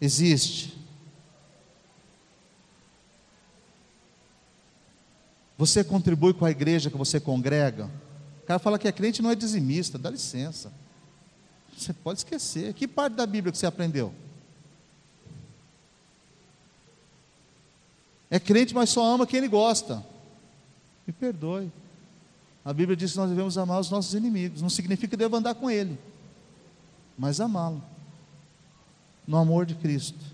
existe? 0.00 0.78
Você 5.58 5.82
contribui 5.82 6.32
com 6.32 6.44
a 6.44 6.52
igreja 6.52 6.88
que 6.88 6.96
você 6.96 7.18
congrega? 7.18 7.90
cara 8.46 8.60
fala 8.60 8.78
que 8.78 8.86
é 8.86 8.92
crente 8.92 9.22
não 9.22 9.30
é 9.30 9.34
dizimista, 9.34 9.98
dá 9.98 10.08
licença. 10.08 10.72
Você 11.76 11.92
pode 11.92 12.20
esquecer. 12.20 12.72
Que 12.74 12.86
parte 12.86 13.14
da 13.14 13.26
Bíblia 13.26 13.50
que 13.50 13.58
você 13.58 13.66
aprendeu? 13.66 14.14
É 18.30 18.38
crente, 18.38 18.72
mas 18.72 18.90
só 18.90 19.04
ama 19.04 19.26
quem 19.26 19.38
ele 19.38 19.48
gosta. 19.48 20.06
Me 21.08 21.12
perdoe. 21.12 21.72
A 22.70 22.72
Bíblia 22.72 22.96
diz 22.96 23.10
que 23.10 23.18
nós 23.18 23.28
devemos 23.28 23.58
amar 23.58 23.80
os 23.80 23.90
nossos 23.90 24.14
inimigos. 24.14 24.62
Não 24.62 24.70
significa 24.70 25.08
que 25.08 25.16
devo 25.16 25.34
andar 25.34 25.56
com 25.56 25.68
ele, 25.68 25.98
mas 27.18 27.40
amá-lo. 27.40 27.82
No 29.26 29.38
amor 29.38 29.66
de 29.66 29.74
Cristo. 29.74 30.24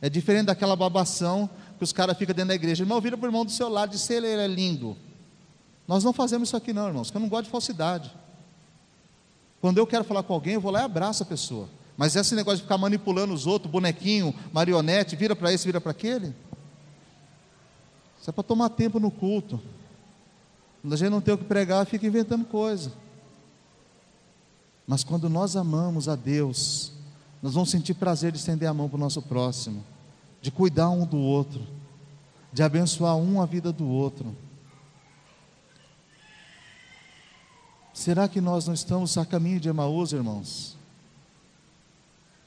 É 0.00 0.08
diferente 0.08 0.46
daquela 0.46 0.74
babação 0.74 1.50
que 1.76 1.84
os 1.84 1.92
caras 1.92 2.16
ficam 2.16 2.34
dentro 2.34 2.48
da 2.48 2.54
igreja. 2.54 2.82
Irmão, 2.82 2.98
vira 2.98 3.14
para 3.14 3.26
o 3.26 3.28
irmão 3.28 3.44
do 3.44 3.50
seu 3.50 3.68
lado 3.68 3.90
e 3.90 3.92
diz: 3.92 4.08
ele 4.08 4.26
é 4.26 4.46
lindo. 4.46 4.96
Nós 5.86 6.02
não 6.02 6.14
fazemos 6.14 6.48
isso 6.48 6.56
aqui, 6.56 6.72
não, 6.72 6.86
irmãos, 6.86 7.08
porque 7.08 7.18
eu 7.18 7.20
não 7.20 7.28
gosto 7.28 7.44
de 7.44 7.50
falsidade. 7.50 8.10
Quando 9.60 9.76
eu 9.76 9.86
quero 9.86 10.02
falar 10.02 10.22
com 10.22 10.32
alguém, 10.32 10.54
eu 10.54 10.62
vou 10.62 10.72
lá 10.72 10.80
e 10.80 10.84
abraço 10.84 11.24
a 11.24 11.26
pessoa. 11.26 11.68
Mas 11.94 12.16
esse 12.16 12.34
negócio 12.34 12.56
de 12.56 12.62
ficar 12.62 12.78
manipulando 12.78 13.34
os 13.34 13.46
outros, 13.46 13.70
bonequinho, 13.70 14.34
marionete, 14.50 15.14
vira 15.14 15.36
para 15.36 15.52
esse, 15.52 15.66
vira 15.66 15.78
para 15.78 15.90
aquele. 15.90 16.28
Isso 18.18 18.30
é 18.30 18.32
para 18.32 18.42
tomar 18.42 18.70
tempo 18.70 18.98
no 18.98 19.10
culto. 19.10 19.60
Quando 20.86 20.92
a 20.92 20.96
gente 20.98 21.10
não 21.10 21.20
tem 21.20 21.34
o 21.34 21.38
que 21.38 21.42
pregar, 21.42 21.84
fica 21.84 22.06
inventando 22.06 22.44
coisa. 22.44 22.92
Mas 24.86 25.02
quando 25.02 25.28
nós 25.28 25.56
amamos 25.56 26.08
a 26.08 26.14
Deus, 26.14 26.92
nós 27.42 27.54
vamos 27.54 27.70
sentir 27.70 27.94
prazer 27.94 28.30
de 28.30 28.38
estender 28.38 28.68
a 28.68 28.72
mão 28.72 28.88
para 28.88 28.94
o 28.94 29.00
nosso 29.00 29.20
próximo, 29.20 29.84
de 30.40 30.48
cuidar 30.52 30.88
um 30.90 31.04
do 31.04 31.18
outro, 31.18 31.60
de 32.52 32.62
abençoar 32.62 33.16
um 33.16 33.42
a 33.42 33.46
vida 33.46 33.72
do 33.72 33.84
outro. 33.88 34.32
Será 37.92 38.28
que 38.28 38.40
nós 38.40 38.68
não 38.68 38.74
estamos 38.74 39.18
a 39.18 39.26
caminho 39.26 39.58
de 39.58 39.68
Emaús, 39.68 40.12
irmãos? 40.12 40.76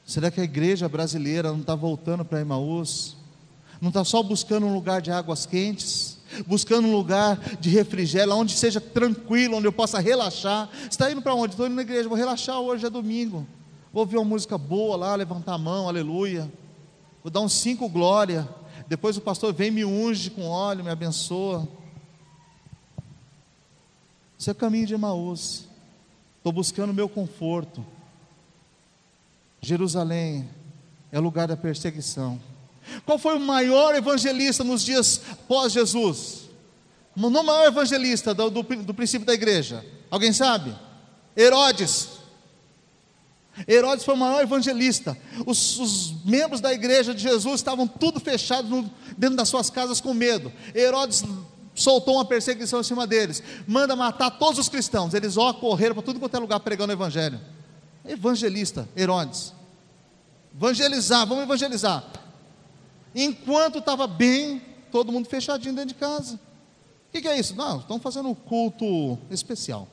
Será 0.06 0.30
que 0.30 0.40
a 0.40 0.44
igreja 0.44 0.88
brasileira 0.88 1.52
não 1.52 1.60
está 1.60 1.74
voltando 1.74 2.24
para 2.24 2.40
Emaús? 2.40 3.18
Não 3.82 3.90
está 3.90 4.02
só 4.02 4.22
buscando 4.22 4.64
um 4.64 4.72
lugar 4.72 5.02
de 5.02 5.10
águas 5.10 5.44
quentes, 5.44 6.09
buscando 6.46 6.88
um 6.88 6.92
lugar 6.92 7.38
de 7.60 7.70
refrigério, 7.70 8.34
onde 8.34 8.52
seja 8.52 8.80
tranquilo, 8.80 9.56
onde 9.56 9.66
eu 9.66 9.72
possa 9.72 9.98
relaxar. 9.98 10.68
Está 10.90 11.10
indo 11.10 11.22
para 11.22 11.34
onde? 11.34 11.54
Estou 11.54 11.66
indo 11.66 11.74
na 11.74 11.82
igreja, 11.82 12.08
vou 12.08 12.16
relaxar 12.16 12.58
hoje, 12.58 12.86
é 12.86 12.90
domingo. 12.90 13.46
Vou 13.92 14.02
ouvir 14.02 14.16
uma 14.16 14.24
música 14.24 14.56
boa 14.56 14.96
lá, 14.96 15.14
levantar 15.14 15.54
a 15.54 15.58
mão, 15.58 15.88
aleluia. 15.88 16.50
Vou 17.22 17.30
dar 17.30 17.40
uns 17.40 17.54
cinco 17.54 17.88
glória. 17.88 18.48
Depois 18.88 19.16
o 19.16 19.20
pastor 19.20 19.52
vem, 19.52 19.70
me 19.70 19.84
unge 19.84 20.30
com 20.30 20.46
óleo, 20.46 20.84
me 20.84 20.90
abençoa. 20.90 21.68
Isso 24.38 24.48
é 24.48 24.52
o 24.52 24.56
caminho 24.56 24.86
de 24.86 24.94
Emaús. 24.94 25.68
Estou 26.38 26.52
buscando 26.52 26.90
o 26.90 26.94
meu 26.94 27.08
conforto. 27.08 27.84
Jerusalém 29.60 30.48
é 31.12 31.18
o 31.18 31.22
lugar 31.22 31.46
da 31.46 31.56
perseguição. 31.56 32.40
Qual 33.04 33.18
foi 33.18 33.36
o 33.36 33.40
maior 33.40 33.94
evangelista 33.94 34.64
nos 34.64 34.82
dias 34.82 35.20
pós-Jesus? 35.46 36.48
O 37.16 37.28
maior 37.28 37.66
evangelista 37.66 38.32
do, 38.32 38.50
do, 38.50 38.62
do 38.62 38.94
princípio 38.94 39.26
da 39.26 39.34
igreja? 39.34 39.84
Alguém 40.10 40.32
sabe? 40.32 40.74
Herodes. 41.36 42.08
Herodes 43.68 44.04
foi 44.04 44.14
o 44.14 44.18
maior 44.18 44.42
evangelista. 44.42 45.16
Os, 45.46 45.78
os, 45.78 46.14
membros 46.24 46.60
da 46.60 46.72
igreja 46.72 47.14
de 47.14 47.22
Jesus 47.22 47.56
estavam 47.56 47.86
tudo 47.86 48.20
fechados 48.20 48.86
dentro 49.16 49.36
das 49.36 49.48
suas 49.48 49.70
casas 49.70 50.00
com 50.00 50.14
medo. 50.14 50.52
Herodes 50.74 51.24
soltou 51.74 52.14
uma 52.14 52.24
perseguição 52.24 52.80
em 52.80 52.84
cima 52.84 53.06
deles, 53.06 53.42
manda 53.66 53.96
matar 53.96 54.30
todos 54.30 54.58
os 54.58 54.68
cristãos. 54.68 55.14
Eles 55.14 55.36
ó 55.36 55.52
correram 55.52 55.94
para 55.94 56.04
tudo 56.04 56.20
quanto 56.20 56.36
é 56.36 56.38
lugar 56.38 56.60
pregando 56.60 56.92
o 56.92 56.96
evangelho. 56.96 57.40
Evangelista, 58.04 58.88
Herodes. 58.96 59.52
Evangelizar, 60.54 61.26
vamos 61.26 61.44
evangelizar. 61.44 62.04
Enquanto 63.14 63.78
estava 63.78 64.06
bem, 64.06 64.62
todo 64.90 65.12
mundo 65.12 65.28
fechadinho 65.28 65.74
dentro 65.74 65.88
de 65.88 65.94
casa. 65.94 66.34
O 66.34 67.12
que, 67.12 67.20
que, 67.20 67.28
é 67.28 67.38
isso? 67.38 67.56
Não, 67.56 67.78
estão 67.80 67.98
fazendo 67.98 68.28
um 68.28 68.34
culto 68.34 69.18
especial. 69.30 69.88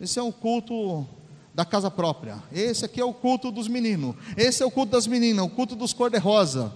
Esse 0.00 0.18
é 0.18 0.22
um 0.22 0.32
culto 0.32 1.06
da 1.54 1.64
casa 1.64 1.90
própria. 1.90 2.42
Esse 2.52 2.84
aqui 2.84 3.00
é 3.00 3.04
o 3.04 3.14
culto 3.14 3.50
dos 3.50 3.66
meninos. 3.66 4.14
Esse 4.36 4.62
é 4.62 4.66
o 4.66 4.70
culto 4.70 4.92
das 4.92 5.06
meninas, 5.06 5.44
o 5.44 5.48
culto 5.48 5.74
dos 5.74 5.92
cor-de-rosa. 5.92 6.72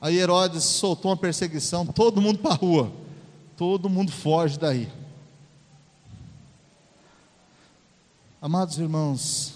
Aí 0.00 0.18
Herodes 0.18 0.64
soltou 0.64 1.10
uma 1.10 1.16
perseguição, 1.16 1.86
todo 1.86 2.20
mundo 2.20 2.38
para 2.38 2.52
a 2.52 2.56
rua 2.56 3.04
todo 3.56 3.88
mundo 3.88 4.10
foge 4.10 4.58
daí. 4.58 4.88
Amados 8.40 8.78
irmãos, 8.78 9.54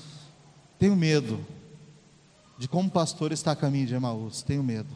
tenho 0.79 0.97
medo 0.97 1.45
de 2.57 2.69
como 2.69 2.91
pastor 2.91 3.33
está 3.33 3.53
a 3.53 3.57
caminho 3.57 3.87
de 3.87 3.95
Emaús. 3.95 4.43
Tenho 4.43 4.63
medo. 4.63 4.89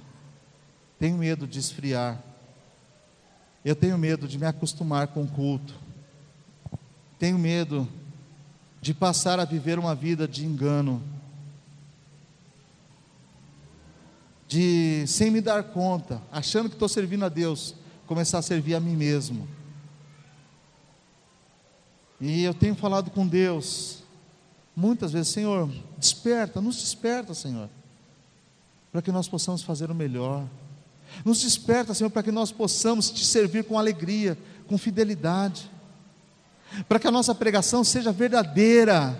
Tenho 1.02 1.18
medo 1.18 1.48
de 1.48 1.58
esfriar. 1.58 2.22
Eu 3.64 3.74
tenho 3.74 3.98
medo 3.98 4.28
de 4.28 4.38
me 4.38 4.46
acostumar 4.46 5.08
com 5.08 5.24
o 5.24 5.26
culto. 5.26 5.74
Tenho 7.18 7.36
medo 7.36 7.88
de 8.80 8.94
passar 8.94 9.40
a 9.40 9.44
viver 9.44 9.80
uma 9.80 9.96
vida 9.96 10.28
de 10.28 10.46
engano. 10.46 11.02
De, 14.46 15.04
sem 15.08 15.28
me 15.28 15.40
dar 15.40 15.64
conta, 15.64 16.22
achando 16.30 16.68
que 16.68 16.76
estou 16.76 16.88
servindo 16.88 17.24
a 17.24 17.28
Deus, 17.28 17.74
começar 18.06 18.38
a 18.38 18.42
servir 18.42 18.76
a 18.76 18.80
mim 18.80 18.94
mesmo. 18.94 19.48
E 22.20 22.44
eu 22.44 22.54
tenho 22.54 22.76
falado 22.76 23.10
com 23.10 23.26
Deus, 23.26 24.04
muitas 24.76 25.10
vezes, 25.10 25.32
Senhor, 25.32 25.68
desperta, 25.98 26.60
nos 26.60 26.76
desperta, 26.76 27.34
Senhor, 27.34 27.68
para 28.92 29.02
que 29.02 29.10
nós 29.10 29.26
possamos 29.26 29.64
fazer 29.64 29.90
o 29.90 29.94
melhor. 29.96 30.46
Nos 31.24 31.40
desperta, 31.40 31.94
Senhor, 31.94 32.10
para 32.10 32.22
que 32.22 32.32
nós 32.32 32.50
possamos 32.50 33.10
te 33.10 33.24
servir 33.24 33.64
com 33.64 33.78
alegria, 33.78 34.36
com 34.66 34.78
fidelidade, 34.78 35.70
para 36.88 36.98
que 36.98 37.06
a 37.06 37.10
nossa 37.10 37.34
pregação 37.34 37.84
seja 37.84 38.10
verdadeira, 38.10 39.18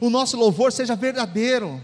o 0.00 0.10
nosso 0.10 0.36
louvor 0.36 0.72
seja 0.72 0.94
verdadeiro. 0.94 1.80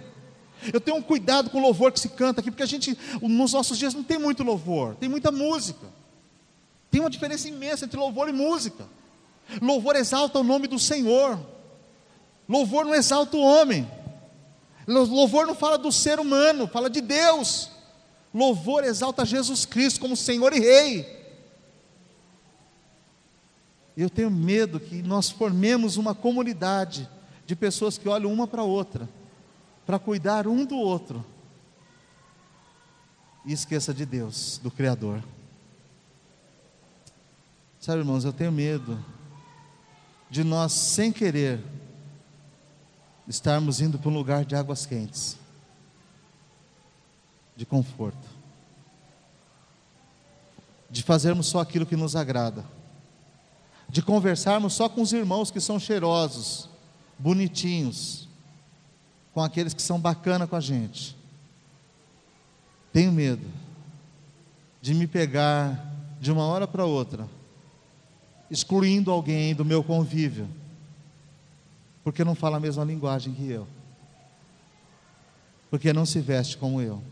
Eu 0.73 0.81
tenho 0.81 0.97
um 0.97 1.03
cuidado 1.03 1.51
com 1.51 1.59
o 1.59 1.63
louvor 1.63 1.91
que 1.91 1.99
se 1.99 2.11
canta 2.11 2.41
aqui, 2.41 2.51
porque 2.51 2.63
a 2.63 2.67
gente, 2.67 2.97
nos 3.21 3.53
nossos 3.53 3.79
dias, 3.79 3.95
não 3.95 4.03
tem 4.03 4.19
muito 4.19 4.43
louvor, 4.43 4.95
tem 4.97 5.09
muita 5.09 5.33
música. 5.33 5.87
Tem 6.91 7.01
uma 7.01 7.11
diferença 7.11 7.49
imensa 7.49 7.87
entre 7.87 7.99
louvor 7.99 8.29
e 8.29 8.33
música. 8.33 8.85
Louvor 9.61 9.97
exalta 9.97 10.39
o 10.39 10.45
nome 10.45 10.69
do 10.69 10.79
Senhor, 10.79 11.39
louvor 12.49 12.85
não 12.85 12.95
exalta 12.95 13.37
o 13.37 13.41
homem, 13.41 13.91
louvor 14.87 15.47
não 15.47 15.55
fala 15.55 15.77
do 15.77 15.91
ser 15.91 16.21
humano, 16.21 16.69
fala 16.69 16.89
de 16.89 17.01
Deus. 17.01 17.71
Louvor 18.33 18.85
exalta 18.85 19.27
Jesus 19.27 19.67
Cristo 19.67 20.01
como 20.01 20.17
Senhor 20.17 20.53
e 20.55 20.61
Rei. 20.61 21.23
Eu 23.95 24.09
tenho 24.09 24.31
medo 24.31 24.81
que 24.81 25.03
nós 25.03 25.31
formemos 25.31 25.99
uma 25.99 26.15
comunidade 26.15 27.09
de 27.45 27.55
pessoas 27.55 27.99
que 27.99 28.09
olham 28.09 28.33
uma 28.33 28.47
para 28.47 28.63
a 28.63 28.65
outra, 28.65 29.07
para 29.85 29.99
cuidar 29.99 30.47
um 30.47 30.65
do 30.65 30.77
outro, 30.77 31.25
e 33.45 33.53
esqueça 33.53 33.93
de 33.93 34.07
Deus, 34.07 34.59
do 34.63 34.71
Criador. 34.71 35.23
Sabe, 37.79 37.99
irmãos, 37.99 38.25
eu 38.25 38.33
tenho 38.33 38.53
medo 38.53 39.05
de 40.31 40.43
nós, 40.43 40.73
sem 40.73 41.13
querer, 41.13 41.61
estarmos 43.29 43.81
indo 43.81 43.99
para 43.99 44.09
um 44.09 44.15
lugar 44.15 44.45
de 44.47 44.55
águas 44.55 44.87
quentes 44.87 45.42
de 47.57 47.67
conforto, 47.67 48.29
de 50.91 51.03
fazermos 51.03 51.47
só 51.47 51.61
aquilo 51.61 51.87
que 51.87 51.97
nos 51.97 52.17
agrada, 52.17 52.65
de 53.89 54.03
conversarmos 54.03 54.73
só 54.73 54.89
com 54.89 55.03
os 55.03 55.13
irmãos 55.13 55.51
que 55.51 55.61
são 55.61 55.79
cheirosos, 55.79 56.69
bonitinhos, 57.19 58.29
com 59.33 59.43
aqueles 59.43 59.75
que 59.75 59.83
são 59.83 60.01
bacana 60.01 60.47
com 60.47 60.57
a 60.57 60.61
gente. 60.61 61.17
Tenho 62.93 63.13
medo 63.13 63.47
de 64.81 64.95
me 64.95 65.07
pegar 65.07 65.93
de 66.21 66.31
uma 66.31 66.45
hora 66.45 66.67
para 66.67 66.85
outra, 66.85 67.29
excluindo 68.51 69.11
alguém 69.11 69.55
do 69.55 69.65
meu 69.65 69.83
convívio, 69.83 70.49
porque 72.05 72.25
não 72.25 72.35
fala 72.35 72.57
a 72.57 72.61
mesma 72.61 72.85
linguagem 72.85 73.33
que 73.33 73.49
eu, 73.49 73.67
porque 75.71 75.93
não 75.93 76.05
se 76.05 76.21
veste 76.21 76.59
como 76.59 76.81
eu. 76.81 77.03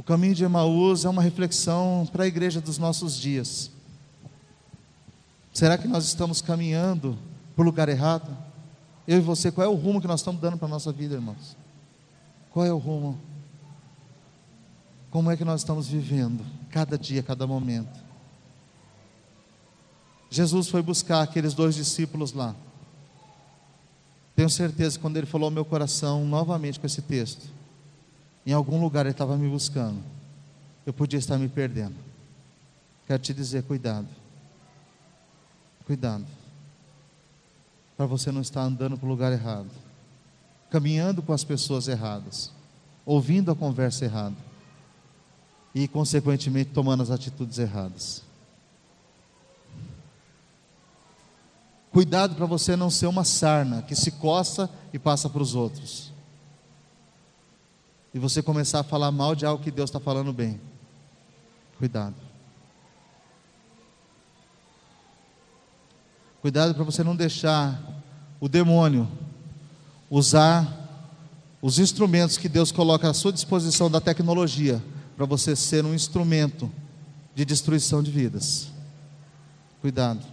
O 0.00 0.02
caminho 0.02 0.34
de 0.34 0.42
Emaús 0.42 1.04
é 1.04 1.10
uma 1.10 1.20
reflexão 1.20 2.08
para 2.10 2.24
a 2.24 2.26
igreja 2.26 2.58
dos 2.58 2.78
nossos 2.78 3.14
dias. 3.14 3.70
Será 5.52 5.76
que 5.76 5.86
nós 5.86 6.06
estamos 6.06 6.40
caminhando 6.40 7.18
para 7.54 7.60
o 7.60 7.66
lugar 7.66 7.86
errado? 7.86 8.34
Eu 9.06 9.18
e 9.18 9.20
você, 9.20 9.52
qual 9.52 9.66
é 9.66 9.68
o 9.68 9.74
rumo 9.74 10.00
que 10.00 10.06
nós 10.06 10.20
estamos 10.20 10.40
dando 10.40 10.56
para 10.56 10.66
a 10.66 10.70
nossa 10.70 10.90
vida, 10.90 11.16
irmãos? 11.16 11.54
Qual 12.50 12.64
é 12.64 12.72
o 12.72 12.78
rumo? 12.78 13.20
Como 15.10 15.30
é 15.30 15.36
que 15.36 15.44
nós 15.44 15.60
estamos 15.60 15.86
vivendo, 15.86 16.46
cada 16.70 16.96
dia, 16.96 17.22
cada 17.22 17.46
momento? 17.46 18.00
Jesus 20.30 20.68
foi 20.70 20.80
buscar 20.80 21.20
aqueles 21.20 21.52
dois 21.52 21.74
discípulos 21.74 22.32
lá. 22.32 22.56
Tenho 24.34 24.48
certeza 24.48 24.96
que 24.96 25.02
quando 25.02 25.18
ele 25.18 25.26
falou 25.26 25.48
ao 25.48 25.50
meu 25.50 25.66
coração 25.66 26.24
novamente 26.24 26.80
com 26.80 26.86
esse 26.86 27.02
texto, 27.02 27.59
em 28.44 28.52
algum 28.52 28.80
lugar 28.80 29.02
ele 29.02 29.10
estava 29.10 29.36
me 29.36 29.48
buscando. 29.48 30.02
Eu 30.86 30.92
podia 30.92 31.18
estar 31.18 31.38
me 31.38 31.48
perdendo. 31.48 31.94
Quero 33.06 33.22
te 33.22 33.34
dizer, 33.34 33.62
cuidado. 33.64 34.08
Cuidado. 35.84 36.26
Para 37.96 38.06
você 38.06 38.32
não 38.32 38.40
estar 38.40 38.62
andando 38.62 38.96
para 38.96 39.06
o 39.06 39.08
lugar 39.08 39.32
errado. 39.32 39.70
Caminhando 40.70 41.22
com 41.22 41.32
as 41.32 41.44
pessoas 41.44 41.86
erradas. 41.86 42.50
Ouvindo 43.04 43.50
a 43.50 43.54
conversa 43.54 44.04
errada. 44.04 44.36
E, 45.74 45.86
consequentemente, 45.86 46.70
tomando 46.70 47.02
as 47.02 47.10
atitudes 47.10 47.58
erradas. 47.58 48.22
Cuidado 51.92 52.34
para 52.36 52.46
você 52.46 52.74
não 52.74 52.88
ser 52.88 53.06
uma 53.06 53.24
sarna 53.24 53.82
que 53.82 53.94
se 53.94 54.12
coça 54.12 54.70
e 54.92 54.98
passa 54.98 55.28
para 55.28 55.42
os 55.42 55.54
outros 55.54 56.09
e 58.12 58.18
você 58.18 58.42
começar 58.42 58.80
a 58.80 58.84
falar 58.84 59.10
mal 59.10 59.34
de 59.34 59.46
algo 59.46 59.62
que 59.62 59.70
Deus 59.70 59.90
está 59.90 60.00
falando 60.00 60.32
bem. 60.32 60.60
Cuidado. 61.78 62.14
Cuidado 66.40 66.74
para 66.74 66.84
você 66.84 67.04
não 67.04 67.14
deixar 67.14 67.80
o 68.40 68.48
demônio 68.48 69.08
usar 70.10 70.76
os 71.62 71.78
instrumentos 71.78 72.36
que 72.36 72.48
Deus 72.48 72.72
coloca 72.72 73.08
à 73.08 73.14
sua 73.14 73.32
disposição 73.32 73.90
da 73.90 74.00
tecnologia 74.00 74.82
para 75.16 75.26
você 75.26 75.54
ser 75.54 75.84
um 75.84 75.94
instrumento 75.94 76.70
de 77.34 77.44
destruição 77.44 78.02
de 78.02 78.10
vidas. 78.10 78.68
Cuidado. 79.80 80.26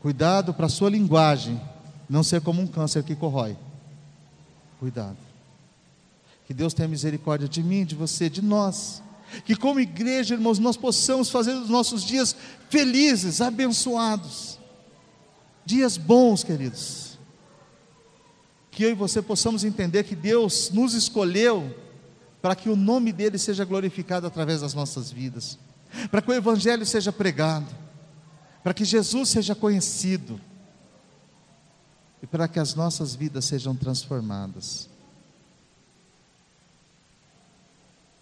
Cuidado 0.00 0.54
para 0.54 0.66
a 0.66 0.70
sua 0.70 0.88
linguagem 0.88 1.60
não 2.08 2.22
ser 2.22 2.40
como 2.40 2.62
um 2.62 2.66
câncer 2.66 3.02
que 3.02 3.16
corrói. 3.16 3.56
Cuidado. 4.78 5.23
Que 6.46 6.52
Deus 6.52 6.74
tenha 6.74 6.88
misericórdia 6.88 7.48
de 7.48 7.62
mim, 7.62 7.84
de 7.84 7.94
você, 7.94 8.28
de 8.28 8.42
nós. 8.42 9.02
Que 9.44 9.56
como 9.56 9.80
igreja, 9.80 10.34
irmãos, 10.34 10.58
nós 10.58 10.76
possamos 10.76 11.30
fazer 11.30 11.52
os 11.52 11.68
nossos 11.68 12.04
dias 12.04 12.36
felizes, 12.68 13.40
abençoados. 13.40 14.58
Dias 15.64 15.96
bons, 15.96 16.44
queridos. 16.44 17.18
Que 18.70 18.84
eu 18.84 18.90
e 18.90 18.94
você 18.94 19.22
possamos 19.22 19.64
entender 19.64 20.04
que 20.04 20.14
Deus 20.14 20.70
nos 20.70 20.94
escolheu 20.94 21.74
para 22.42 22.54
que 22.54 22.68
o 22.68 22.76
nome 22.76 23.10
dele 23.10 23.38
seja 23.38 23.64
glorificado 23.64 24.26
através 24.26 24.60
das 24.60 24.74
nossas 24.74 25.10
vidas, 25.10 25.58
para 26.10 26.20
que 26.20 26.30
o 26.30 26.34
evangelho 26.34 26.84
seja 26.84 27.10
pregado, 27.10 27.74
para 28.62 28.74
que 28.74 28.84
Jesus 28.84 29.30
seja 29.30 29.54
conhecido 29.54 30.38
e 32.22 32.26
para 32.26 32.46
que 32.46 32.60
as 32.60 32.74
nossas 32.74 33.14
vidas 33.14 33.46
sejam 33.46 33.74
transformadas. 33.74 34.90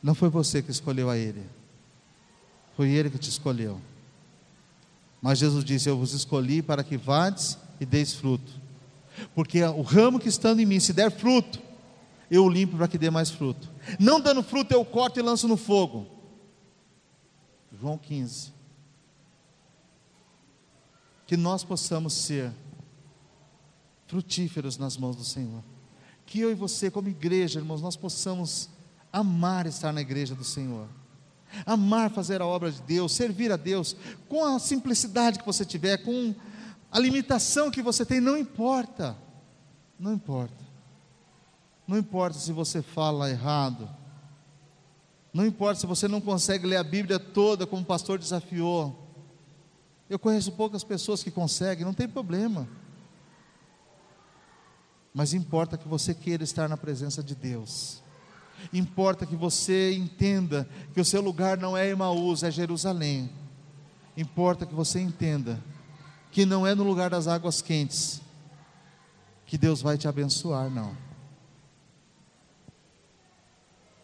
Não 0.03 0.15
foi 0.15 0.29
você 0.29 0.63
que 0.63 0.71
escolheu 0.71 1.09
a 1.09 1.17
Ele, 1.17 1.43
foi 2.77 2.91
Ele 2.91 3.09
que 3.11 3.19
te 3.19 3.29
escolheu. 3.29 3.81
Mas 5.21 5.39
Jesus 5.39 5.65
disse: 5.65 5.89
Eu 5.89 5.97
vos 5.97 6.13
escolhi 6.13 6.61
para 6.61 6.83
que 6.83 6.97
vades 6.97 7.57
e 7.81 7.87
deis 7.87 8.13
fruto. 8.13 8.61
Porque 9.35 9.63
o 9.63 9.83
ramo 9.83 10.19
que 10.19 10.29
estando 10.29 10.61
em 10.61 10.67
mim, 10.67 10.81
se 10.81 10.93
der 10.93 11.11
fruto, 11.11 11.61
eu 12.31 12.45
o 12.45 12.49
limpo 12.49 12.77
para 12.77 12.89
que 12.89 12.99
dê 12.99 13.11
mais 13.11 13.31
fruto. 13.31 13.71
Não 14.01 14.21
dando 14.21 14.43
fruto, 14.43 14.73
eu 14.73 14.85
corto 14.85 15.21
e 15.21 15.23
lanço 15.23 15.47
no 15.47 15.57
fogo. 15.57 16.07
João 17.79 17.97
15. 17.97 18.53
Que 21.27 21.37
nós 21.37 21.63
possamos 21.63 22.13
ser 22.15 22.53
frutíferos 24.07 24.77
nas 24.77 24.97
mãos 24.97 25.15
do 25.15 25.25
Senhor. 25.25 25.63
Que 26.27 26.41
eu 26.41 26.51
e 26.51 26.55
você, 26.55 26.91
como 26.91 27.09
igreja, 27.09 27.61
irmãos, 27.61 27.81
nós 27.81 27.97
possamos 27.97 28.69
amar 29.13 29.67
estar 29.67 29.93
na 29.93 30.01
igreja 30.01 30.35
do 30.35 30.45
Senhor, 30.45 30.89
amar 31.67 32.11
fazer 32.11 32.41
a 32.41 32.47
obra 32.47 32.73
de 32.73 32.81
Deus, 32.83 33.13
servir 33.13 33.53
a 33.53 33.57
Deus, 33.57 33.95
com 34.29 34.45
a 34.45 34.59
simplicidade 34.59 35.39
que 35.39 35.45
você 35.47 35.65
tiver, 35.65 35.99
com 35.99 36.35
a 36.91 36.99
limitação 36.99 37.71
que 37.71 37.83
você 37.83 38.07
tem, 38.07 38.21
não 38.21 38.37
importa, 38.37 39.17
não 39.99 40.13
importa, 40.13 40.65
não 41.87 41.99
importa 41.99 42.39
se 42.39 42.53
você 42.53 42.81
fala 42.81 43.31
errado, 43.31 43.89
não 45.33 45.47
importa 45.47 45.81
se 45.81 45.87
você 45.87 46.07
não 46.09 46.21
consegue 46.21 46.67
ler 46.67 46.77
a 46.77 46.85
Bíblia 46.85 47.19
toda, 47.19 47.67
como 47.67 47.83
o 47.83 47.87
pastor 47.87 48.19
desafiou. 48.19 48.99
Eu 50.09 50.19
conheço 50.19 50.53
poucas 50.53 50.85
pessoas 50.85 51.23
que 51.23 51.31
conseguem, 51.31 51.87
não 51.87 51.95
tem 51.95 52.07
problema. 52.07 52.69
Mas 55.15 55.33
importa 55.33 55.79
que 55.79 55.89
você 55.89 56.15
queira 56.15 56.45
estar 56.45 56.69
na 56.69 56.77
presença 56.77 57.23
de 57.23 57.35
Deus. 57.35 58.03
Importa 58.73 59.25
que 59.25 59.37
você 59.37 59.95
entenda 59.95 60.69
que 60.93 61.01
o 61.01 61.05
seu 61.05 61.21
lugar 61.21 61.57
não 61.57 61.77
é 61.77 61.89
Emaús, 61.89 62.43
é 62.43 62.51
Jerusalém. 62.51 63.31
Importa 64.17 64.67
que 64.67 64.75
você 64.75 65.01
entenda 65.01 65.63
que 66.31 66.45
não 66.45 66.67
é 66.67 66.75
no 66.75 66.83
lugar 66.83 67.11
das 67.11 67.27
águas 67.27 67.63
quentes 67.63 68.21
que 69.47 69.59
Deus 69.59 69.83
vai 69.83 69.99
te 69.99 70.09
abençoar, 70.09 70.71
não. 70.71 70.97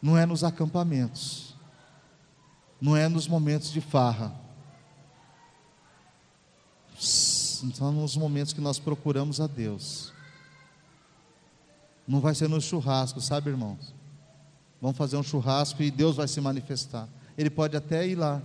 Não 0.01 0.17
é 0.17 0.25
nos 0.25 0.45
acampamentos, 0.45 1.57
não 2.81 2.97
é 2.97 3.09
nos 3.09 3.27
momentos 3.27 3.73
de 3.73 3.81
farra, 3.81 4.33
são 6.99 7.93
nos 7.93 8.17
momentos 8.17 8.53
que 8.53 8.61
nós 8.61 8.79
procuramos 8.79 9.41
a 9.41 9.47
Deus. 9.47 10.13
Não 12.07 12.21
vai 12.21 12.35
ser 12.35 12.49
no 12.49 12.61
churrasco, 12.61 13.21
sabe, 13.21 13.51
irmãos? 13.51 13.98
Vamos 14.81 14.97
fazer 14.97 15.17
um 15.17 15.23
churrasco 15.23 15.83
e 15.83 15.91
Deus 15.91 16.17
vai 16.17 16.29
se 16.29 16.41
manifestar. 16.41 17.09
Ele 17.37 17.51
pode 17.51 17.77
até 17.77 18.07
ir 18.07 18.15
lá, 18.15 18.43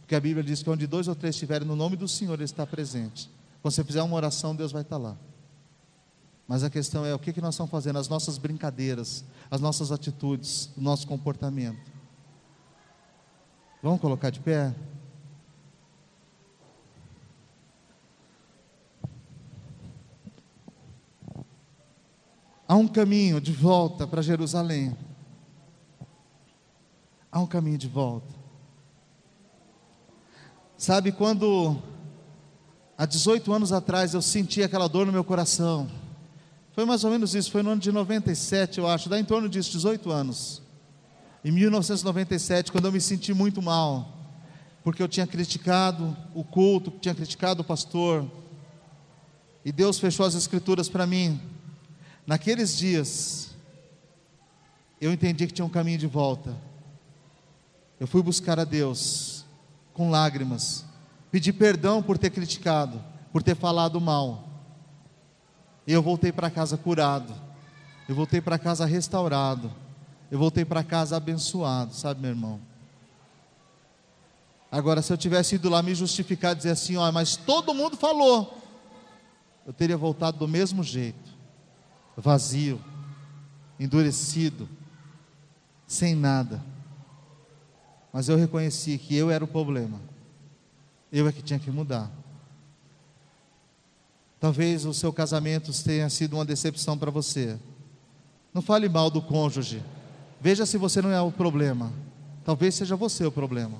porque 0.00 0.14
a 0.14 0.20
Bíblia 0.20 0.42
diz 0.42 0.62
que 0.62 0.70
onde 0.70 0.86
dois 0.86 1.06
ou 1.08 1.14
três 1.14 1.34
estiverem 1.34 1.66
no 1.66 1.76
nome 1.76 1.96
do 1.96 2.08
Senhor, 2.08 2.34
Ele 2.34 2.44
está 2.44 2.66
presente. 2.66 3.30
Quando 3.62 3.74
você 3.74 3.84
fizer 3.84 4.02
uma 4.02 4.16
oração, 4.16 4.54
Deus 4.54 4.72
vai 4.72 4.82
estar 4.82 4.96
lá. 4.96 5.16
Mas 6.48 6.64
a 6.64 6.70
questão 6.70 7.06
é 7.06 7.14
o 7.14 7.18
que, 7.18 7.32
que 7.32 7.40
nós 7.40 7.54
estamos 7.54 7.70
fazendo, 7.70 7.98
as 7.98 8.08
nossas 8.08 8.36
brincadeiras, 8.36 9.24
as 9.50 9.60
nossas 9.60 9.92
atitudes, 9.92 10.70
o 10.76 10.80
nosso 10.80 11.06
comportamento. 11.06 11.90
Vamos 13.82 14.00
colocar 14.00 14.30
de 14.30 14.40
pé? 14.40 14.74
Há 22.66 22.76
um 22.76 22.86
caminho 22.86 23.40
de 23.40 23.52
volta 23.52 24.06
para 24.06 24.22
Jerusalém. 24.22 24.96
Há 27.32 27.38
um 27.40 27.46
caminho 27.46 27.78
de 27.78 27.88
volta. 27.88 28.34
Sabe 30.76 31.12
quando 31.12 31.80
há 32.96 33.04
18 33.04 33.52
anos 33.52 33.70
atrás 33.70 34.14
eu 34.14 34.22
senti 34.22 34.62
aquela 34.62 34.88
dor 34.88 35.06
no 35.06 35.12
meu 35.12 35.22
coração? 35.22 35.90
Foi 36.72 36.84
mais 36.84 37.04
ou 37.04 37.10
menos 37.10 37.34
isso, 37.34 37.50
foi 37.50 37.62
no 37.62 37.70
ano 37.70 37.80
de 37.80 37.92
97, 37.92 38.78
eu 38.78 38.86
acho, 38.88 39.08
dá 39.08 39.20
em 39.20 39.24
torno 39.24 39.48
disso, 39.48 39.70
18 39.72 40.10
anos. 40.10 40.62
Em 41.44 41.52
1997, 41.52 42.72
quando 42.72 42.86
eu 42.86 42.92
me 42.92 43.00
senti 43.00 43.34
muito 43.34 43.60
mal, 43.60 44.16
porque 44.82 45.02
eu 45.02 45.08
tinha 45.08 45.26
criticado 45.26 46.16
o 46.34 46.42
culto, 46.42 46.90
tinha 46.90 47.14
criticado 47.14 47.62
o 47.62 47.64
pastor, 47.64 48.26
e 49.64 49.70
Deus 49.70 49.98
fechou 49.98 50.24
as 50.24 50.34
escrituras 50.34 50.88
para 50.88 51.06
mim. 51.06 51.40
Naqueles 52.26 52.76
dias, 52.76 53.50
eu 55.00 55.12
entendi 55.12 55.46
que 55.46 55.52
tinha 55.52 55.64
um 55.64 55.70
caminho 55.70 55.98
de 55.98 56.06
volta. 56.06 56.69
Eu 58.00 58.06
fui 58.06 58.22
buscar 58.22 58.58
a 58.58 58.64
Deus 58.64 59.44
com 59.92 60.10
lágrimas, 60.10 60.86
pedi 61.30 61.52
perdão 61.52 62.02
por 62.02 62.16
ter 62.16 62.30
criticado, 62.30 63.04
por 63.30 63.42
ter 63.42 63.54
falado 63.54 64.00
mal. 64.00 64.48
E 65.86 65.92
eu 65.92 66.02
voltei 66.02 66.32
para 66.32 66.50
casa 66.50 66.78
curado. 66.78 67.34
Eu 68.08 68.14
voltei 68.14 68.40
para 68.40 68.58
casa 68.58 68.86
restaurado. 68.86 69.70
Eu 70.30 70.38
voltei 70.38 70.64
para 70.64 70.82
casa 70.82 71.16
abençoado, 71.16 71.92
sabe, 71.94 72.20
meu 72.20 72.30
irmão? 72.30 72.60
Agora, 74.70 75.02
se 75.02 75.12
eu 75.12 75.18
tivesse 75.18 75.56
ido 75.56 75.68
lá 75.68 75.82
me 75.82 75.94
justificar, 75.94 76.54
dizer 76.54 76.70
assim, 76.70 76.96
ó, 76.96 77.10
mas 77.10 77.36
todo 77.36 77.74
mundo 77.74 77.96
falou, 77.96 78.56
eu 79.66 79.72
teria 79.72 79.96
voltado 79.96 80.38
do 80.38 80.46
mesmo 80.46 80.84
jeito, 80.84 81.36
vazio, 82.16 82.80
endurecido, 83.78 84.68
sem 85.86 86.14
nada. 86.14 86.69
Mas 88.12 88.28
eu 88.28 88.36
reconheci 88.36 88.98
que 88.98 89.16
eu 89.16 89.30
era 89.30 89.44
o 89.44 89.48
problema, 89.48 90.00
eu 91.12 91.26
é 91.28 91.32
que 91.32 91.42
tinha 91.42 91.58
que 91.58 91.70
mudar. 91.70 92.10
Talvez 94.40 94.86
o 94.86 94.94
seu 94.94 95.12
casamento 95.12 95.70
tenha 95.84 96.08
sido 96.08 96.34
uma 96.34 96.44
decepção 96.44 96.96
para 96.96 97.10
você. 97.10 97.58
Não 98.54 98.62
fale 98.62 98.88
mal 98.88 99.10
do 99.10 99.20
cônjuge. 99.20 99.82
Veja 100.40 100.64
se 100.64 100.78
você 100.78 101.02
não 101.02 101.10
é 101.10 101.20
o 101.20 101.30
problema. 101.30 101.92
Talvez 102.42 102.74
seja 102.74 102.96
você 102.96 103.24
o 103.26 103.30
problema. 103.30 103.76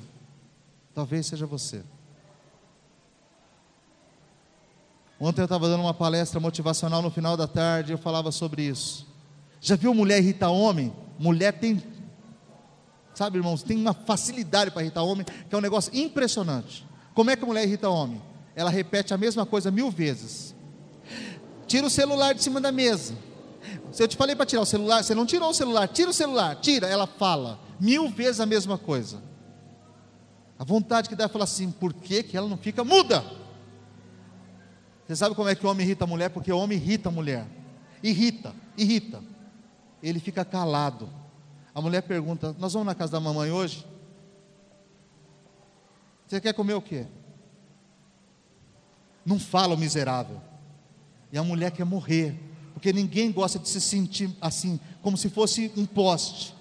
Talvez 0.94 1.26
seja 1.26 1.46
você. 1.46 1.82
Ontem 5.18 5.40
eu 5.40 5.44
estava 5.44 5.68
dando 5.68 5.82
uma 5.82 5.94
palestra 5.94 6.38
motivacional 6.40 7.02
no 7.02 7.10
final 7.10 7.36
da 7.36 7.46
tarde 7.46 7.92
e 7.92 7.94
eu 7.94 7.98
falava 7.98 8.30
sobre 8.30 8.62
isso. 8.62 9.06
Já 9.60 9.76
viu 9.76 9.94
mulher 9.94 10.18
irritar 10.18 10.50
homem? 10.50 10.92
Mulher 11.18 11.52
tem, 11.52 11.82
sabe, 13.20 13.36
irmãos, 13.36 13.62
tem 13.62 13.76
uma 13.76 13.92
facilidade 13.92 14.70
para 14.70 14.80
irritar 14.80 15.02
homem, 15.02 15.26
que 15.26 15.54
é 15.54 15.58
um 15.58 15.60
negócio 15.60 15.94
impressionante. 15.94 16.86
Como 17.12 17.30
é 17.30 17.36
que 17.36 17.44
a 17.44 17.46
mulher 17.46 17.64
irrita 17.64 17.86
homem? 17.86 18.22
Ela 18.56 18.70
repete 18.70 19.12
a 19.12 19.18
mesma 19.18 19.44
coisa 19.44 19.70
mil 19.70 19.90
vezes. 19.90 20.54
Tira 21.66 21.86
o 21.86 21.90
celular 21.90 22.32
de 22.32 22.42
cima 22.42 22.62
da 22.62 22.72
mesa. 22.72 23.14
Se 23.92 24.02
eu 24.02 24.08
te 24.08 24.16
falei 24.16 24.34
para 24.34 24.46
tirar 24.46 24.62
o 24.62 24.64
celular, 24.64 25.04
você 25.04 25.14
não 25.14 25.26
tirou 25.26 25.50
o 25.50 25.54
celular, 25.54 25.86
tira 25.86 26.08
o 26.08 26.14
celular, 26.14 26.56
tira. 26.56 26.86
Ela 26.86 27.06
fala 27.06 27.60
mil 27.78 28.08
vezes 28.08 28.40
a 28.40 28.46
mesma 28.46 28.78
coisa. 28.78 29.22
A 30.58 30.64
vontade 30.64 31.06
que 31.06 31.14
dá 31.14 31.24
é 31.24 31.28
falar 31.28 31.44
assim: 31.44 31.70
por 31.70 31.92
que, 31.92 32.22
que 32.22 32.38
ela 32.38 32.48
não 32.48 32.56
fica 32.56 32.82
muda? 32.82 33.22
Você 35.06 35.14
sabe 35.14 35.34
como 35.34 35.50
é 35.50 35.54
que 35.54 35.66
o 35.66 35.68
homem 35.68 35.84
irrita 35.84 36.04
a 36.04 36.08
mulher? 36.08 36.30
Porque 36.30 36.50
o 36.50 36.56
homem 36.56 36.78
irrita 36.78 37.10
a 37.10 37.12
mulher. 37.12 37.46
Irrita, 38.02 38.54
irrita. 38.78 39.22
Ele 40.02 40.18
fica 40.18 40.42
calado. 40.42 41.20
A 41.74 41.80
mulher 41.80 42.02
pergunta: 42.02 42.54
Nós 42.58 42.72
vamos 42.72 42.86
na 42.86 42.94
casa 42.94 43.12
da 43.12 43.20
mamãe 43.20 43.50
hoje? 43.50 43.86
Você 46.26 46.40
quer 46.40 46.54
comer 46.54 46.74
o 46.74 46.82
quê? 46.82 47.06
Não 49.24 49.38
fala 49.38 49.74
o 49.74 49.78
miserável. 49.78 50.40
E 51.32 51.38
a 51.38 51.42
mulher 51.42 51.70
quer 51.70 51.84
morrer, 51.84 52.38
porque 52.72 52.92
ninguém 52.92 53.30
gosta 53.30 53.58
de 53.58 53.68
se 53.68 53.80
sentir 53.80 54.30
assim, 54.40 54.80
como 55.02 55.16
se 55.16 55.28
fosse 55.28 55.72
um 55.76 55.86
poste. 55.86 56.54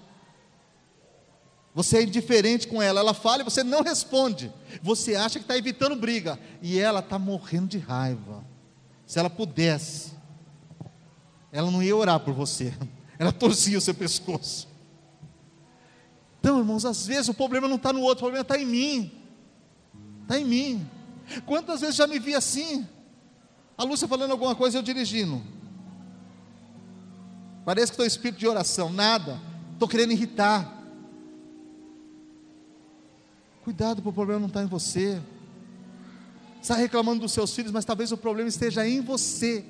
Você 1.74 1.98
é 1.98 2.04
indiferente 2.04 2.68
com 2.68 2.82
ela, 2.82 3.00
ela 3.00 3.14
fala 3.14 3.42
e 3.42 3.46
você 3.46 3.64
não 3.64 3.82
responde. 3.82 4.52
Você 4.82 5.16
acha 5.16 5.40
que 5.40 5.44
está 5.44 5.58
evitando 5.58 5.96
briga, 5.96 6.40
e 6.62 6.80
ela 6.80 7.00
está 7.00 7.18
morrendo 7.18 7.68
de 7.68 7.78
raiva. 7.78 8.44
Se 9.06 9.18
ela 9.18 9.30
pudesse, 9.30 10.12
ela 11.52 11.72
não 11.72 11.82
ia 11.82 11.96
orar 11.96 12.20
por 12.20 12.34
você, 12.34 12.74
ela 13.18 13.32
torcia 13.32 13.78
o 13.78 13.82
seu 13.82 13.94
pescoço. 13.94 14.69
Então, 16.40 16.58
irmãos, 16.58 16.86
às 16.86 17.06
vezes 17.06 17.28
o 17.28 17.34
problema 17.34 17.68
não 17.68 17.76
está 17.76 17.92
no 17.92 18.02
outro, 18.02 18.26
o 18.26 18.28
problema 18.28 18.42
está 18.42 18.58
em 18.58 18.66
mim. 18.66 19.12
Está 20.22 20.40
em 20.40 20.46
mim. 20.46 20.90
Quantas 21.46 21.82
vezes 21.82 21.96
já 21.96 22.08
me 22.08 22.18
vi 22.18 22.34
assim? 22.34 22.88
A 23.78 23.84
Lúcia 23.84 24.08
falando 24.08 24.32
alguma 24.32 24.56
coisa, 24.56 24.78
eu 24.78 24.82
dirigindo. 24.82 25.42
Parece 27.66 27.88
que 27.88 27.94
estou 27.94 28.06
espírito 28.06 28.40
de 28.40 28.48
oração, 28.48 28.92
nada. 28.92 29.40
Estou 29.74 29.88
querendo 29.88 30.12
irritar. 30.12 30.78
Cuidado 33.64 34.02
para 34.02 34.10
o 34.10 34.14
problema 34.14 34.40
não 34.40 34.48
estar 34.48 34.62
tá 34.62 34.66
em 34.66 34.70
você. 34.70 35.22
Está 36.62 36.76
reclamando 36.76 37.22
dos 37.22 37.32
seus 37.32 37.54
filhos, 37.54 37.72
mas 37.72 37.86
talvez 37.86 38.12
o 38.12 38.18
problema 38.18 38.50
esteja 38.50 38.88
em 38.88 39.02
você 39.02 39.66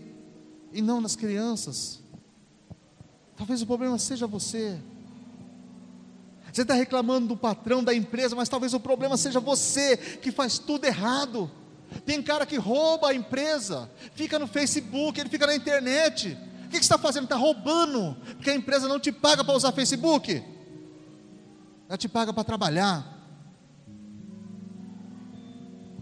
e 0.71 0.81
não 0.81 1.01
nas 1.01 1.15
crianças. 1.15 1.99
Talvez 3.35 3.61
o 3.61 3.65
problema 3.65 3.97
seja 3.97 4.25
você. 4.25 4.79
Você 6.51 6.63
está 6.63 6.73
reclamando 6.73 7.27
do 7.27 7.37
patrão 7.37 7.83
da 7.83 7.93
empresa, 7.93 8.35
mas 8.35 8.49
talvez 8.49 8.73
o 8.73 8.79
problema 8.79 9.17
seja 9.17 9.39
você 9.39 9.97
que 9.97 10.31
faz 10.31 10.57
tudo 10.57 10.85
errado. 10.85 11.49
Tem 12.05 12.21
cara 12.21 12.45
que 12.45 12.57
rouba 12.57 13.09
a 13.09 13.13
empresa, 13.13 13.89
fica 14.13 14.37
no 14.37 14.47
Facebook, 14.47 15.19
ele 15.19 15.29
fica 15.29 15.47
na 15.47 15.55
internet. 15.55 16.37
O 16.65 16.69
que 16.69 16.75
você 16.75 16.81
está 16.81 16.97
fazendo? 16.97 17.23
Está 17.23 17.35
roubando, 17.35 18.15
porque 18.35 18.49
a 18.49 18.55
empresa 18.55 18.87
não 18.87 18.99
te 18.99 19.11
paga 19.11 19.43
para 19.43 19.55
usar 19.55 19.71
Facebook, 19.71 20.43
ela 21.87 21.97
te 21.97 22.07
paga 22.07 22.31
para 22.31 22.43
trabalhar. 22.43 23.17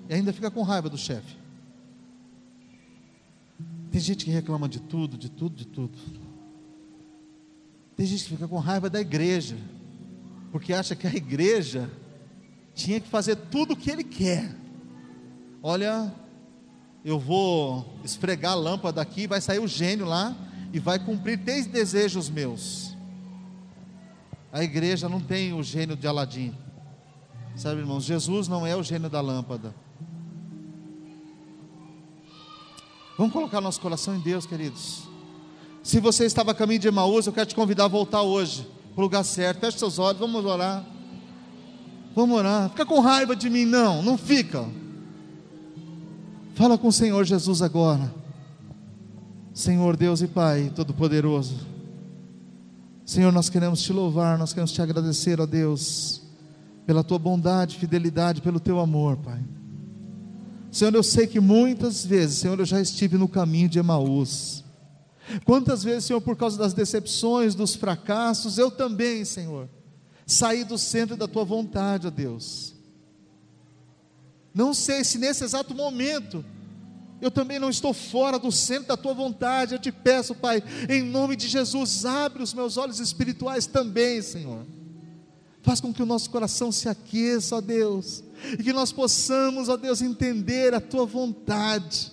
E 0.09 0.13
ainda 0.13 0.33
fica 0.33 0.51
com 0.51 0.61
raiva 0.61 0.89
do 0.89 0.97
chefe. 0.97 1.37
Tem 3.91 4.01
gente 4.01 4.25
que 4.25 4.31
reclama 4.31 4.67
de 4.67 4.79
tudo, 4.79 5.17
de 5.17 5.29
tudo, 5.29 5.55
de 5.55 5.65
tudo. 5.65 5.97
Tem 7.95 8.05
gente 8.05 8.23
que 8.23 8.29
fica 8.29 8.47
com 8.47 8.59
raiva 8.59 8.89
da 8.89 9.01
igreja 9.01 9.57
porque 10.51 10.73
acha 10.73 10.95
que 10.95 11.07
a 11.07 11.13
igreja 11.13 11.89
tinha 12.73 12.99
que 12.99 13.07
fazer 13.07 13.35
tudo 13.35 13.73
o 13.73 13.75
que 13.75 13.89
ele 13.89 14.03
quer. 14.03 14.55
Olha, 15.61 16.13
eu 17.03 17.19
vou 17.19 17.85
esfregar 18.03 18.53
a 18.53 18.55
lâmpada 18.55 19.01
aqui, 19.01 19.27
vai 19.27 19.41
sair 19.41 19.59
o 19.59 19.67
gênio 19.67 20.05
lá 20.05 20.35
e 20.71 20.79
vai 20.79 20.99
cumprir 20.99 21.43
três 21.43 21.65
desejos 21.65 22.29
meus. 22.29 22.95
A 24.51 24.63
igreja 24.63 25.09
não 25.09 25.19
tem 25.19 25.53
o 25.53 25.63
gênio 25.63 25.95
de 25.95 26.07
Aladim. 26.07 26.55
Sabe, 27.55 27.79
irmãos, 27.79 28.03
Jesus 28.03 28.47
não 28.47 28.65
é 28.65 28.75
o 28.75 28.83
gênio 28.83 29.09
da 29.09 29.19
lâmpada. 29.19 29.73
Vamos 33.17 33.33
colocar 33.33 33.59
nosso 33.59 33.81
coração 33.81 34.15
em 34.15 34.19
Deus, 34.19 34.45
queridos. 34.45 35.03
Se 35.81 35.99
você 35.99 36.25
estava 36.25 36.51
a 36.51 36.55
caminho 36.55 36.79
de 36.79 36.87
Emaús, 36.87 37.25
eu 37.25 37.33
quero 37.33 37.47
te 37.47 37.55
convidar 37.55 37.85
a 37.85 37.87
voltar 37.87 38.21
hoje 38.21 38.76
para 38.97 39.03
o 39.03 39.05
lugar 39.05 39.23
certo. 39.23 39.59
Feche 39.59 39.77
seus 39.77 39.99
olhos, 39.99 40.19
vamos 40.19 40.43
orar. 40.43 40.83
Vamos 42.15 42.35
orar. 42.35 42.67
Fica 42.71 42.83
com 42.83 42.99
raiva 42.99 43.35
de 43.35 43.47
mim, 43.47 43.63
não, 43.63 44.01
não 44.01 44.17
fica. 44.17 44.67
Fala 46.55 46.79
com 46.79 46.87
o 46.87 46.91
Senhor 46.91 47.23
Jesus 47.23 47.61
agora. 47.61 48.11
Senhor 49.53 49.95
Deus 49.95 50.23
e 50.23 50.27
Pai 50.27 50.71
Todo-Poderoso. 50.75 51.57
Senhor, 53.05 53.31
nós 53.31 53.49
queremos 53.49 53.83
te 53.83 53.93
louvar, 53.93 54.35
nós 54.35 54.51
queremos 54.51 54.71
te 54.71 54.81
agradecer, 54.81 55.39
ó 55.39 55.45
Deus, 55.45 56.23
pela 56.83 57.03
tua 57.03 57.19
bondade, 57.19 57.77
fidelidade, 57.77 58.41
pelo 58.41 58.59
teu 58.59 58.79
amor, 58.79 59.17
Pai. 59.17 59.39
Senhor, 60.71 60.93
eu 60.95 61.03
sei 61.03 61.27
que 61.27 61.39
muitas 61.39 62.03
vezes, 62.03 62.39
Senhor, 62.39 62.59
eu 62.59 62.65
já 62.65 62.81
estive 62.81 63.15
no 63.15 63.27
caminho 63.27 63.69
de 63.69 63.77
Emaús. 63.77 64.63
Quantas 65.45 65.83
vezes, 65.83 66.05
Senhor, 66.05 66.21
por 66.21 66.35
causa 66.35 66.57
das 66.57 66.73
decepções, 66.73 67.55
dos 67.55 67.75
fracassos, 67.75 68.57
eu 68.57 68.71
também, 68.71 69.25
Senhor, 69.25 69.69
saí 70.25 70.63
do 70.63 70.77
centro 70.77 71.15
da 71.15 71.27
tua 71.27 71.43
vontade, 71.43 72.07
ó 72.07 72.09
Deus. 72.09 72.73
Não 74.53 74.73
sei 74.73 75.03
se 75.03 75.17
nesse 75.17 75.43
exato 75.43 75.73
momento 75.75 76.43
eu 77.19 77.31
também 77.31 77.57
não 77.59 77.69
estou 77.69 77.93
fora 77.93 78.37
do 78.37 78.51
centro 78.51 78.87
da 78.87 78.97
tua 78.97 79.13
vontade. 79.13 79.73
Eu 79.73 79.79
te 79.79 79.91
peço, 79.91 80.35
Pai, 80.35 80.63
em 80.87 81.03
nome 81.03 81.35
de 81.35 81.47
Jesus, 81.47 82.05
abre 82.05 82.43
os 82.43 82.53
meus 82.53 82.77
olhos 82.77 82.99
espirituais 82.99 83.65
também, 83.65 84.21
Senhor. 84.21 84.65
Faz 85.61 85.81
com 85.81 85.93
que 85.93 86.01
o 86.01 86.05
nosso 86.05 86.29
coração 86.29 86.71
se 86.71 86.87
aqueça, 86.87 87.55
ó 87.55 87.61
Deus, 87.61 88.23
e 88.57 88.63
que 88.63 88.71
nós 88.71 88.91
possamos, 88.91 89.67
ó 89.67 89.75
Deus, 89.75 90.01
entender 90.01 90.73
a 90.73 90.79
tua 90.79 91.05
vontade. 91.05 92.11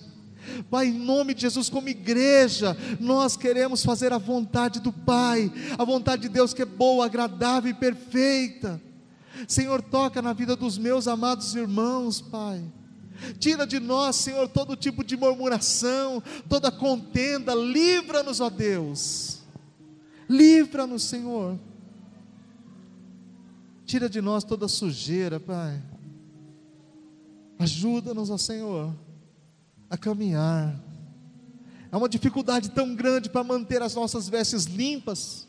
Pai, 0.69 0.87
em 0.87 0.93
nome 0.93 1.33
de 1.33 1.41
Jesus, 1.41 1.69
como 1.69 1.89
igreja, 1.89 2.75
nós 2.99 3.35
queremos 3.35 3.83
fazer 3.83 4.13
a 4.13 4.17
vontade 4.17 4.79
do 4.79 4.91
Pai, 4.91 5.51
a 5.77 5.83
vontade 5.83 6.23
de 6.23 6.29
Deus 6.29 6.53
que 6.53 6.61
é 6.61 6.65
boa, 6.65 7.05
agradável 7.05 7.71
e 7.71 7.73
perfeita. 7.73 8.81
Senhor, 9.47 9.81
toca 9.81 10.21
na 10.21 10.33
vida 10.33 10.55
dos 10.55 10.77
meus 10.77 11.07
amados 11.07 11.55
irmãos, 11.55 12.21
Pai. 12.21 12.63
Tira 13.39 13.65
de 13.65 13.79
nós, 13.79 14.15
Senhor, 14.15 14.47
todo 14.47 14.75
tipo 14.75 15.03
de 15.03 15.15
murmuração, 15.15 16.21
toda 16.49 16.71
contenda, 16.71 17.53
livra-nos, 17.53 18.39
ó 18.39 18.49
Deus. 18.49 19.39
Livra-nos, 20.29 21.03
Senhor. 21.03 21.57
Tira 23.85 24.09
de 24.09 24.19
nós 24.19 24.43
toda 24.43 24.67
sujeira, 24.67 25.39
Pai. 25.39 25.81
Ajuda-nos, 27.57 28.29
ó 28.29 28.37
Senhor, 28.37 28.93
a 29.95 29.97
caminhar. 29.97 30.79
É 31.91 31.97
uma 31.97 32.09
dificuldade 32.09 32.69
tão 32.69 32.95
grande 32.95 33.29
para 33.29 33.43
manter 33.43 33.81
as 33.81 33.95
nossas 33.95 34.29
vestes 34.29 34.65
limpas. 34.65 35.47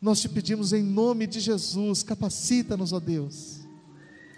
Nós 0.00 0.20
te 0.20 0.28
pedimos 0.28 0.72
em 0.72 0.82
nome 0.82 1.26
de 1.26 1.40
Jesus, 1.40 2.02
capacita-nos, 2.02 2.92
ó 2.92 3.00
Deus 3.00 3.66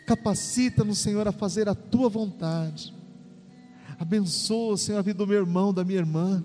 Capacita-nos, 0.09 0.99
Senhor, 0.99 1.29
a 1.29 1.33
fazer 1.33 1.69
a 1.69 1.75
tua 1.75 2.09
vontade. 2.09 2.95
Abençoa, 3.99 4.75
Senhor, 4.79 4.99
a 4.99 5.03
vida 5.03 5.19
do 5.19 5.27
meu 5.27 5.41
irmão, 5.41 5.73
da 5.73 5.85
minha 5.85 5.99
irmã. 5.99 6.43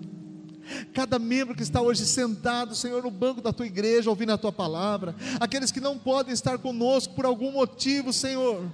Cada 0.92 1.18
membro 1.18 1.54
que 1.54 1.62
está 1.62 1.80
hoje 1.80 2.04
sentado, 2.04 2.74
Senhor, 2.74 3.02
no 3.02 3.10
banco 3.10 3.40
da 3.40 3.54
tua 3.54 3.64
igreja, 3.64 4.10
ouvindo 4.10 4.32
a 4.32 4.38
tua 4.38 4.52
palavra. 4.52 5.14
Aqueles 5.40 5.70
que 5.70 5.80
não 5.80 5.96
podem 5.96 6.34
estar 6.34 6.58
conosco 6.58 7.14
por 7.14 7.24
algum 7.24 7.52
motivo, 7.52 8.12
Senhor. 8.12 8.70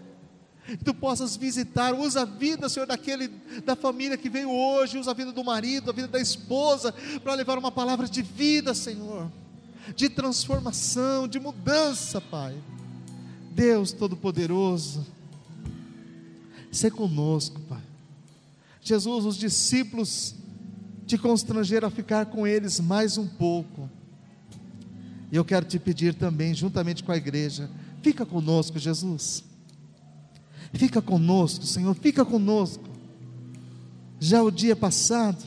Que 0.77 0.85
tu 0.85 0.95
possas 0.95 1.37
visitar, 1.37 1.95
usa 1.95 2.23
a 2.23 2.25
vida, 2.25 2.69
Senhor, 2.69 2.87
daquele 2.87 3.29
da 3.65 3.75
família 3.75 4.17
que 4.17 4.31
veio 4.31 4.51
hoje, 4.51 4.99
usa 4.99 5.11
a 5.11 5.15
vida 5.15 5.33
do 5.33 5.43
marido, 5.43 5.91
a 5.91 5.93
vida 5.93 6.09
da 6.09 6.21
esposa, 6.21 6.95
para 7.23 7.35
levar 7.35 7.59
uma 7.59 7.73
palavra 7.73 8.09
de 8.09 8.23
vida, 8.23 8.75
Senhor, 8.75 9.31
de 9.97 10.09
transformação, 10.09 11.27
de 11.27 11.41
mudança, 11.41 12.21
Pai. 12.21 12.57
Deus 13.53 13.93
Todo-Poderoso, 13.93 15.05
ser 16.71 16.93
conosco, 16.93 17.61
Pai. 17.63 17.83
Jesus, 18.81 19.25
os 19.25 19.37
discípulos 19.37 20.35
te 21.07 21.19
constrangeram 21.19 21.89
a 21.89 21.91
ficar 21.91 22.27
com 22.27 22.47
eles 22.47 22.79
mais 22.79 23.19
um 23.19 23.27
pouco. 23.27 23.91
E 25.33 25.37
eu 25.37 25.45
quero 25.45 25.67
te 25.67 25.79
pedir 25.79 26.15
também, 26.15 26.55
juntamente 26.55 27.03
com 27.03 27.13
a 27.13 27.17
igreja, 27.17 27.69
fica 28.03 28.25
conosco, 28.25 28.79
Jesus. 28.79 29.50
Fica 30.73 31.03
conosco, 31.03 31.65
Senhor, 31.65 31.95
fica 31.95 32.25
conosco. 32.25 32.85
Já 34.19 34.43
o 34.43 34.51
dia 34.51 34.77
passado, 34.77 35.45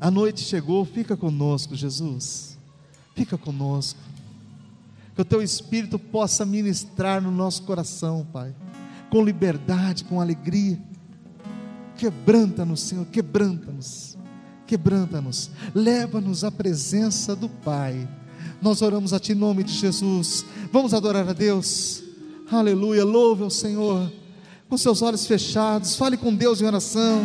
a 0.00 0.10
noite 0.10 0.40
chegou, 0.40 0.84
fica 0.84 1.16
conosco, 1.16 1.74
Jesus. 1.74 2.58
Fica 3.14 3.38
conosco 3.38 4.00
que 5.14 5.20
o 5.20 5.24
teu 5.24 5.42
Espírito 5.42 5.98
possa 5.98 6.44
ministrar 6.44 7.20
no 7.20 7.30
nosso 7.30 7.62
coração, 7.62 8.26
Pai, 8.32 8.54
com 9.10 9.24
liberdade, 9.24 10.04
com 10.04 10.20
alegria. 10.20 10.78
Quebranta-nos, 11.96 12.80
Senhor, 12.80 13.06
quebranta-nos, 13.06 14.16
quebranta-nos, 14.66 15.50
leva-nos 15.74 16.44
à 16.44 16.50
presença 16.50 17.36
do 17.36 17.48
Pai. 17.48 18.08
Nós 18.60 18.80
oramos 18.80 19.12
a 19.12 19.20
Ti 19.20 19.32
em 19.32 19.36
nome 19.36 19.62
de 19.62 19.72
Jesus. 19.72 20.44
Vamos 20.72 20.94
adorar 20.94 21.28
a 21.28 21.32
Deus. 21.32 22.01
Aleluia, 22.52 23.02
louve 23.02 23.42
ao 23.42 23.50
Senhor. 23.50 24.12
Com 24.68 24.76
seus 24.76 25.00
olhos 25.00 25.26
fechados, 25.26 25.96
fale 25.96 26.18
com 26.18 26.34
Deus 26.34 26.60
em 26.60 26.66
oração. 26.66 27.24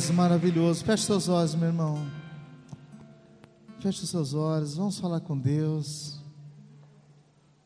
és 0.00 0.10
maravilhoso. 0.10 0.82
Feche 0.82 1.04
seus 1.04 1.28
olhos, 1.28 1.54
meu 1.54 1.68
irmão. 1.68 2.10
Feche 3.80 4.06
seus 4.06 4.32
olhos. 4.32 4.76
Vamos 4.76 4.98
falar 4.98 5.20
com 5.20 5.38
Deus. 5.38 6.18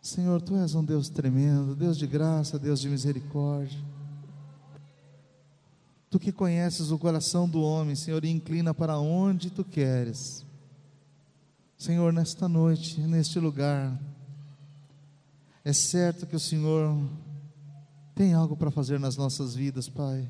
Senhor, 0.03 0.43
tu 0.43 0.57
és 0.57 0.75
um 0.75 0.85
Deus 0.85 1.09
tremendo, 1.09 1.77
Deus 1.77 1.97
de 1.97 2.09
graça, 2.09 2.59
Deus 2.59 2.81
de 2.81 2.89
misericórdia. 2.89 3.79
Tu 6.11 6.19
que 6.19 6.33
conheces 6.33 6.91
o 6.91 6.99
coração 6.99 7.49
do 7.49 7.63
homem, 7.63 7.95
Senhor, 7.95 8.25
e 8.25 8.31
inclina 8.31 8.75
para 8.75 8.99
onde 8.99 9.49
tu 9.51 9.65
queres. 9.65 10.45
Senhor, 11.79 12.13
nesta 12.13 12.49
noite, 12.49 13.01
neste 13.01 13.39
lugar, 13.39 13.97
é 15.65 15.73
certo 15.73 16.27
que 16.27 16.35
o 16.35 16.41
Senhor 16.41 17.01
tem 18.13 18.35
algo 18.35 18.57
para 18.57 18.73
fazer 18.73 18.99
nas 18.99 19.17
nossas 19.17 19.55
vidas, 19.55 19.89
Pai. 19.89 20.29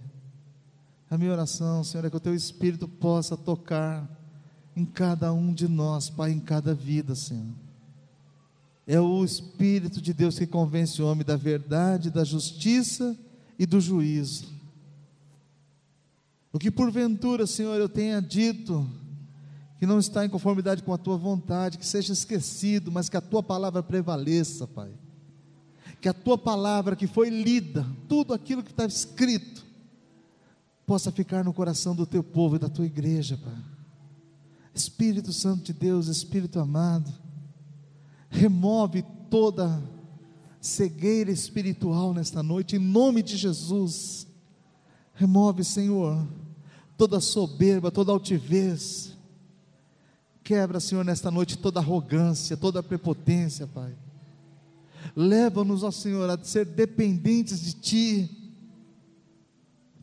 A 1.11 1.19
minha 1.19 1.33
oração, 1.33 1.85
Senhor, 1.85 2.05
é 2.05 2.11
que 2.11 2.17
o 2.17 2.21
Teu 2.21 2.35
Espírito 2.35 2.89
possa 2.89 3.37
tocar 3.37 4.09
em 4.77 4.85
cada 4.85 5.33
um 5.33 5.53
de 5.53 5.69
nós, 5.69 6.11
Pai, 6.11 6.33
em 6.33 6.41
cada 6.41 6.75
vida, 6.75 7.15
Senhor. 7.15 7.55
É 8.87 9.01
o 9.01 9.25
Espírito 9.25 10.01
de 10.01 10.13
Deus 10.13 10.39
que 10.39 10.47
convence 10.47 11.01
o 11.01 11.07
homem 11.07 11.25
da 11.25 11.37
verdade, 11.37 12.11
da 12.11 12.25
justiça 12.25 13.17
e 13.59 13.65
do 13.65 13.81
juízo. 13.81 14.53
O 16.53 16.59
que 16.59 16.71
porventura, 16.71 17.47
Senhor, 17.47 17.77
eu 17.77 17.89
tenha 17.89 18.21
dito 18.21 18.89
que 19.79 19.87
não 19.87 19.99
está 19.99 20.25
em 20.25 20.29
conformidade 20.29 20.83
com 20.83 20.93
a 20.93 20.99
tua 20.99 21.17
vontade, 21.17 21.79
que 21.79 21.87
seja 21.87 22.13
esquecido, 22.13 22.93
mas 22.93 23.09
que 23.09 23.17
a 23.17 23.21
tua 23.21 23.43
palavra 23.43 23.83
prevaleça, 23.83 24.67
Pai. 24.67 24.91
Que 26.01 26.09
a 26.09 26.13
tua 26.13 26.39
palavra 26.39 26.95
que 26.95 27.07
foi 27.07 27.29
lida, 27.29 27.87
tudo 28.09 28.33
aquilo 28.33 28.63
que 28.63 28.71
está 28.71 28.87
escrito, 28.87 29.64
possa 30.87 31.11
ficar 31.11 31.45
no 31.45 31.53
coração 31.53 31.95
do 31.95 32.07
teu 32.07 32.23
povo 32.23 32.57
e 32.57 32.59
da 32.59 32.69
tua 32.69 32.87
igreja, 32.87 33.39
Pai. 33.43 33.57
Espírito 34.75 35.33
Santo 35.33 35.65
de 35.65 35.73
Deus, 35.73 36.09
Espírito 36.09 36.59
amado, 36.59 37.13
remove 38.29 39.03
toda 39.31 39.83
cegueira 40.61 41.31
espiritual 41.31 42.13
nesta 42.13 42.43
noite, 42.43 42.77
em 42.77 42.79
nome 42.79 43.23
de 43.23 43.37
Jesus. 43.37 44.27
Remove, 45.15 45.63
Senhor, 45.63 46.27
toda 46.97 47.21
soberba, 47.21 47.91
toda 47.91 48.11
altivez. 48.11 49.17
Quebra, 50.43 50.81
Senhor, 50.81 51.05
nesta 51.05 51.31
noite 51.31 51.57
toda 51.57 51.81
arrogância, 51.81 52.57
toda 52.57 52.83
prepotência, 52.83 53.67
Pai. 53.67 53.95
Leva-nos, 55.15 55.83
ó 55.83 55.91
Senhor, 55.91 56.29
a 56.29 56.43
ser 56.43 56.65
dependentes 56.65 57.61
de 57.61 57.73
Ti. 57.75 58.44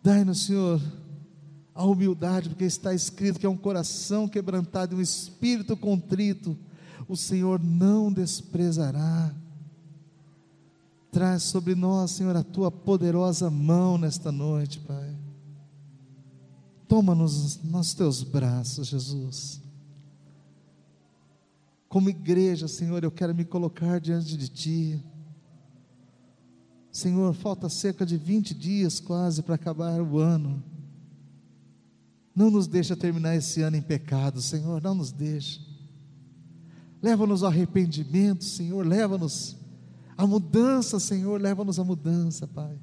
Dai-nos, 0.04 0.46
Senhor, 0.46 0.82
a 1.74 1.86
humildade, 1.86 2.50
porque 2.50 2.64
está 2.64 2.94
escrito 2.94 3.40
que 3.40 3.46
é 3.46 3.50
um 3.50 3.58
coração 3.58 4.28
quebrantado 4.28 4.96
e 4.96 4.98
um 4.98 5.02
espírito 5.02 5.78
contrito, 5.78 6.58
o 7.08 7.16
Senhor 7.16 7.62
não 7.62 8.12
desprezará. 8.12 9.34
Traz 11.12 11.44
sobre 11.44 11.76
nós, 11.76 12.12
Senhor, 12.12 12.36
a 12.36 12.44
tua 12.44 12.72
poderosa 12.72 13.50
mão 13.50 13.98
nesta 13.98 14.32
noite, 14.32 14.80
Pai. 14.80 15.16
Toma-nos 16.88 17.62
nos 17.64 17.94
teus 17.94 18.24
braços, 18.24 18.88
Jesus. 18.88 19.62
Como 21.88 22.10
igreja, 22.10 22.68
Senhor, 22.68 23.04
eu 23.04 23.12
quero 23.12 23.36
me 23.36 23.44
colocar 23.44 24.00
diante 24.00 24.38
de 24.38 24.48
Ti. 24.48 25.04
Senhor, 26.92 27.34
falta 27.34 27.70
cerca 27.70 28.06
de 28.06 28.18
20 28.18 28.54
dias 28.54 29.00
quase 29.00 29.42
para 29.42 29.56
acabar 29.56 30.02
o 30.02 30.18
ano. 30.18 30.62
Não 32.36 32.52
nos 32.52 32.68
deixa 32.68 32.96
terminar 32.96 33.36
esse 33.36 33.62
ano 33.62 33.78
em 33.78 33.82
pecado, 33.82 34.42
Senhor, 34.42 34.82
não 34.82 34.96
nos 34.96 35.12
deixa. 35.12 35.60
Leva-nos 37.02 37.44
ao 37.44 37.50
arrependimento, 37.50 38.44
Senhor, 38.44 38.86
leva-nos 38.86 39.58
à 40.18 40.28
mudança, 40.28 41.00
Senhor, 41.00 41.40
leva-nos 41.42 41.80
à 41.80 41.84
mudança, 41.84 42.46
Pai. 42.46 42.78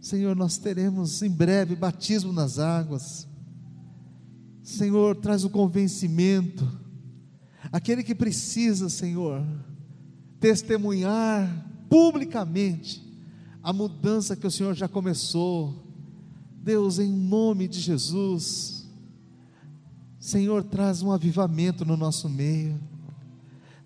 Senhor, 0.00 0.36
nós 0.36 0.58
teremos 0.58 1.22
em 1.22 1.30
breve 1.30 1.74
batismo 1.74 2.32
nas 2.32 2.58
águas. 2.58 3.26
Senhor, 4.62 5.16
traz 5.16 5.44
o 5.44 5.50
convencimento. 5.50 6.66
Aquele 7.70 8.02
que 8.02 8.14
precisa, 8.14 8.88
Senhor, 8.88 9.44
testemunhar 10.38 11.71
publicamente 11.92 13.06
a 13.62 13.70
mudança 13.70 14.34
que 14.34 14.46
o 14.46 14.50
Senhor 14.50 14.72
já 14.72 14.88
começou. 14.88 15.74
Deus, 16.56 16.98
em 16.98 17.12
nome 17.12 17.68
de 17.68 17.80
Jesus, 17.80 18.88
Senhor, 20.18 20.64
traz 20.64 21.02
um 21.02 21.12
avivamento 21.12 21.84
no 21.84 21.94
nosso 21.94 22.30
meio, 22.30 22.80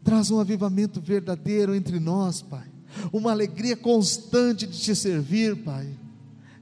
traz 0.05 0.31
um 0.31 0.39
avivamento 0.39 1.01
verdadeiro 1.01 1.75
entre 1.75 1.99
nós, 1.99 2.43
Pai, 2.43 2.71
uma 3.13 3.33
alegria 3.33 3.77
constante 3.77 4.69
de 4.69 4.79
te 4.79 4.95
servir, 4.95 5.65
Pai, 5.65 5.89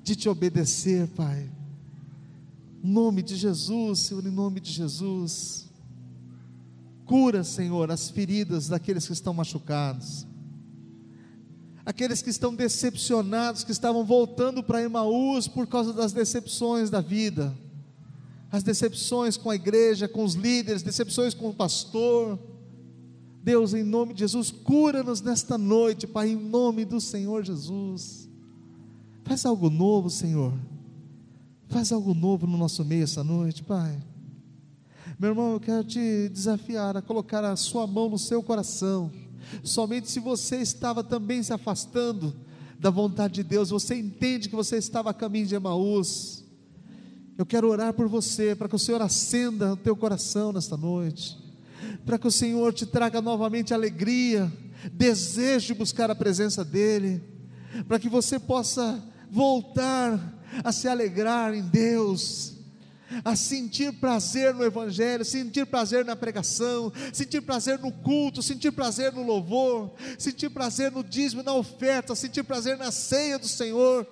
de 0.03 0.17
te 0.17 0.31
obedecer, 0.31 1.09
Pai. 1.09 1.51
Em 2.83 2.91
nome 2.91 3.23
de 3.23 3.37
Jesus, 3.37 3.99
Senhor, 3.99 4.25
em 4.27 4.31
nome 4.31 4.61
de 4.61 4.73
Jesus. 4.73 5.67
Cura, 7.05 7.45
Senhor, 7.45 7.91
as 7.91 8.09
feridas 8.09 8.69
daqueles 8.69 9.07
que 9.07 9.13
estão 9.13 9.35
machucados. 9.35 10.27
Aqueles 11.85 12.23
que 12.23 12.31
estão 12.31 12.55
decepcionados, 12.55 13.63
que 13.63 13.73
estavam 13.73 14.05
voltando 14.05 14.63
para 14.63 14.83
Emaús 14.83 15.47
por 15.47 15.67
causa 15.67 15.93
das 15.93 16.13
decepções 16.13 16.91
da 16.91 17.01
vida. 17.01 17.55
As 18.51 18.63
decepções 18.63 19.37
com 19.37 19.51
a 19.51 19.55
igreja, 19.55 20.09
com 20.09 20.25
os 20.25 20.35
líderes, 20.35 20.83
decepções 20.83 21.35
com 21.35 21.51
o 21.51 21.55
pastor. 21.55 22.39
Deus, 23.43 23.75
em 23.75 23.83
nome 23.83 24.15
de 24.15 24.21
Jesus, 24.21 24.51
cura-nos 24.51 25.21
nesta 25.21 25.59
noite, 25.59 26.07
Pai, 26.07 26.31
em 26.31 26.37
nome 26.37 26.85
do 26.85 27.01
Senhor 27.01 27.45
Jesus. 27.45 28.29
Faz 29.25 29.45
algo 29.45 29.69
novo, 29.69 30.09
Senhor 30.09 30.53
Faz 31.69 31.91
algo 31.91 32.15
novo 32.15 32.47
no 32.47 32.57
nosso 32.57 32.85
meio 32.85 33.03
essa 33.03 33.25
noite, 33.25 33.65
Pai. 33.65 34.01
Meu 35.19 35.31
irmão, 35.31 35.53
eu 35.53 35.61
quero 35.61 35.83
te 35.83 36.29
desafiar 36.29 36.97
a 36.97 37.03
colocar 37.03 37.45
a 37.45 37.57
sua 37.57 37.87
mão 37.87 38.09
no 38.09 38.19
seu 38.19 38.43
coração. 38.43 39.11
Somente 39.63 40.11
se 40.11 40.21
você 40.21 40.57
estava 40.57 41.03
também 41.03 41.43
se 41.43 41.53
afastando 41.53 42.35
da 42.79 42.91
vontade 42.91 43.35
de 43.35 43.43
Deus, 43.43 43.71
você 43.71 43.95
entende 43.95 44.49
que 44.49 44.57
você 44.57 44.77
estava 44.77 45.11
a 45.11 45.15
caminho 45.15 45.47
de 45.47 45.55
Emaús. 45.55 46.45
Eu 47.37 47.45
quero 47.45 47.69
orar 47.69 47.93
por 47.95 48.07
você, 48.09 48.55
para 48.55 48.69
que 48.69 48.77
o 48.77 48.79
Senhor 48.79 49.03
acenda 49.03 49.73
o 49.73 49.77
teu 49.77 49.97
coração 49.97 50.53
nesta 50.53 50.77
noite, 50.77 51.37
para 52.05 52.19
que 52.19 52.29
o 52.29 52.31
Senhor 52.31 52.73
te 52.73 52.87
traga 52.87 53.21
novamente 53.21 53.75
alegria, 53.75 54.53
desejo 54.93 55.69
de 55.69 55.75
buscar 55.75 56.11
a 56.11 56.15
presença 56.15 56.65
dEle, 56.65 57.23
para 57.89 57.99
que 57.99 58.09
você 58.09 58.39
possa 58.39 59.03
voltar 59.31 60.43
a 60.63 60.71
se 60.71 60.87
alegrar 60.87 61.55
em 61.55 61.63
Deus, 61.63 62.54
a 63.25 63.37
sentir 63.37 63.93
prazer 63.95 64.55
no 64.55 64.65
Evangelho, 64.65 65.25
sentir 65.25 65.67
prazer 65.67 66.05
na 66.05 66.17
pregação, 66.17 66.93
sentir 67.13 67.41
prazer 67.43 67.79
no 67.79 67.93
culto, 67.93 68.43
sentir 68.43 68.73
prazer 68.73 69.13
no 69.13 69.23
louvor, 69.23 69.93
sentir 70.19 70.51
prazer 70.51 70.91
no 70.91 71.05
dízimo, 71.05 71.43
na 71.43 71.53
oferta, 71.53 72.15
sentir 72.15 72.43
prazer 72.43 72.77
na 72.77 72.91
ceia 72.91 73.39
do 73.39 73.49
Senhor. 73.49 74.07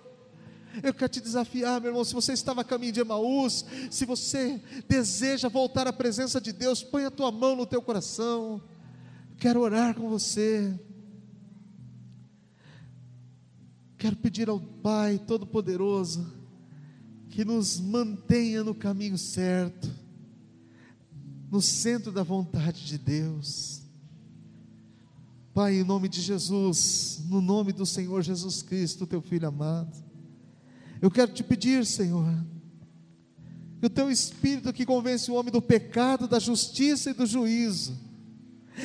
Eu 0.82 0.94
quero 0.94 1.10
te 1.10 1.20
desafiar, 1.20 1.80
meu 1.80 1.90
irmão, 1.90 2.04
se 2.04 2.14
você 2.14 2.32
estava 2.32 2.62
a 2.62 2.64
caminho 2.64 2.92
de 2.92 3.00
Emaús, 3.00 3.64
se 3.90 4.06
você 4.06 4.60
deseja 4.88 5.48
voltar 5.48 5.86
à 5.86 5.92
presença 5.92 6.40
de 6.40 6.52
Deus, 6.52 6.82
põe 6.82 7.04
a 7.04 7.10
tua 7.10 7.30
mão 7.30 7.56
no 7.56 7.66
teu 7.66 7.82
coração. 7.82 8.62
Quero 9.38 9.60
orar 9.60 9.94
com 9.94 10.08
você. 10.08 10.72
Quero 13.98 14.16
pedir 14.16 14.48
ao 14.48 14.58
Pai 14.58 15.18
Todo-Poderoso 15.18 16.41
que 17.32 17.46
nos 17.46 17.80
mantenha 17.80 18.62
no 18.62 18.74
caminho 18.74 19.16
certo, 19.16 19.90
no 21.50 21.62
centro 21.62 22.12
da 22.12 22.22
vontade 22.22 22.84
de 22.84 22.98
Deus. 22.98 23.80
Pai, 25.54 25.76
em 25.76 25.84
nome 25.84 26.10
de 26.10 26.20
Jesus, 26.20 27.22
no 27.30 27.40
nome 27.40 27.72
do 27.72 27.86
Senhor 27.86 28.20
Jesus 28.22 28.60
Cristo, 28.60 29.06
teu 29.06 29.22
Filho 29.22 29.48
amado, 29.48 29.96
eu 31.00 31.10
quero 31.10 31.32
te 31.32 31.42
pedir, 31.42 31.86
Senhor, 31.86 32.28
que 33.80 33.86
o 33.86 33.90
teu 33.90 34.10
Espírito 34.10 34.70
que 34.70 34.84
convence 34.84 35.30
o 35.30 35.34
homem 35.34 35.50
do 35.50 35.62
pecado, 35.62 36.28
da 36.28 36.38
justiça 36.38 37.10
e 37.10 37.14
do 37.14 37.24
juízo, 37.24 37.98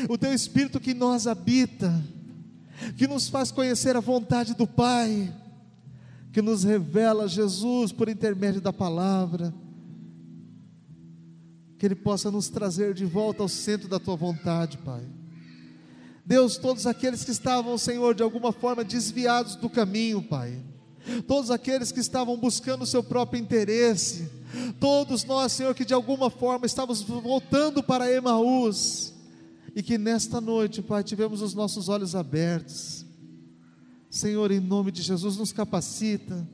o 0.07 0.17
teu 0.17 0.33
Espírito 0.33 0.79
que 0.79 0.93
nós 0.93 1.27
habita, 1.27 2.01
que 2.95 3.07
nos 3.07 3.27
faz 3.27 3.51
conhecer 3.51 3.97
a 3.97 4.01
vontade 4.01 4.53
do 4.53 4.65
Pai, 4.65 5.33
que 6.37 6.41
nos 6.43 6.63
revela 6.63 7.27
Jesus 7.27 7.91
por 7.91 8.07
intermédio 8.07 8.61
da 8.61 8.71
palavra, 8.71 9.51
que 11.79 11.83
Ele 11.87 11.95
possa 11.95 12.29
nos 12.29 12.47
trazer 12.47 12.93
de 12.93 13.05
volta 13.05 13.41
ao 13.41 13.49
centro 13.49 13.87
da 13.87 13.99
Tua 13.99 14.15
vontade, 14.15 14.77
Pai. 14.77 15.01
Deus, 16.23 16.55
todos 16.55 16.85
aqueles 16.85 17.23
que 17.23 17.31
estavam, 17.31 17.75
Senhor, 17.75 18.13
de 18.13 18.21
alguma 18.21 18.51
forma 18.51 18.83
desviados 18.83 19.55
do 19.55 19.67
caminho, 19.67 20.21
Pai, 20.21 20.63
todos 21.25 21.49
aqueles 21.49 21.91
que 21.91 22.01
estavam 22.01 22.37
buscando 22.37 22.83
o 22.83 22.85
seu 22.85 23.03
próprio 23.03 23.41
interesse, 23.41 24.29
todos 24.79 25.23
nós, 25.23 25.51
Senhor, 25.53 25.73
que 25.73 25.85
de 25.85 25.95
alguma 25.95 26.29
forma 26.29 26.67
estávamos 26.67 27.01
voltando 27.01 27.81
para 27.81 28.13
Emaús, 28.13 29.11
e 29.75 29.81
que 29.81 29.97
nesta 29.97 30.39
noite, 30.39 30.83
Pai, 30.83 31.03
tivemos 31.03 31.41
os 31.41 31.55
nossos 31.55 31.89
olhos 31.89 32.13
abertos. 32.13 33.06
Senhor, 34.17 34.51
em 34.51 34.59
nome 34.59 34.91
de 34.91 35.01
Jesus, 35.01 35.37
nos 35.37 35.51
capacita. 35.51 36.47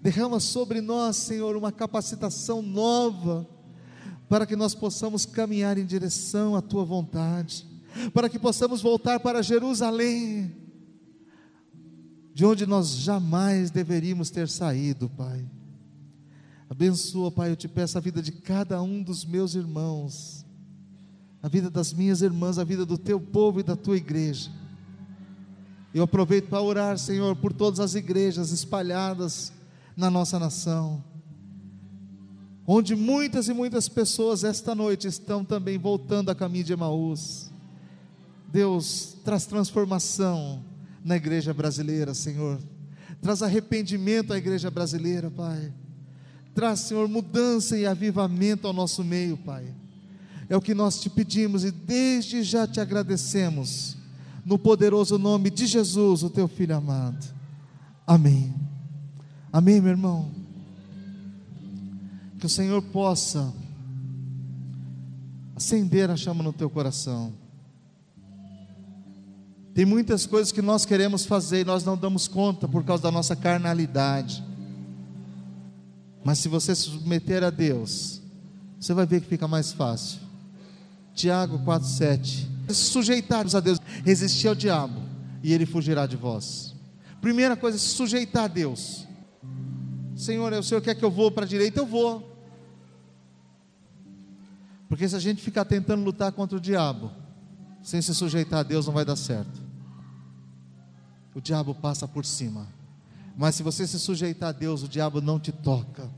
Derrama 0.00 0.40
sobre 0.40 0.80
nós, 0.80 1.16
Senhor, 1.16 1.56
uma 1.56 1.70
capacitação 1.70 2.60
nova, 2.60 3.48
para 4.28 4.44
que 4.46 4.56
nós 4.56 4.74
possamos 4.74 5.24
caminhar 5.24 5.78
em 5.78 5.86
direção 5.86 6.56
à 6.56 6.60
tua 6.60 6.84
vontade, 6.84 7.66
para 8.12 8.28
que 8.28 8.38
possamos 8.38 8.82
voltar 8.82 9.20
para 9.20 9.42
Jerusalém, 9.42 10.54
de 12.34 12.44
onde 12.44 12.66
nós 12.66 12.88
jamais 12.88 13.70
deveríamos 13.70 14.30
ter 14.30 14.48
saído, 14.48 15.08
Pai. 15.08 15.48
Abençoa, 16.68 17.30
Pai, 17.30 17.50
eu 17.50 17.56
te 17.56 17.68
peço 17.68 17.98
a 17.98 18.00
vida 18.00 18.20
de 18.20 18.32
cada 18.32 18.82
um 18.82 19.02
dos 19.02 19.24
meus 19.24 19.54
irmãos 19.54 20.42
a 21.42 21.48
vida 21.48 21.68
das 21.68 21.92
minhas 21.92 22.22
irmãs, 22.22 22.56
a 22.56 22.64
vida 22.64 22.86
do 22.86 22.96
teu 22.96 23.20
povo 23.20 23.58
e 23.58 23.62
da 23.64 23.74
tua 23.74 23.96
igreja. 23.96 24.48
Eu 25.94 26.04
aproveito 26.04 26.48
para 26.48 26.62
orar, 26.62 26.98
Senhor, 26.98 27.36
por 27.36 27.52
todas 27.52 27.78
as 27.78 27.94
igrejas 27.94 28.50
espalhadas 28.50 29.52
na 29.96 30.10
nossa 30.10 30.38
nação, 30.38 31.04
onde 32.66 32.96
muitas 32.96 33.48
e 33.48 33.52
muitas 33.52 33.88
pessoas 33.88 34.42
esta 34.42 34.74
noite 34.74 35.06
estão 35.06 35.44
também 35.44 35.76
voltando 35.76 36.30
a 36.30 36.34
caminho 36.34 36.64
de 36.64 36.72
Emaús. 36.72 37.50
Deus, 38.50 39.16
traz 39.24 39.44
transformação 39.44 40.62
na 41.04 41.16
igreja 41.16 41.52
brasileira, 41.52 42.14
Senhor. 42.14 42.58
Traz 43.20 43.42
arrependimento 43.42 44.32
à 44.32 44.38
igreja 44.38 44.70
brasileira, 44.70 45.30
Pai. 45.30 45.72
Traz, 46.54 46.80
Senhor, 46.80 47.08
mudança 47.08 47.78
e 47.78 47.86
avivamento 47.86 48.66
ao 48.66 48.72
nosso 48.72 49.04
meio, 49.04 49.36
Pai. 49.36 49.74
É 50.48 50.56
o 50.56 50.60
que 50.60 50.74
nós 50.74 51.00
te 51.00 51.08
pedimos 51.08 51.64
e 51.64 51.70
desde 51.70 52.42
já 52.42 52.66
te 52.66 52.80
agradecemos, 52.80 53.96
no 54.44 54.58
poderoso 54.58 55.18
nome 55.18 55.50
de 55.50 55.66
Jesus, 55.66 56.22
o 56.22 56.30
teu 56.30 56.48
filho 56.48 56.76
amado. 56.76 57.24
Amém. 58.06 58.54
Amém, 59.52 59.80
meu 59.80 59.90
irmão. 59.90 60.30
Que 62.38 62.46
o 62.46 62.48
Senhor 62.48 62.82
possa 62.82 63.52
acender 65.54 66.10
a 66.10 66.16
chama 66.16 66.42
no 66.42 66.52
teu 66.52 66.68
coração. 66.68 67.32
Tem 69.74 69.86
muitas 69.86 70.26
coisas 70.26 70.52
que 70.52 70.60
nós 70.60 70.84
queremos 70.84 71.24
fazer 71.24 71.60
e 71.60 71.64
nós 71.64 71.84
não 71.84 71.96
damos 71.96 72.28
conta 72.28 72.68
por 72.68 72.84
causa 72.84 73.04
da 73.04 73.10
nossa 73.10 73.34
carnalidade. 73.34 74.44
Mas 76.24 76.38
se 76.38 76.48
você 76.48 76.74
se 76.74 76.82
submeter 76.82 77.42
a 77.42 77.50
Deus, 77.50 78.20
você 78.78 78.92
vai 78.92 79.06
ver 79.06 79.20
que 79.20 79.28
fica 79.28 79.48
mais 79.48 79.72
fácil. 79.72 80.20
Tiago 81.14 81.58
4,7. 81.60 82.46
Sujeitar-vos 82.72 83.54
a 83.54 83.60
Deus, 83.60 83.78
resistir 84.04 84.48
ao 84.48 84.54
diabo, 84.54 85.00
e 85.42 85.52
ele 85.52 85.66
fugirá 85.66 86.06
de 86.06 86.16
vós. 86.16 86.74
Primeira 87.20 87.56
coisa, 87.56 87.78
se 87.78 87.88
sujeitar 87.88 88.44
a 88.44 88.48
Deus. 88.48 89.06
Senhor, 90.16 90.52
o 90.52 90.62
Senhor 90.62 90.80
quer 90.80 90.94
que 90.94 91.04
eu 91.04 91.10
vou 91.10 91.30
para 91.30 91.44
a 91.44 91.48
direita, 91.48 91.80
eu 91.80 91.86
vou. 91.86 92.30
Porque 94.88 95.08
se 95.08 95.16
a 95.16 95.18
gente 95.18 95.40
ficar 95.40 95.64
tentando 95.64 96.04
lutar 96.04 96.32
contra 96.32 96.58
o 96.58 96.60
diabo, 96.60 97.10
sem 97.82 98.02
se 98.02 98.14
sujeitar 98.14 98.60
a 98.60 98.62
Deus, 98.62 98.86
não 98.86 98.92
vai 98.92 99.04
dar 99.04 99.16
certo. 99.16 99.60
O 101.34 101.40
diabo 101.40 101.74
passa 101.74 102.06
por 102.06 102.24
cima. 102.24 102.66
Mas 103.36 103.54
se 103.54 103.62
você 103.62 103.86
se 103.86 103.98
sujeitar 103.98 104.50
a 104.50 104.52
Deus, 104.52 104.82
o 104.82 104.88
diabo 104.88 105.20
não 105.20 105.40
te 105.40 105.50
toca. 105.50 106.10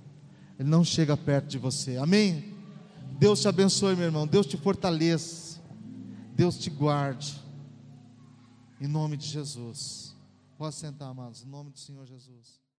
Ele 0.58 0.68
não 0.68 0.84
chega 0.84 1.16
perto 1.16 1.46
de 1.46 1.58
você. 1.58 1.96
Amém? 1.96 2.52
Deus 3.18 3.40
te 3.40 3.48
abençoe, 3.48 3.94
meu 3.94 4.06
irmão. 4.06 4.26
Deus 4.26 4.46
te 4.46 4.56
fortaleça. 4.56 5.60
Deus 6.34 6.58
te 6.58 6.68
guarde. 6.68 7.43
Em 8.84 8.86
nome 8.86 9.16
de 9.16 9.26
Jesus. 9.26 10.14
Pode 10.58 10.74
sentar, 10.74 11.08
amados. 11.08 11.42
Em 11.42 11.48
nome 11.48 11.70
do 11.70 11.78
Senhor 11.78 12.04
Jesus. 12.04 12.60